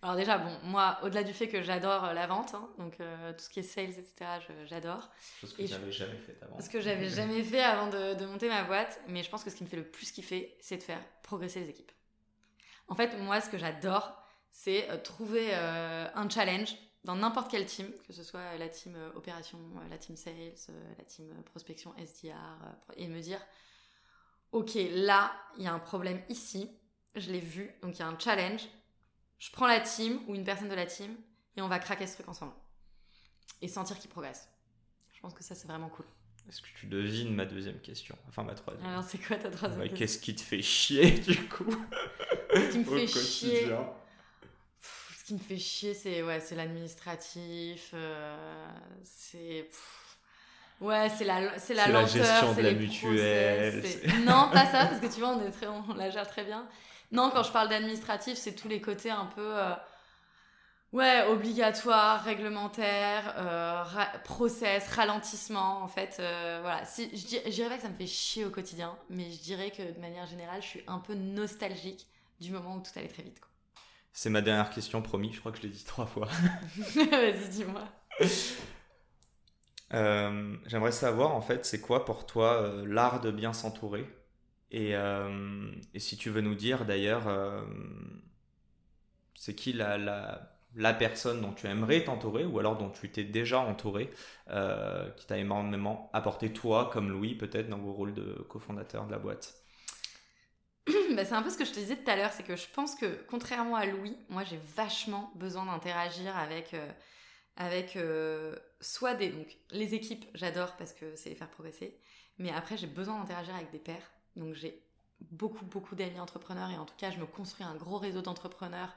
Alors 0.00 0.16
déjà, 0.16 0.38
bon, 0.38 0.56
moi, 0.62 0.98
au-delà 1.02 1.24
du 1.24 1.34
fait 1.34 1.48
que 1.48 1.62
j'adore 1.62 2.14
la 2.14 2.26
vente, 2.26 2.54
hein, 2.54 2.70
donc 2.78 2.96
tout 2.96 3.44
ce 3.44 3.50
qui 3.50 3.60
est 3.60 3.62
sales, 3.62 3.90
etc., 3.90 4.14
j'adore. 4.64 5.10
Chose 5.40 5.52
que 5.52 5.66
j'avais 5.66 5.92
jamais 5.92 6.18
fait 6.18 6.38
avant. 6.40 6.60
Ce 6.60 6.70
que 6.70 6.80
j'avais 6.80 7.08
jamais 7.10 7.42
fait 7.42 7.60
avant 7.60 7.88
de, 7.88 8.14
de 8.14 8.26
monter 8.26 8.48
ma 8.48 8.64
boîte. 8.64 9.00
Mais 9.08 9.22
je 9.22 9.28
pense 9.28 9.44
que 9.44 9.50
ce 9.50 9.56
qui 9.56 9.64
me 9.64 9.68
fait 9.68 9.76
le 9.76 9.86
plus 9.86 10.10
kiffer, 10.12 10.56
c'est 10.60 10.78
de 10.78 10.82
faire 10.82 11.02
progresser 11.22 11.60
les 11.60 11.68
équipes. 11.68 11.92
En 12.88 12.94
fait, 12.94 13.16
moi, 13.18 13.40
ce 13.40 13.50
que 13.50 13.58
j'adore, 13.58 14.16
c'est 14.50 14.90
euh, 14.90 14.96
trouver 14.96 15.48
euh, 15.52 16.08
un 16.14 16.28
challenge 16.28 16.74
dans 17.04 17.14
n'importe 17.14 17.50
quelle 17.50 17.66
team, 17.66 17.88
que 18.06 18.12
ce 18.12 18.24
soit 18.24 18.56
la 18.56 18.68
team 18.68 18.94
euh, 18.96 19.10
opération, 19.14 19.58
la 19.90 19.98
team 19.98 20.16
sales, 20.16 20.54
la 20.98 21.04
team 21.04 21.26
prospection 21.44 21.94
SDR, 21.98 22.34
et 22.96 23.06
me 23.06 23.20
dire, 23.20 23.40
ok, 24.52 24.72
là, 24.90 25.32
il 25.58 25.64
y 25.64 25.66
a 25.66 25.72
un 25.72 25.78
problème 25.78 26.20
ici, 26.28 26.70
je 27.14 27.30
l'ai 27.30 27.40
vu, 27.40 27.70
donc 27.82 27.96
il 27.96 28.00
y 28.00 28.02
a 28.02 28.08
un 28.08 28.18
challenge, 28.18 28.62
je 29.38 29.50
prends 29.50 29.66
la 29.66 29.80
team 29.80 30.20
ou 30.26 30.34
une 30.34 30.44
personne 30.44 30.68
de 30.68 30.74
la 30.74 30.86
team 30.86 31.14
et 31.56 31.62
on 31.62 31.68
va 31.68 31.78
craquer 31.78 32.06
ce 32.06 32.14
truc 32.14 32.28
ensemble. 32.28 32.52
Et 33.62 33.68
sentir 33.68 33.98
qu'il 33.98 34.10
progresse. 34.10 34.48
Je 35.14 35.20
pense 35.20 35.34
que 35.34 35.42
ça, 35.42 35.54
c'est 35.54 35.66
vraiment 35.66 35.88
cool. 35.88 36.06
Est-ce 36.48 36.62
que 36.62 36.68
tu 36.78 36.86
devines 36.86 37.34
ma 37.34 37.44
deuxième 37.44 37.80
question? 37.80 38.16
Enfin, 38.28 38.44
ma 38.44 38.54
troisième. 38.54 38.86
Alors, 38.86 39.02
c'est 39.02 39.18
quoi 39.18 39.36
ta 39.36 39.50
troisième 39.50 39.80
question? 39.80 39.98
Qu'est-ce 39.98 40.18
qui 40.18 40.34
te 40.34 40.42
fait 40.42 40.62
chier, 40.62 41.10
du 41.26 41.48
coup? 41.48 41.74
Ce 42.60 42.72
qui 42.72 42.78
me 42.78 42.84
fait 42.98 43.06
chier. 43.06 43.68
ce 44.80 45.24
qui 45.24 45.34
me 45.34 45.38
fait 45.38 45.58
chier, 45.58 45.94
c'est 45.94 46.22
ouais, 46.22 46.40
c'est 46.40 46.54
l'administratif. 46.54 47.90
Euh, 47.94 48.68
c'est. 49.04 49.68
Ouais, 50.80 51.08
c'est 51.08 51.24
la, 51.24 51.58
c'est 51.58 51.74
la 51.74 51.88
lenteur. 51.88 52.16
la 52.16 52.24
gestion 52.24 52.54
de 52.54 52.62
la 52.62 52.72
mutuelle. 52.72 53.82
non, 54.26 54.50
pas 54.52 54.66
ça, 54.66 54.86
parce 54.90 55.00
que 55.00 55.06
tu 55.06 55.20
vois, 55.20 55.30
on, 55.30 55.46
est 55.46 55.50
très, 55.50 55.66
on 55.66 55.94
la 55.94 56.10
gère 56.10 56.28
très 56.28 56.44
bien. 56.44 56.66
Non, 57.12 57.30
quand 57.32 57.42
je 57.42 57.52
parle 57.52 57.68
d'administratif, 57.68 58.36
c'est 58.36 58.54
tous 58.54 58.68
les 58.68 58.80
côtés 58.80 59.10
un 59.10 59.26
peu. 59.26 59.56
Euh, 59.56 59.74
Ouais, 60.92 61.26
obligatoire, 61.28 62.22
réglementaire, 62.24 63.34
euh, 63.36 63.84
process, 64.24 64.88
ralentissement, 64.88 65.82
en 65.82 65.88
fait. 65.88 66.16
Euh, 66.20 66.60
voilà. 66.62 66.84
Si, 66.84 67.10
je, 67.12 67.50
dirais 67.50 67.68
pas 67.68 67.76
que 67.76 67.82
ça 67.82 67.88
me 67.88 67.94
fait 67.94 68.06
chier 68.06 68.44
au 68.44 68.50
quotidien, 68.50 68.96
mais 69.10 69.30
je 69.30 69.42
dirais 69.42 69.70
que 69.70 69.82
de 69.82 70.00
manière 70.00 70.26
générale, 70.26 70.62
je 70.62 70.66
suis 70.68 70.82
un 70.86 70.98
peu 70.98 71.14
nostalgique 71.14 72.06
du 72.40 72.52
moment 72.52 72.76
où 72.76 72.80
tout 72.80 72.90
allait 72.96 73.08
très 73.08 73.22
vite. 73.22 73.40
C'est 74.12 74.30
ma 74.30 74.40
dernière 74.40 74.70
question, 74.70 75.02
promis. 75.02 75.32
Je 75.32 75.40
crois 75.40 75.52
que 75.52 75.58
je 75.58 75.64
l'ai 75.64 75.68
dit 75.68 75.84
trois 75.84 76.06
fois. 76.06 76.26
Vas-y, 76.94 77.48
dis-moi. 77.50 77.84
Euh, 79.92 80.56
j'aimerais 80.66 80.92
savoir, 80.92 81.34
en 81.34 81.42
fait, 81.42 81.66
c'est 81.66 81.80
quoi 81.80 82.04
pour 82.04 82.26
toi 82.26 82.82
l'art 82.86 83.20
de 83.20 83.30
bien 83.30 83.52
s'entourer? 83.52 84.06
Et, 84.70 84.92
et, 84.92 86.00
si 86.00 86.16
tu 86.16 86.30
veux 86.30 86.40
nous 86.40 86.54
dire, 86.54 86.86
d'ailleurs, 86.86 87.30
c'est 89.34 89.54
qui 89.54 89.72
la, 89.74 89.98
la 89.98 90.56
la 90.76 90.92
personne 90.92 91.40
dont 91.40 91.52
tu 91.52 91.66
aimerais 91.66 92.04
t'entourer 92.04 92.44
ou 92.44 92.58
alors 92.58 92.76
dont 92.76 92.90
tu 92.90 93.10
t'es 93.10 93.24
déjà 93.24 93.58
entouré, 93.58 94.10
euh, 94.50 95.10
qui 95.12 95.26
t'a 95.26 95.38
énormément 95.38 96.10
apporté 96.12 96.52
toi, 96.52 96.90
comme 96.92 97.10
Louis, 97.10 97.34
peut-être 97.34 97.68
dans 97.68 97.78
vos 97.78 97.92
rôles 97.92 98.14
de 98.14 98.44
cofondateur 98.48 99.06
de 99.06 99.12
la 99.12 99.18
boîte? 99.18 99.54
bah, 101.14 101.24
C'est 101.24 101.34
un 101.34 101.42
peu 101.42 101.50
ce 101.50 101.58
que 101.58 101.64
je 101.64 101.72
te 101.72 101.78
disais 101.78 101.96
tout 101.96 102.10
à 102.10 102.16
l'heure, 102.16 102.32
c'est 102.32 102.42
que 102.42 102.56
je 102.56 102.66
pense 102.68 102.94
que 102.94 103.24
contrairement 103.28 103.76
à 103.76 103.86
Louis, 103.86 104.16
moi 104.28 104.44
j'ai 104.44 104.60
vachement 104.76 105.32
besoin 105.34 105.66
d'interagir 105.66 106.36
avec, 106.36 106.74
euh, 106.74 106.92
avec 107.56 107.96
euh, 107.96 108.56
soit 108.80 109.14
des... 109.14 109.30
Donc 109.30 109.56
les 109.70 109.94
équipes, 109.94 110.24
j'adore 110.34 110.76
parce 110.76 110.92
que 110.92 111.16
c'est 111.16 111.30
les 111.30 111.34
faire 111.34 111.50
progresser, 111.50 111.98
mais 112.38 112.52
après 112.52 112.76
j'ai 112.76 112.86
besoin 112.86 113.18
d'interagir 113.18 113.54
avec 113.54 113.70
des 113.70 113.78
pairs, 113.78 114.12
donc 114.36 114.54
j'ai 114.54 114.82
beaucoup 115.32 115.64
beaucoup 115.64 115.94
d'amis 115.94 116.20
entrepreneurs 116.20 116.70
et 116.70 116.76
en 116.76 116.84
tout 116.84 116.94
cas 116.96 117.10
je 117.10 117.18
me 117.18 117.26
construis 117.26 117.64
un 117.64 117.74
gros 117.74 117.98
réseau 117.98 118.22
d'entrepreneurs 118.22 118.94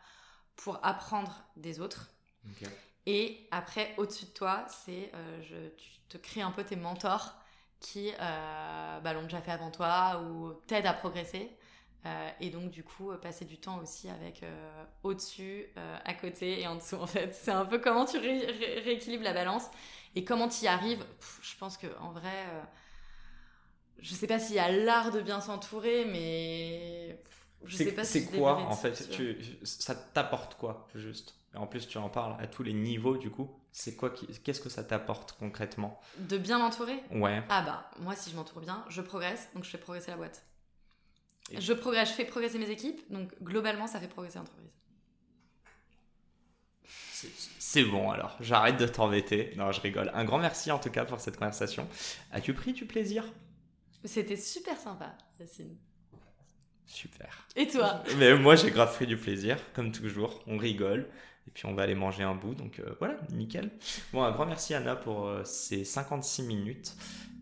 pour 0.57 0.79
apprendre 0.85 1.43
des 1.55 1.79
autres. 1.79 2.11
Et 3.05 3.47
après, 3.49 3.95
au-dessus 3.97 4.25
de 4.25 4.31
toi, 4.31 4.65
c'est 4.67 5.09
euh, 5.15 5.41
je, 5.41 5.69
tu 5.77 5.99
te 6.09 6.17
crées 6.17 6.41
un 6.41 6.51
peu 6.51 6.63
tes 6.63 6.75
mentors 6.75 7.33
qui 7.79 8.11
bah, 8.19 9.13
l'ont 9.13 9.23
déjà 9.23 9.41
fait 9.41 9.51
avant 9.51 9.71
toi 9.71 10.21
ou 10.21 10.51
t'aident 10.67 10.87
à 10.87 10.93
progresser. 10.93 11.57
Euh, 12.05 12.29
et 12.39 12.49
donc, 12.49 12.71
du 12.71 12.83
coup, 12.83 13.11
passer 13.21 13.45
du 13.45 13.57
temps 13.57 13.79
aussi 13.79 14.09
avec 14.09 14.43
au-dessus, 15.03 15.65
à 16.05 16.13
côté 16.13 16.61
et 16.61 16.67
en 16.67 16.75
dessous, 16.75 16.95
en 16.99 17.07
fait. 17.07 17.33
C'est 17.33 17.51
un 17.51 17.65
peu 17.65 17.79
comment 17.79 18.05
tu 18.05 18.17
rééquilibres 18.17 19.23
la 19.23 19.33
balance 19.33 19.65
et 20.15 20.23
comment 20.23 20.47
tu 20.47 20.65
y 20.65 20.67
arrives. 20.67 21.05
je 21.41 21.55
pense 21.57 21.77
que 21.77 21.87
en 21.99 22.11
vrai, 22.11 22.45
je 23.99 24.13
sais 24.13 24.27
pas 24.27 24.39
s'il 24.39 24.55
y 24.55 24.59
a 24.59 24.71
l'art 24.71 25.11
de 25.11 25.21
bien 25.21 25.41
s'entourer, 25.41 26.05
mais 26.05 27.19
c'est 27.67 28.25
quoi 28.37 28.57
en 28.57 28.75
fait 28.75 29.09
tu, 29.09 29.37
Ça 29.63 29.95
t'apporte 29.95 30.55
quoi 30.55 30.87
juste? 30.95 31.35
En 31.55 31.67
plus, 31.67 31.87
tu 31.87 31.97
en 31.97 32.09
parles 32.09 32.35
à 32.39 32.47
tous 32.47 32.63
les 32.63 32.73
niveaux 32.73 33.17
du 33.17 33.31
coup. 33.31 33.49
C'est 33.71 33.95
quoi 33.95 34.11
Qu'est-ce 34.43 34.61
que 34.61 34.69
ça 34.69 34.83
t'apporte 34.83 35.33
concrètement? 35.33 35.99
De 36.17 36.37
bien 36.37 36.59
m'entourer? 36.59 37.03
Ouais. 37.11 37.43
Ah 37.49 37.61
bah, 37.61 37.91
moi 37.99 38.15
si 38.15 38.29
je 38.29 38.35
m'entoure 38.35 38.61
bien, 38.61 38.83
je 38.89 39.01
progresse, 39.01 39.49
donc 39.53 39.63
je 39.63 39.69
fais 39.69 39.77
progresser 39.77 40.11
la 40.11 40.17
boîte. 40.17 40.43
Je 41.57 41.73
progresse, 41.73 42.09
je 42.09 42.13
fais 42.13 42.25
progresser 42.25 42.59
mes 42.59 42.69
équipes, 42.69 43.01
donc 43.11 43.31
globalement 43.41 43.87
ça 43.87 43.99
fait 43.99 44.07
progresser 44.07 44.37
l'entreprise. 44.39 44.69
C'est 47.59 47.83
bon 47.83 48.09
alors, 48.09 48.37
j'arrête 48.39 48.77
de 48.77 48.87
t'embêter. 48.87 49.53
Non, 49.57 49.71
je 49.71 49.81
rigole. 49.81 50.09
Un 50.13 50.25
grand 50.25 50.39
merci 50.39 50.71
en 50.71 50.79
tout 50.79 50.89
cas 50.89 51.05
pour 51.05 51.19
cette 51.19 51.37
conversation. 51.37 51.87
As-tu 52.31 52.53
pris 52.53 52.73
du 52.73 52.85
plaisir? 52.85 53.25
C'était 54.05 54.37
super 54.37 54.77
sympa, 54.77 55.17
Yacine. 55.39 55.75
Super. 56.87 57.45
Et 57.55 57.67
toi? 57.67 58.03
Mais 58.17 58.35
moi, 58.35 58.55
j'ai 58.55 58.71
grave 58.71 58.93
pris 58.95 59.05
du 59.05 59.17
plaisir, 59.17 59.57
comme 59.73 59.91
toujours. 59.91 60.41
On 60.47 60.57
rigole. 60.57 61.07
Et 61.47 61.51
puis, 61.51 61.65
on 61.67 61.73
va 61.73 61.83
aller 61.83 61.95
manger 61.95 62.23
un 62.23 62.33
bout. 62.33 62.55
Donc, 62.55 62.79
euh, 62.79 62.95
voilà, 62.99 63.17
nickel. 63.31 63.69
Bon, 64.11 64.23
un 64.23 64.31
grand 64.31 64.45
merci, 64.45 64.73
Anna, 64.73 64.95
pour 64.95 65.27
euh, 65.27 65.43
ces 65.43 65.83
56 65.83 66.43
minutes. 66.43 66.95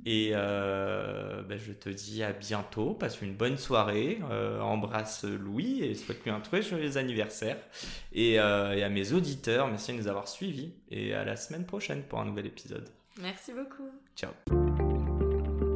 Et 0.10 0.30
euh, 0.32 1.42
ben, 1.42 1.60
je 1.60 1.74
te 1.74 1.90
dis 1.90 2.24
à 2.24 2.32
bientôt. 2.32 2.94
Passe 2.94 3.22
une 3.22 3.34
bonne 3.34 3.58
soirée. 3.58 4.20
embrasse 4.62 5.26
Louis 5.26 5.84
et 5.84 5.96
souhaite-lui 5.96 6.32
un 6.32 6.40
très 6.40 6.62
joyeux 6.62 6.96
anniversaire. 6.96 7.58
Et, 8.14 8.36
et, 8.36 8.40
à 8.40 8.90
mes 8.90 9.12
auditeurs, 9.12 9.68
merci 9.68 9.92
de 9.92 9.98
nous 9.98 10.08
avoir 10.08 10.30
suivis. 10.30 10.72
Et 10.92 11.14
à 11.14 11.26
la 11.26 11.36
semaine 11.36 11.66
prochaine 11.66 12.04
pour 12.04 12.22
un 12.22 12.26
nouvel 12.26 12.46
épisode. 12.46 12.88
Merci 13.22 13.52
beaucoup. 13.52 13.92
Ciao. 14.16 14.87